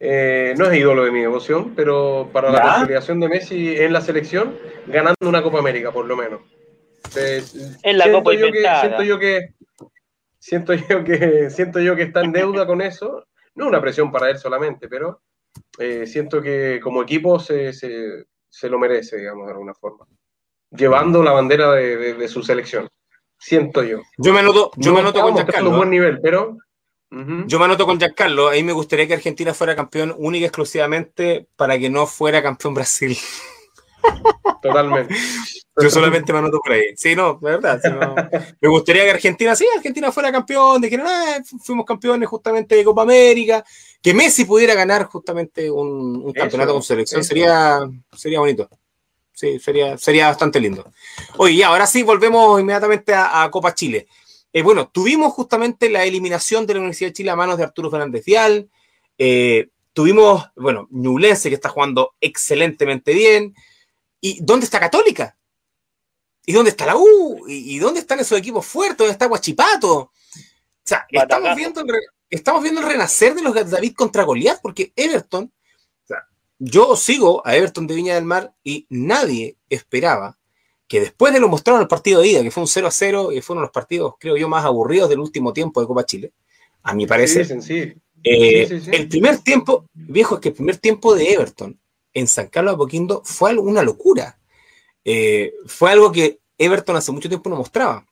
eh, 0.00 0.54
no 0.56 0.66
es 0.66 0.78
ídolo 0.78 1.04
de 1.04 1.10
mi 1.10 1.20
devoción, 1.20 1.74
pero 1.74 2.28
para 2.32 2.50
la 2.50 2.62
consolidación 2.62 3.20
de 3.20 3.28
Messi 3.28 3.76
en 3.76 3.92
la 3.92 4.00
selección, 4.00 4.56
ganando 4.86 5.16
una 5.28 5.42
Copa 5.42 5.58
América, 5.58 5.92
por 5.92 6.06
lo 6.06 6.16
menos. 6.16 6.40
en 7.82 7.98
la 7.98 8.10
Copa 8.12 8.32
yo 8.34 8.46
siento 8.80 9.02
yo 9.02 9.18
que 9.18 9.54
siento 10.38 10.74
yo 10.74 11.04
que 11.04 11.50
siento 11.50 11.80
yo 11.80 11.96
que 11.96 12.02
está 12.02 12.22
en 12.22 12.32
deuda 12.32 12.66
con 12.66 12.80
eso. 12.80 13.26
No 13.54 13.66
una 13.66 13.80
presión 13.80 14.12
para 14.12 14.30
él 14.30 14.38
solamente, 14.38 14.88
pero 14.88 15.20
eh, 15.78 16.06
siento 16.06 16.40
que 16.40 16.80
como 16.82 17.02
equipo 17.02 17.40
se, 17.40 17.72
se, 17.72 18.68
lo 18.68 18.78
merece, 18.78 19.16
digamos, 19.16 19.46
de 19.46 19.52
alguna 19.52 19.74
forma. 19.74 20.06
Llevando 20.70 21.22
la 21.22 21.32
bandera 21.32 21.72
de, 21.72 22.28
su 22.28 22.42
selección. 22.42 22.88
Siento 23.36 23.82
yo. 23.82 24.00
Yo 24.16 24.32
me 24.32 24.40
anoto, 24.40 24.70
yo 24.76 24.92
me 24.92 25.00
anoto 25.00 25.22
con 25.22 25.34
Giancarlo. 25.34 25.70
un 25.70 25.76
buen 25.76 25.90
nivel, 25.90 26.20
pero. 26.20 26.56
Yo 27.10 27.58
me 27.58 27.64
anoto 27.64 27.86
con 27.86 27.98
Giancarlo. 27.98 28.48
Ahí 28.48 28.62
me 28.62 28.72
gustaría 28.72 29.06
que 29.06 29.14
Argentina 29.14 29.54
fuera 29.54 29.74
campeón 29.74 30.14
única 30.18 30.42
y 30.42 30.46
exclusivamente 30.46 31.48
para 31.56 31.78
que 31.78 31.88
no 31.88 32.06
fuera 32.06 32.42
campeón 32.42 32.74
Brasil. 32.74 33.16
Totalmente. 34.62 35.14
Yo 35.80 35.90
solamente 35.90 36.32
me 36.32 36.40
anoto 36.40 36.58
por 36.62 36.72
ahí. 36.72 36.96
Sí, 36.96 37.14
no, 37.14 37.38
de 37.40 37.50
verdad. 37.50 37.80
me 38.60 38.68
gustaría 38.68 39.04
que 39.04 39.10
Argentina, 39.10 39.54
sí, 39.54 39.66
Argentina 39.76 40.10
fuera 40.10 40.32
campeón, 40.32 40.80
de 40.80 40.90
que 40.90 40.96
ah, 40.96 41.40
fuimos 41.62 41.86
campeones 41.86 42.28
justamente 42.28 42.74
de 42.74 42.84
Copa 42.84 43.02
América, 43.02 43.64
que 44.02 44.12
Messi 44.12 44.44
pudiera 44.44 44.74
ganar 44.74 45.04
justamente 45.04 45.70
un, 45.70 46.32
campeonato 46.32 46.72
con 46.72 46.82
selección, 46.82 47.22
sería, 47.22 47.80
sería 48.16 48.40
bonito. 48.40 48.68
Sí, 49.32 49.60
sería, 49.60 49.96
sería 49.96 50.26
bastante 50.26 50.58
lindo. 50.58 50.84
Oye, 51.36 51.54
y 51.54 51.62
ahora 51.62 51.86
sí, 51.86 52.02
volvemos 52.02 52.60
inmediatamente 52.60 53.14
a, 53.14 53.48
Copa 53.52 53.72
Chile. 53.72 54.08
Eh, 54.52 54.62
bueno, 54.62 54.88
tuvimos 54.88 55.32
justamente 55.32 55.90
la 55.90 56.04
eliminación 56.04 56.66
de 56.66 56.74
la 56.74 56.80
Universidad 56.80 57.10
de 57.10 57.14
Chile 57.14 57.30
a 57.30 57.36
manos 57.36 57.58
de 57.58 57.64
Arturo 57.64 57.90
Fernández 57.90 58.24
Vial. 58.24 58.70
Eh, 59.18 59.68
tuvimos, 59.92 60.50
bueno, 60.56 60.88
Ñublense 60.90 61.48
que 61.48 61.54
está 61.54 61.68
jugando 61.68 62.14
excelentemente 62.20 63.12
bien. 63.12 63.54
¿Y 64.20 64.42
dónde 64.42 64.64
está 64.64 64.80
Católica? 64.80 65.36
¿Y 66.46 66.52
dónde 66.52 66.70
está 66.70 66.86
la 66.86 66.96
U? 66.96 67.44
¿Y, 67.46 67.78
dónde 67.78 68.00
están 68.00 68.20
esos 68.20 68.38
equipos 68.38 68.64
fuertes? 68.64 68.98
¿Dónde 68.98 69.12
está 69.12 69.26
Guachipato? 69.26 69.94
O 69.98 70.12
sea, 70.82 71.06
estamos 71.10 71.54
viendo, 71.54 71.82
el, 71.82 71.88
estamos 72.30 72.62
viendo 72.62 72.80
el 72.80 72.86
renacer 72.86 73.34
de 73.34 73.42
los 73.42 73.70
David 73.70 73.94
contra 73.94 74.22
Goliath, 74.22 74.60
porque 74.62 74.90
Everton, 74.96 75.44
o 75.44 76.06
sea, 76.06 76.26
yo 76.58 76.96
sigo 76.96 77.46
a 77.46 77.54
Everton 77.54 77.86
de 77.86 77.94
Viña 77.94 78.14
del 78.14 78.24
Mar 78.24 78.54
y 78.64 78.86
nadie 78.88 79.58
esperaba 79.68 80.37
que 80.88 81.00
después 81.00 81.32
de 81.34 81.40
lo 81.40 81.48
mostrado 81.48 81.78
en 81.78 81.82
el 81.82 81.88
partido 81.88 82.22
de 82.22 82.28
ida, 82.28 82.42
que 82.42 82.50
fue 82.50 82.62
un 82.62 82.66
0 82.66 82.86
a 82.86 82.90
0 82.90 83.32
y 83.32 83.42
fue 83.42 83.54
uno 83.54 83.60
de 83.60 83.66
los 83.66 83.72
partidos, 83.72 84.14
creo 84.18 84.36
yo, 84.36 84.48
más 84.48 84.64
aburridos 84.64 85.10
del 85.10 85.20
último 85.20 85.52
tiempo 85.52 85.80
de 85.80 85.86
Copa 85.86 86.06
Chile, 86.06 86.32
a 86.82 86.94
mi 86.94 87.06
parecer. 87.06 87.46
Eh, 88.24 88.82
el 88.92 89.08
primer 89.08 89.38
tiempo, 89.38 89.84
viejo, 89.92 90.36
es 90.36 90.40
que 90.40 90.48
el 90.48 90.54
primer 90.54 90.78
tiempo 90.78 91.14
de 91.14 91.32
Everton 91.32 91.78
en 92.14 92.26
San 92.26 92.48
Carlos 92.48 92.72
de 92.72 92.74
Apoquindo 92.76 93.22
fue 93.24 93.56
una 93.58 93.82
locura. 93.82 94.38
Eh, 95.04 95.52
fue 95.66 95.92
algo 95.92 96.10
que 96.10 96.40
Everton 96.56 96.96
hace 96.96 97.12
mucho 97.12 97.28
tiempo 97.28 97.50
no 97.50 97.56
mostraba. 97.56 98.04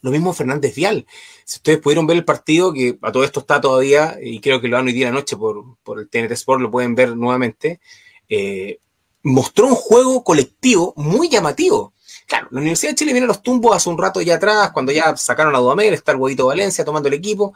Lo 0.00 0.10
mismo 0.10 0.32
Fernández 0.32 0.74
Vial. 0.74 1.06
Si 1.44 1.56
ustedes 1.56 1.78
pudieron 1.78 2.06
ver 2.06 2.16
el 2.16 2.24
partido, 2.24 2.72
que 2.72 2.98
a 3.02 3.12
todo 3.12 3.24
esto 3.24 3.40
está 3.40 3.60
todavía, 3.60 4.18
y 4.22 4.40
creo 4.40 4.60
que 4.60 4.68
lo 4.68 4.76
van 4.76 4.86
hoy 4.86 4.92
día 4.92 5.08
anoche 5.08 5.36
por, 5.36 5.76
por 5.82 5.98
el 5.98 6.08
TNT 6.08 6.32
Sport, 6.32 6.62
lo 6.62 6.70
pueden 6.70 6.94
ver 6.94 7.16
nuevamente, 7.16 7.80
eh, 8.28 8.78
mostró 9.22 9.66
un 9.66 9.74
juego 9.74 10.24
colectivo 10.24 10.94
muy 10.96 11.28
llamativo. 11.28 11.92
Claro, 12.28 12.48
la 12.50 12.60
Universidad 12.60 12.92
de 12.92 12.96
Chile 12.96 13.12
viene 13.12 13.24
a 13.24 13.28
los 13.28 13.42
tumbos 13.42 13.74
hace 13.74 13.88
un 13.88 13.96
rato 13.96 14.20
ya 14.20 14.34
atrás, 14.34 14.70
cuando 14.72 14.92
ya 14.92 15.16
sacaron 15.16 15.56
a 15.56 15.58
Dudamel, 15.60 15.94
está 15.94 16.12
el 16.12 16.18
huevito 16.18 16.44
Valencia 16.44 16.84
tomando 16.84 17.08
el 17.08 17.14
equipo, 17.14 17.54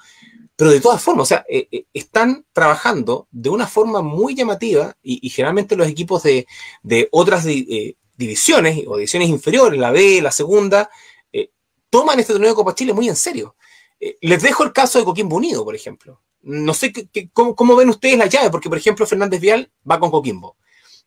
pero 0.57 0.71
de 0.71 0.81
todas 0.81 1.03
formas, 1.03 1.25
o 1.25 1.27
sea, 1.27 1.45
eh, 1.47 1.69
eh, 1.71 1.85
están 1.93 2.47
trabajando 2.55 3.29
de 3.31 3.51
una 3.51 3.67
forma 3.67 4.01
muy 4.01 4.35
llamativa 4.35 4.97
y, 5.03 5.29
generalmente 5.29 5.77
los 5.77 5.89
equipos 5.89 6.23
de, 6.23 6.47
otras 7.11 7.45
eh, 7.47 7.97
divisiones 8.17 8.83
o 8.87 8.97
divisiones 8.97 9.29
inferiores, 9.29 9.79
la 9.79 9.91
B, 9.91 10.23
la 10.23 10.33
segunda, 10.33 10.89
toman 11.91 12.19
este 12.19 12.33
torneo 12.33 12.49
de 12.49 12.57
Copa 12.57 12.75
Chile 12.75 12.95
muy 12.95 13.11
en 13.11 13.17
serio. 13.17 13.55
les 14.23 14.43
dejo 14.43 14.65
el 14.65 14.73
caso 14.73 14.99
de 14.99 15.05
Coquimbo 15.05 15.37
Unido, 15.37 15.63
por 15.65 15.75
ejemplo. 15.75 16.23
No 16.41 16.73
sé 16.73 16.91
cómo, 17.35 17.77
ven 17.77 17.91
ustedes 17.91 18.17
la 18.17 18.25
llave, 18.25 18.49
porque 18.49 18.71
por 18.71 18.79
ejemplo 18.79 19.07
Fernández 19.07 19.39
Vial 19.39 19.71
va 19.89 20.01
con 20.01 20.11
Coquimbo, 20.11 20.57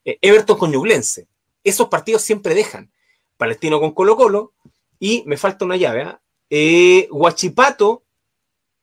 Everton 0.04 0.56
con 0.56 0.70
Ñublense. 0.70 1.28
Esos 1.64 1.90
partidos 1.90 2.22
siempre 2.22 2.54
dejan. 2.54 2.92
Palestino 3.38 3.80
con 3.80 3.92
Colo 3.92 4.16
Colo 4.16 4.54
y 5.00 5.24
me 5.26 5.38
falta 5.38 5.66
una 5.66 5.78
llave. 5.78 6.04
¿ah? 6.04 6.22
Huachipato 7.12 8.04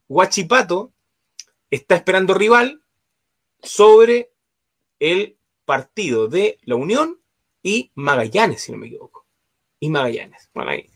Guachipato 0.09 0.93
está 1.71 1.97
esperando 1.97 2.35
rival 2.35 2.83
sobre 3.63 4.31
el 5.01 5.37
partido 5.65 6.29
de 6.29 6.59
la 6.65 6.77
Unión 6.77 7.19
y 7.63 7.91
Magallanes, 7.95 8.63
si 8.63 8.73
no 8.73 8.79
me 8.79 8.89
equivoco. 8.89 9.25
Y 9.81 9.89
Magallanes. 9.89 10.51
ahí, 10.55 10.91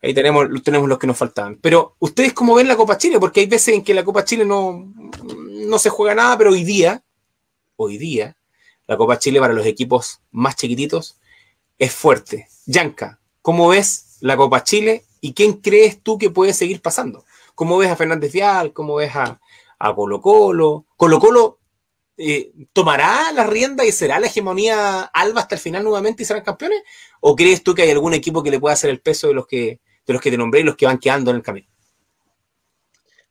ahí 0.00 0.14
tenemos, 0.14 0.48
tenemos 0.62 0.88
los 0.88 0.98
que 0.98 1.06
nos 1.06 1.18
faltaban. 1.18 1.58
Pero, 1.60 1.96
¿ustedes 1.98 2.32
cómo 2.32 2.54
ven 2.54 2.68
la 2.68 2.76
Copa 2.76 2.96
Chile? 2.96 3.20
Porque 3.20 3.40
hay 3.40 3.46
veces 3.46 3.74
en 3.74 3.84
que 3.84 3.92
la 3.94 4.04
Copa 4.04 4.24
Chile 4.24 4.44
no, 4.44 4.92
no 5.22 5.78
se 5.78 5.90
juega 5.90 6.14
nada, 6.14 6.38
pero 6.38 6.50
hoy 6.50 6.64
día, 6.64 7.04
hoy 7.76 7.98
día, 7.98 8.36
la 8.86 8.96
Copa 8.96 9.18
Chile 9.18 9.38
para 9.38 9.52
los 9.52 9.66
equipos 9.66 10.20
más 10.30 10.56
chiquititos 10.56 11.20
es 11.78 11.92
fuerte. 11.92 12.48
Yanka, 12.66 13.20
¿cómo 13.42 13.68
ves 13.68 14.18
la 14.20 14.36
Copa 14.36 14.64
Chile 14.64 15.04
¿Y 15.24 15.32
quién 15.32 15.54
crees 15.54 16.02
tú 16.02 16.18
que 16.18 16.28
puede 16.28 16.52
seguir 16.52 16.82
pasando? 16.82 17.24
¿Cómo 17.54 17.78
ves 17.78 17.90
a 17.90 17.96
Fernández 17.96 18.30
Vial? 18.30 18.74
¿Cómo 18.74 18.96
ves 18.96 19.16
a, 19.16 19.40
a 19.78 19.94
Colo 19.94 20.20
Colo? 20.20 20.84
Colo 20.98 21.18
Colo 21.18 21.60
eh, 22.18 22.52
¿tomará 22.74 23.32
la 23.32 23.46
rienda 23.46 23.86
y 23.86 23.90
será 23.90 24.20
la 24.20 24.26
hegemonía 24.26 25.00
Alba 25.00 25.40
hasta 25.40 25.54
el 25.54 25.62
final 25.62 25.82
nuevamente 25.82 26.22
y 26.22 26.26
serán 26.26 26.44
campeones? 26.44 26.82
¿O 27.20 27.34
crees 27.34 27.62
tú 27.62 27.74
que 27.74 27.80
hay 27.80 27.90
algún 27.90 28.12
equipo 28.12 28.42
que 28.42 28.50
le 28.50 28.60
pueda 28.60 28.74
hacer 28.74 28.90
el 28.90 29.00
peso 29.00 29.28
de 29.28 29.32
los 29.32 29.46
que, 29.46 29.80
de 30.06 30.12
los 30.12 30.20
que 30.20 30.30
te 30.30 30.36
nombré 30.36 30.60
y 30.60 30.64
los 30.64 30.76
que 30.76 30.84
van 30.84 30.98
quedando 30.98 31.30
en 31.30 31.38
el 31.38 31.42
camino? 31.42 31.68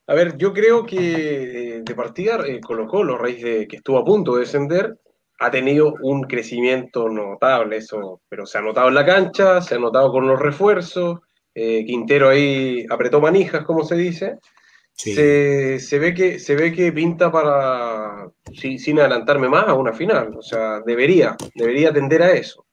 A 0.07 0.15
ver, 0.15 0.35
yo 0.35 0.51
creo 0.51 0.87
que 0.87 1.75
eh, 1.75 1.81
de 1.83 1.93
partida 1.93 2.43
eh, 2.47 2.59
Colo 2.59 2.87
Colo, 2.87 3.19
raíz 3.19 3.43
de 3.43 3.67
que 3.67 3.75
estuvo 3.75 3.99
a 3.99 4.03
punto 4.03 4.33
de 4.33 4.39
descender, 4.39 4.97
ha 5.45 5.51
tenido 5.51 5.95
un 6.01 6.23
crecimiento 6.23 7.09
notable, 7.09 7.77
eso, 7.77 8.21
pero 8.29 8.45
se 8.45 8.57
ha 8.57 8.61
notado 8.61 8.87
en 8.87 8.95
la 8.95 9.05
cancha, 9.05 9.61
se 9.61 9.75
ha 9.75 9.79
notado 9.79 10.11
con 10.11 10.27
los 10.27 10.39
refuerzos, 10.39 11.19
Quintero 11.53 12.29
ahí 12.29 12.83
apretó 12.89 13.21
manijas, 13.21 13.63
como 13.63 13.83
se 13.83 13.95
dice, 13.95 14.39
se, 14.95 15.99
ve 15.99 16.13
que, 16.13 16.39
se 16.39 16.55
ve 16.55 16.71
que 16.71 16.91
pinta 16.91 17.31
para, 17.31 18.29
sin 18.53 18.99
adelantarme 18.99 19.49
más, 19.49 19.67
a 19.67 19.73
una 19.73 19.93
final. 19.93 20.35
O 20.37 20.41
sea, 20.41 20.81
debería, 20.81 21.35
debería 21.55 21.91
tender 21.91 22.21
a 22.21 22.31
eso. 22.31 22.65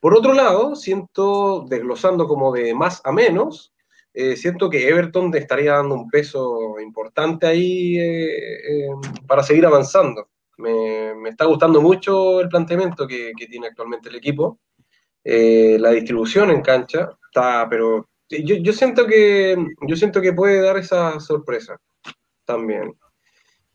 Por 0.00 0.14
otro 0.14 0.34
lado, 0.34 0.76
siento, 0.76 1.64
desglosando 1.68 2.26
como 2.26 2.52
de 2.52 2.74
más 2.74 3.00
a 3.04 3.12
menos, 3.12 3.72
eh, 4.12 4.36
siento 4.36 4.70
que 4.70 4.88
Everton 4.88 5.34
estaría 5.34 5.74
dando 5.74 5.94
un 5.94 6.08
peso 6.08 6.78
importante 6.80 7.46
ahí 7.46 7.98
eh, 7.98 8.86
eh, 8.86 8.88
para 9.26 9.42
seguir 9.42 9.66
avanzando. 9.66 10.28
Me, 10.58 11.28
está 11.28 11.44
gustando 11.44 11.80
mucho 11.80 12.40
el 12.40 12.48
planteamiento 12.48 13.06
que, 13.06 13.32
que 13.36 13.46
tiene 13.46 13.68
actualmente 13.68 14.08
el 14.08 14.16
equipo. 14.16 14.60
la 15.24 15.90
distribución 15.90 16.50
en 16.50 16.62
cancha 16.62 17.10
está, 17.28 17.66
pero 17.68 18.08
yo, 18.28 18.56
yo, 18.56 18.72
siento 18.72 19.06
que, 19.06 19.56
yo 19.86 19.96
siento 19.96 20.20
que 20.20 20.32
puede 20.32 20.60
dar 20.60 20.76
esa 20.78 21.20
sorpresa 21.20 21.78
también. 22.44 22.94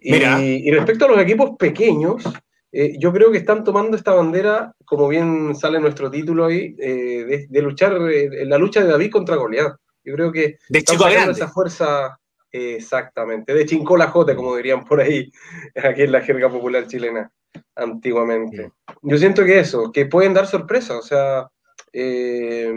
Y, 0.02 0.72
respecto 0.72 1.06
a 1.06 1.10
los 1.10 1.20
equipos 1.20 1.52
pequeños, 1.60 2.24
eh, 2.72 2.96
yo 2.98 3.14
creo 3.14 3.32
que 3.32 3.38
están 3.38 3.64
tomando 3.64 3.96
esta 3.96 4.14
bandera, 4.14 4.74
como 4.84 5.08
bien 5.08 5.56
sale 5.56 5.80
nuestro 5.80 6.10
título 6.10 6.46
ahí, 6.46 6.76
eh, 6.80 7.48
de, 7.48 7.62
luchar, 7.62 7.94
en 7.94 8.50
la 8.50 8.58
lucha 8.58 8.82
de 8.82 8.92
David 8.92 9.12
contra 9.12 9.36
Goliat. 9.36 9.76
Yo 10.04 10.16
creo 10.16 10.32
que 10.32 10.58
de 10.70 10.84
chico 10.84 11.08
esa 11.08 11.48
fuerza, 11.50 12.20
exactamente, 12.52 13.54
de 13.54 13.66
chincolajote, 13.66 14.36
como 14.36 14.56
dirían 14.56 14.84
por 14.86 15.02
ahí, 15.02 15.32
aquí 15.84 16.04
en 16.04 16.12
la 16.12 16.22
jerga 16.22 16.50
popular 16.50 16.88
chilena, 16.88 17.32
antiguamente. 17.76 18.72
Yo 19.02 19.18
siento 19.18 19.44
que 19.46 19.60
eso, 19.60 19.92
que 19.92 20.06
pueden 20.06 20.34
dar 20.34 20.48
sorpresa, 20.48 20.98
o 20.98 21.02
sea, 21.02 21.50
eh, 21.94 22.72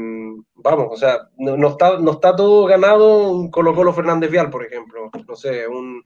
vamos, 0.55 0.89
o 0.91 0.97
sea, 0.97 1.29
no, 1.39 1.69
está, 1.69 1.99
no 1.99 2.13
está 2.13 2.35
todo 2.35 2.67
ganado 2.67 3.31
un 3.31 3.51
Colo 3.51 3.75
Colo 3.75 3.93
Fernández 3.93 4.31
Vial, 4.31 4.51
por 4.51 4.65
ejemplo. 4.65 5.11
No 5.29 5.37
sé, 5.37 5.69
un, 5.69 6.03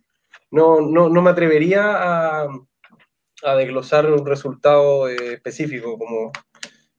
no, 0.50 0.80
no, 0.80 1.08
no 1.08 1.22
me 1.22 1.30
atrevería 1.30 2.42
a, 2.42 2.48
a, 3.44 3.54
desglosar 3.56 4.10
un 4.10 4.26
resultado 4.26 5.08
eh, 5.08 5.34
específico 5.34 5.98
como, 5.98 6.32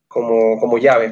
como, 0.08 0.60
como 0.60 0.78
llave. 0.78 1.12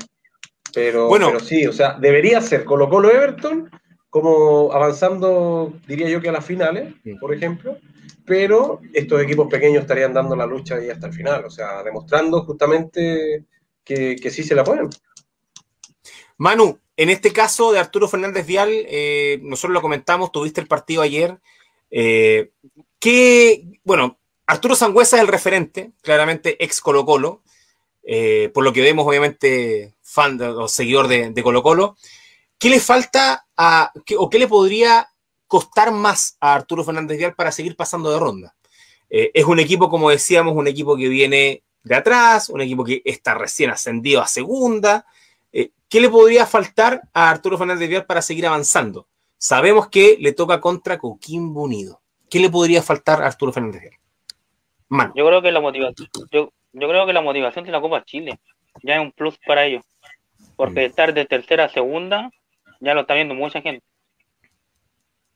Pero, 0.73 1.07
bueno, 1.07 1.27
pero 1.27 1.39
sí, 1.39 1.65
o 1.65 1.73
sea, 1.73 1.97
debería 1.99 2.41
ser 2.41 2.65
Colo 2.65 2.89
Colo 2.89 3.11
Everton, 3.11 3.69
como 4.09 4.71
avanzando, 4.71 5.73
diría 5.87 6.09
yo 6.09 6.21
que 6.21 6.29
a 6.29 6.33
las 6.33 6.45
finales, 6.45 6.93
por 7.19 7.33
ejemplo, 7.33 7.77
pero 8.25 8.81
estos 8.93 9.21
equipos 9.21 9.47
pequeños 9.47 9.81
estarían 9.81 10.13
dando 10.13 10.35
la 10.35 10.45
lucha 10.45 10.75
ahí 10.75 10.89
hasta 10.89 11.07
el 11.07 11.13
final, 11.13 11.45
o 11.45 11.49
sea, 11.49 11.83
demostrando 11.83 12.43
justamente 12.43 13.45
que, 13.83 14.29
sí 14.29 14.43
se 14.43 14.55
la 14.55 14.63
ponen. 14.63 14.89
Manu, 16.37 16.79
en 16.97 17.09
este 17.09 17.31
caso 17.31 17.71
de 17.71 17.79
Arturo 17.79 18.07
Fernández 18.07 18.45
Vial, 18.45 18.69
eh, 18.71 19.39
nosotros 19.43 19.73
lo 19.73 19.81
comentamos, 19.81 20.31
tuviste 20.31 20.61
el 20.61 20.67
partido 20.67 21.01
ayer. 21.01 21.39
Eh, 21.89 22.51
que, 22.99 23.79
bueno, 23.83 24.19
Arturo 24.45 24.75
Sangüesa 24.75 25.17
es 25.17 25.21
el 25.21 25.27
referente, 25.27 25.91
claramente 26.01 26.61
ex 26.63 26.81
Colo 26.81 27.05
Colo, 27.05 27.43
eh, 28.03 28.49
por 28.53 28.63
lo 28.63 28.73
que 28.73 28.81
vemos, 28.81 29.05
obviamente, 29.07 29.95
fan 30.01 30.41
o 30.41 30.67
seguidor 30.67 31.07
de, 31.07 31.43
Colo 31.43 31.63
Colo. 31.63 31.97
¿Qué 32.59 32.69
le 32.69 32.79
falta 32.79 33.45
a, 33.55 33.91
o 34.17 34.29
qué 34.29 34.39
le 34.39 34.47
podría 34.47 35.07
costar 35.47 35.91
más 35.91 36.37
a 36.39 36.53
Arturo 36.53 36.83
Fernández 36.83 37.17
Vial 37.17 37.35
para 37.35 37.51
seguir 37.51 37.75
pasando 37.75 38.11
de 38.11 38.19
ronda? 38.19 38.53
es 39.09 39.45
un 39.45 39.57
equipo, 39.57 39.89
como 39.89 40.09
decíamos, 40.09 40.53
un 40.53 40.67
equipo 40.67 40.97
que 40.97 41.07
viene 41.07 41.63
de 41.87 41.95
atrás, 41.95 42.49
un 42.49 42.61
equipo 42.61 42.83
que 42.83 43.01
está 43.05 43.33
recién 43.33 43.69
ascendido 43.69 44.21
a 44.21 44.27
segunda. 44.27 45.05
Eh, 45.51 45.71
¿Qué 45.89 46.01
le 46.01 46.09
podría 46.09 46.45
faltar 46.45 47.01
a 47.13 47.29
Arturo 47.29 47.57
Fernández 47.57 47.89
Vial 47.89 48.05
para 48.05 48.21
seguir 48.21 48.45
avanzando? 48.45 49.07
Sabemos 49.37 49.87
que 49.89 50.17
le 50.19 50.33
toca 50.33 50.59
contra 50.59 50.97
Coquimbo 50.97 51.63
Unido. 51.63 52.01
¿Qué 52.29 52.39
le 52.39 52.49
podría 52.49 52.83
faltar 52.83 53.21
a 53.23 53.27
Arturo 53.27 53.53
Fernández 53.53 53.81
Vial? 53.81 55.11
Yo 55.15 55.25
creo 55.25 55.41
que 55.41 55.51
la 55.51 55.61
motivación, 55.61 56.09
yo, 56.31 56.51
creo 56.73 57.05
que 57.05 57.13
la 57.13 57.21
motivación 57.21 57.65
de 57.65 57.71
la 57.71 57.81
Copa 57.81 58.03
Chile 58.03 58.39
ya 58.83 58.95
es 58.95 59.01
un 59.01 59.11
plus 59.11 59.37
para 59.45 59.65
ellos. 59.65 59.83
Porque 60.55 60.81
mm. 60.81 60.89
estar 60.89 61.13
de 61.13 61.25
tercera 61.25 61.65
a 61.65 61.69
segunda 61.69 62.29
ya 62.79 62.93
lo 62.93 63.01
está 63.01 63.13
viendo 63.13 63.33
mucha 63.33 63.61
gente. 63.61 63.83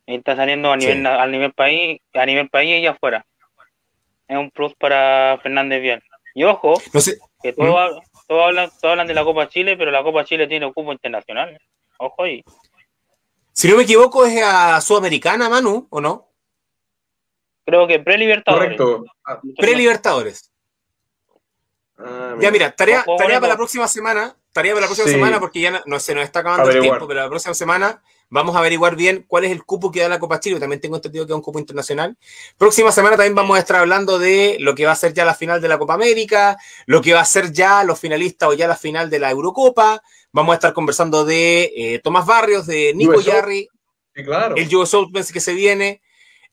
está 0.06 0.36
saliendo 0.36 0.72
a 0.72 0.78
nivel, 0.78 1.06
a 1.06 1.26
nivel 1.28 1.54
país, 1.54 2.02
a 2.14 2.26
nivel 2.26 2.50
país 2.50 2.82
y 2.82 2.88
afuera. 2.88 3.26
Es 4.28 4.38
un 4.38 4.52
plus 4.52 4.74
para 4.76 5.40
Fernández 5.42 5.82
Vial. 5.82 6.04
Y 6.34 6.44
ojo, 6.44 6.74
que 7.44 7.54
todos, 7.54 8.02
hablan, 8.30 8.70
hablan 8.82 9.08
de 9.08 9.14
la 9.14 9.24
Copa 9.24 9.50
Chile, 9.50 9.76
pero 9.76 9.92
la 9.92 10.04
Copa 10.04 10.24
Chile 10.24 10.48
tiene 10.48 10.66
un 10.66 10.74
cupo 10.74 10.94
internacional. 10.94 11.60
Ojo 11.98 12.24
ahí. 12.24 12.44
Si 13.52 13.68
no 13.68 13.78
me 13.78 13.84
equivoco, 13.84 14.26
es 14.26 14.42
a 14.42 14.80
Sudamericana, 14.80 15.50
Manu, 15.50 15.88
¿o 15.90 16.00
no? 16.00 16.30
Creo 17.66 17.86
que 17.88 18.00
pre-Libertadores. 18.00 18.78
Correcto. 18.78 19.06
Pre-Libertadores. 19.58 20.51
Ah, 22.04 22.36
ya, 22.40 22.52
mira, 22.52 22.72
tarea, 22.72 23.04
tarea 23.18 23.40
para 23.40 23.54
la 23.54 23.58
próxima 23.58 23.88
semana. 23.88 24.36
Tarea 24.52 24.74
para 24.74 24.82
la 24.82 24.88
próxima 24.88 25.08
semana, 25.08 25.40
porque 25.40 25.62
ya 25.62 25.82
no, 25.86 26.00
se 26.00 26.14
nos 26.14 26.24
está 26.24 26.40
acabando 26.40 26.70
el 26.70 26.82
tiempo, 26.82 27.08
pero 27.08 27.22
la 27.22 27.30
próxima 27.30 27.54
semana 27.54 28.02
Vamos 28.34 28.56
a 28.56 28.60
averiguar 28.60 28.96
bien 28.96 29.26
cuál 29.28 29.44
es 29.44 29.52
el 29.52 29.66
cupo 29.66 29.92
que 29.92 30.00
da 30.00 30.08
la 30.08 30.18
Copa 30.18 30.40
Chile. 30.40 30.58
También 30.58 30.80
tengo 30.80 30.96
entendido 30.96 31.26
que 31.26 31.34
es 31.34 31.36
un 31.36 31.42
cupo 31.42 31.60
internacional. 31.60 32.18
Próxima 32.58 32.90
semana 32.94 33.18
también 33.18 33.36
vamos 33.36 33.58
a 33.58 33.60
estar 33.60 33.76
hablando 33.76 34.20
de 34.20 34.56
lo 34.62 34.74
que 34.74 34.86
va 34.86 34.94
a 34.94 34.96
ser 34.96 35.14
ya 35.14 35.26
la 35.26 35.36
final 35.36 35.60
de 35.60 35.68
la 35.68 35.78
Copa 35.78 35.96
América, 35.96 36.58
lo 36.86 37.02
que 37.02 37.14
va 37.14 37.20
a 37.20 37.26
ser 37.26 37.52
ya 37.52 37.84
los 37.84 38.00
finalistas 38.00 38.48
o 38.48 38.54
ya 38.54 38.70
la 38.70 38.78
final 38.78 39.10
de 39.10 39.20
la 39.20 39.32
Eurocopa. 39.32 40.02
Vamos 40.32 40.54
a 40.54 40.56
estar 40.56 40.72
conversando 40.72 41.26
de 41.26 41.74
eh, 41.76 42.00
Tomás 42.00 42.26
Barrios, 42.26 42.68
de 42.68 42.94
Nico 42.96 43.20
Yarri, 43.20 43.68
claro. 44.14 44.56
el 44.56 44.70
Open 44.74 45.26
que 45.26 45.42
se 45.42 45.54
viene. 45.54 46.02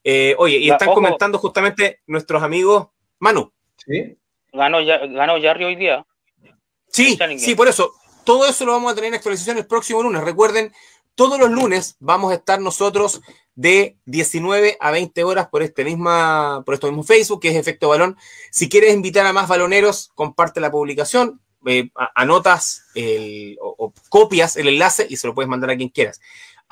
Eh, 0.03 0.35
oye, 0.37 0.57
y 0.57 0.69
están 0.69 0.93
comentando 0.93 1.37
justamente 1.37 2.01
nuestros 2.07 2.43
amigos. 2.43 2.89
Manu. 3.19 3.53
Sí. 3.77 4.17
Ganó, 4.51 4.79
ganó 4.85 5.37
Yarri 5.37 5.65
hoy 5.65 5.75
día. 5.75 6.05
Sí, 6.87 7.17
sí, 7.37 7.55
por 7.55 7.67
eso. 7.67 7.93
Todo 8.23 8.47
eso 8.47 8.65
lo 8.65 8.73
vamos 8.73 8.91
a 8.91 8.95
tener 8.95 9.09
en 9.09 9.15
actualización 9.15 9.57
el 9.57 9.65
próximo 9.65 10.03
lunes. 10.03 10.23
Recuerden, 10.23 10.73
todos 11.15 11.39
los 11.39 11.49
lunes 11.49 11.95
vamos 11.99 12.31
a 12.31 12.35
estar 12.35 12.59
nosotros 12.59 13.21
de 13.55 13.97
19 14.05 14.77
a 14.79 14.91
20 14.91 15.23
horas 15.23 15.49
por 15.49 15.63
este 15.63 15.83
misma, 15.83 16.63
por 16.65 16.73
esto 16.73 16.87
mismo 16.87 17.03
Facebook, 17.03 17.41
que 17.41 17.49
es 17.49 17.55
Efecto 17.55 17.89
Balón. 17.89 18.17
Si 18.51 18.69
quieres 18.69 18.93
invitar 18.93 19.25
a 19.25 19.33
más 19.33 19.47
baloneros, 19.47 20.11
comparte 20.15 20.61
la 20.61 20.71
publicación, 20.71 21.41
eh, 21.65 21.89
anotas 22.15 22.85
o, 23.59 23.93
copias 24.07 24.55
el 24.55 24.69
enlace 24.69 25.05
y 25.09 25.17
se 25.17 25.27
lo 25.27 25.35
puedes 25.35 25.49
mandar 25.49 25.71
a 25.71 25.75
quien 25.75 25.89
quieras. 25.89 26.21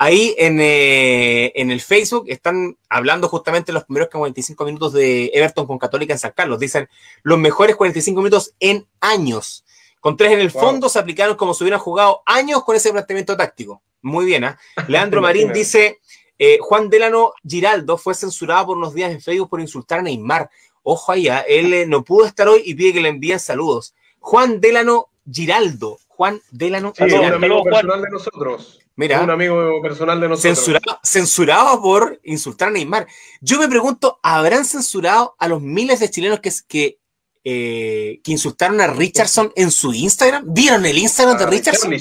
Ahí 0.00 0.34
en, 0.38 0.60
eh, 0.60 1.50
en, 1.56 1.72
el 1.72 1.80
Facebook 1.80 2.26
están 2.28 2.78
hablando 2.88 3.28
justamente 3.28 3.72
los 3.72 3.82
primeros 3.84 4.08
45 4.10 4.64
minutos 4.64 4.92
de 4.92 5.32
Everton 5.34 5.66
con 5.66 5.76
Católica 5.76 6.12
en 6.12 6.20
San 6.20 6.32
Carlos. 6.36 6.60
Dicen 6.60 6.88
los 7.24 7.36
mejores 7.36 7.74
45 7.74 8.20
minutos 8.20 8.54
en 8.60 8.86
años. 9.00 9.64
Con 10.00 10.16
tres 10.16 10.30
en 10.30 10.38
el 10.38 10.52
fondo 10.52 10.88
se 10.88 11.00
aplicaron 11.00 11.36
como 11.36 11.52
si 11.52 11.64
hubieran 11.64 11.80
jugado 11.80 12.22
años 12.26 12.62
con 12.62 12.76
ese 12.76 12.92
planteamiento 12.92 13.36
táctico. 13.36 13.82
Muy 14.00 14.24
bien, 14.24 14.44
¿ah? 14.44 14.58
Leandro 14.88 15.20
Marín 15.20 15.52
dice, 15.52 15.98
eh, 16.38 16.58
Juan 16.60 16.88
Delano 16.88 17.32
Giraldo 17.46 17.98
fue 17.98 18.14
censurado 18.14 18.66
por 18.66 18.76
unos 18.76 18.94
días 18.94 19.10
en 19.10 19.20
Facebook 19.20 19.50
por 19.50 19.60
insultar 19.60 19.98
a 19.98 20.02
Neymar. 20.02 20.48
Ojo 20.84 21.10
ahí, 21.10 21.26
¿ah? 21.26 21.40
él 21.40 21.74
eh, 21.74 21.86
no 21.86 22.04
pudo 22.04 22.24
estar 22.24 22.46
hoy 22.46 22.62
y 22.64 22.74
pide 22.74 22.92
que 22.92 23.00
le 23.00 23.08
envíen 23.08 23.40
saludos. 23.40 23.94
Juan 24.20 24.60
Delano 24.60 25.08
Giraldo. 25.30 25.98
Juan 26.18 26.42
Delano 26.50 26.92
sí, 26.96 27.04
un 27.04 27.32
amigo 27.32 27.62
personal 27.62 28.02
de 28.02 28.10
nosotros. 28.10 28.80
Mira, 28.96 29.22
un 29.22 29.30
amigo 29.30 29.80
personal 29.80 30.20
de 30.20 30.28
nosotros. 30.28 30.58
Censurado, 30.58 31.00
censurado, 31.04 31.80
por 31.80 32.20
insultar 32.24 32.70
a 32.70 32.70
Neymar. 32.72 33.06
Yo 33.40 33.60
me 33.60 33.68
pregunto, 33.68 34.18
¿habrán 34.20 34.64
censurado 34.64 35.36
a 35.38 35.46
los 35.46 35.62
miles 35.62 36.00
de 36.00 36.10
chilenos 36.10 36.40
que, 36.40 36.50
que, 36.66 36.98
eh, 37.44 38.20
que 38.24 38.32
insultaron 38.32 38.80
a 38.80 38.88
Richardson 38.88 39.52
en 39.54 39.70
su 39.70 39.94
Instagram? 39.94 40.52
¿Vieron 40.52 40.84
el 40.86 40.98
Instagram 40.98 41.38
de 41.38 41.46
Richardson? 41.46 41.92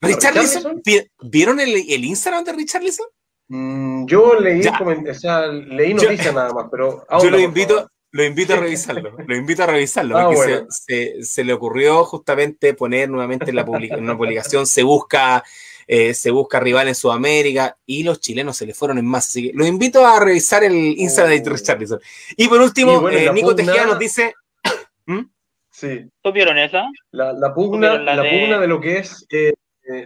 ¿Richarlison? 0.00 0.82
¿Vieron 1.22 1.60
el, 1.60 1.76
el, 1.76 2.04
Instagram 2.04 2.42
de 2.42 2.52
Richarlison? 2.54 3.06
Mm, 3.46 4.06
yo 4.06 4.34
leí, 4.34 4.66
o 4.66 5.14
sea, 5.14 5.46
leí 5.46 5.94
noticias 5.94 6.34
nada 6.34 6.52
más, 6.52 6.66
pero. 6.72 7.06
Yo 7.22 7.30
lo 7.30 7.38
invito, 7.38 7.88
lo 8.18 8.24
invito 8.24 8.54
a 8.54 8.56
revisarlo. 8.60 9.16
lo 9.26 9.36
invito 9.36 9.62
a 9.62 9.66
revisarlo. 9.66 10.18
Ah, 10.18 10.26
porque 10.26 10.66
se, 10.70 11.22
se, 11.22 11.44
le 11.44 11.52
ocurrió 11.52 12.04
justamente 12.04 12.74
poner 12.74 13.08
nuevamente 13.08 13.52
la 13.52 13.64
una 13.64 14.16
publicación. 14.16 14.66
Se 14.66 14.82
busca 14.82 15.44
eh, 15.86 16.12
se 16.12 16.30
busca 16.30 16.60
rival 16.60 16.88
en 16.88 16.94
Sudamérica 16.94 17.78
y 17.86 18.02
los 18.02 18.20
chilenos 18.20 18.56
se 18.56 18.66
le 18.66 18.74
fueron 18.74 18.98
en 18.98 19.06
más. 19.06 19.28
Así 19.28 19.48
que 19.48 19.56
los 19.56 19.66
invito 19.66 20.04
a 20.04 20.20
revisar 20.20 20.64
el 20.64 20.74
Instagram 20.74 21.42
de 21.42 21.50
oh. 21.50 21.54
Richarlison. 21.54 22.00
Y 22.36 22.48
por 22.48 22.60
último, 22.60 23.08
eh, 23.08 23.32
Nico 23.32 23.54
Tejeda 23.54 23.86
nos 23.86 23.98
dice. 23.98 24.34
¿Mm? 25.06 25.22
Sí. 25.70 26.10
¿Tuvieron 26.20 26.58
esa? 26.58 26.84
La, 27.12 27.54
pugna, 27.54 27.98
la, 27.98 28.16
pugna 28.16 28.58
de 28.58 28.66
lo 28.66 28.80
que 28.80 28.98
es 28.98 29.24
eh, 29.30 29.54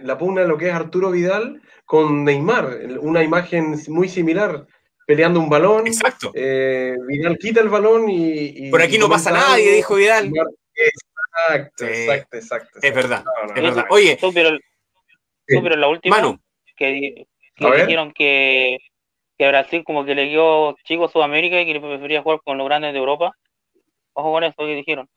la 0.03 0.17
pugna 0.19 0.41
de 0.41 0.47
lo 0.47 0.57
que 0.57 0.69
es 0.69 0.73
Arturo 0.73 1.09
Vidal 1.09 1.61
con 1.83 2.23
Neymar, 2.23 2.77
una 3.01 3.23
imagen 3.23 3.75
muy 3.87 4.07
similar 4.07 4.67
peleando 5.05 5.39
un 5.39 5.49
balón. 5.49 5.87
Exacto. 5.87 6.31
Vidal 6.33 7.37
quita 7.39 7.61
el 7.61 7.69
balón 7.69 8.09
y. 8.09 8.69
Por 8.69 8.81
aquí 8.81 8.97
no 8.97 9.09
pasa 9.09 9.31
nadie, 9.31 9.73
dijo 9.73 9.95
Vidal. 9.95 10.31
Exacto, 10.75 11.85
exacto, 11.85 12.37
exacto, 12.37 12.79
Es 12.81 12.93
verdad, 12.93 13.23
es 13.55 13.61
verdad. 13.61 13.85
Oye, 13.89 14.17
pero 14.21 15.75
la 15.75 15.87
última 15.87 16.39
que, 16.75 17.25
dijeron 17.59 18.11
que, 18.13 18.77
que, 19.37 19.47
Brasil 19.47 19.83
como 19.85 20.05
que 20.05 20.15
le 20.15 20.25
dio 20.25 20.75
chico 20.83 21.05
a 21.05 21.11
Sudamérica 21.11 21.59
y 21.59 21.65
que 21.65 21.79
prefería 21.79 22.21
jugar 22.21 22.41
con 22.43 22.57
los 22.57 22.67
grandes 22.67 22.93
de 22.93 22.99
Europa. 22.99 23.35
Ojo 24.13 24.31
con 24.31 24.43
eso 24.43 24.55
que 24.57 24.75
dijeron. 24.75 25.09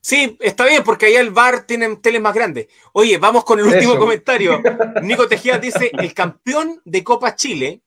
Sí, 0.00 0.36
está 0.40 0.66
bien, 0.66 0.82
porque 0.82 1.06
allá 1.06 1.20
el 1.20 1.30
bar 1.30 1.64
tiene 1.64 1.96
teles 1.96 2.20
más 2.20 2.34
grandes. 2.34 2.66
Oye, 2.92 3.18
vamos 3.18 3.44
con 3.44 3.60
el 3.60 3.66
último 3.66 3.96
comentario. 3.96 4.60
Nico 5.02 5.28
Tejía 5.28 5.58
dice: 5.58 5.92
el 5.96 6.12
campeón 6.12 6.80
de 6.84 7.04
Copa 7.04 7.36
Chile 7.36 7.82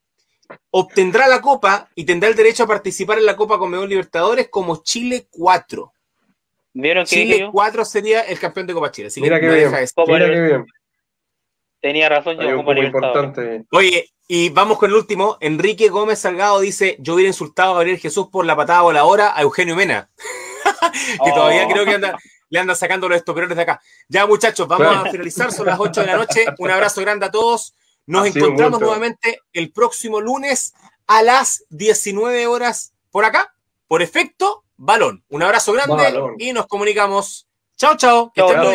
obtendrá 0.71 1.27
la 1.27 1.41
Copa 1.41 1.89
y 1.95 2.03
tendrá 2.03 2.29
el 2.29 2.35
derecho 2.35 2.63
a 2.63 2.67
participar 2.67 3.17
en 3.17 3.25
la 3.25 3.35
Copa 3.35 3.57
Conmebol 3.57 3.89
Libertadores 3.89 4.49
como 4.49 4.83
Chile 4.83 5.27
4. 5.31 5.93
¿Vieron 6.73 7.05
Chile 7.05 7.49
4 7.51 7.85
sería 7.85 8.21
el 8.21 8.37
campeón 8.37 8.67
de 8.67 8.73
Copa 8.73 8.91
Chile. 8.91 9.09
Mira, 9.17 9.39
qué 9.39 9.47
bien. 9.47 9.71
Mira 10.07 10.25
qué 10.27 10.41
bien. 10.41 10.65
Tenía 11.79 12.09
razón 12.09 12.37
yo 12.39 12.57
como 12.57 12.73
importante. 12.73 13.63
Oye, 13.71 14.09
y 14.27 14.49
vamos 14.49 14.77
con 14.77 14.89
el 14.89 14.97
último. 14.97 15.37
Enrique 15.39 15.87
Gómez 15.87 16.19
Salgado 16.19 16.59
dice: 16.59 16.97
Yo 16.99 17.13
hubiera 17.13 17.29
insultado 17.29 17.71
a 17.71 17.75
Gabriel 17.75 17.99
Jesús 17.99 18.27
por 18.31 18.45
la 18.45 18.55
patada 18.55 18.81
voladora 18.81 19.37
a 19.37 19.41
Eugenio 19.43 19.75
Mena. 19.75 20.09
que 21.23 21.31
todavía 21.31 21.65
oh. 21.65 21.71
creo 21.71 21.85
que 21.85 22.11
le 22.49 22.59
anda 22.59 22.75
sacando 22.75 23.07
los 23.07 23.17
estoperones 23.17 23.55
de 23.55 23.63
acá. 23.63 23.81
Ya, 24.09 24.25
muchachos, 24.25 24.67
vamos 24.67 24.87
a 24.87 25.11
finalizar. 25.11 25.51
Son 25.51 25.65
las 25.65 25.79
8 25.79 26.01
de 26.01 26.07
la 26.07 26.17
noche. 26.17 26.45
Un 26.57 26.71
abrazo 26.71 27.01
grande 27.01 27.27
a 27.27 27.31
todos. 27.31 27.75
Nos 28.07 28.27
encontramos 28.27 28.79
nuevamente 28.79 29.39
el 29.53 29.71
próximo 29.71 30.21
lunes 30.21 30.73
a 31.07 31.21
las 31.21 31.65
19 31.69 32.47
horas 32.47 32.93
por 33.11 33.25
acá, 33.25 33.53
por 33.87 34.01
efecto 34.01 34.63
balón. 34.77 35.23
Un 35.29 35.43
abrazo 35.43 35.73
grande 35.73 36.19
y 36.37 36.53
nos 36.53 36.67
comunicamos. 36.67 37.47
Chao, 37.77 37.97
chao. 37.97 38.31
Que 38.33 38.41
estén 38.41 38.61
muy 38.61 38.73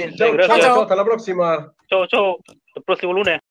bien. 0.00 0.14
Chao, 0.16 0.58
chao. 0.60 0.82
Hasta 0.82 0.96
la 0.96 1.04
próxima. 1.04 1.74
Chao, 1.88 2.06
chao. 2.06 2.38
El 2.74 2.82
próximo 2.82 3.12
lunes. 3.12 3.40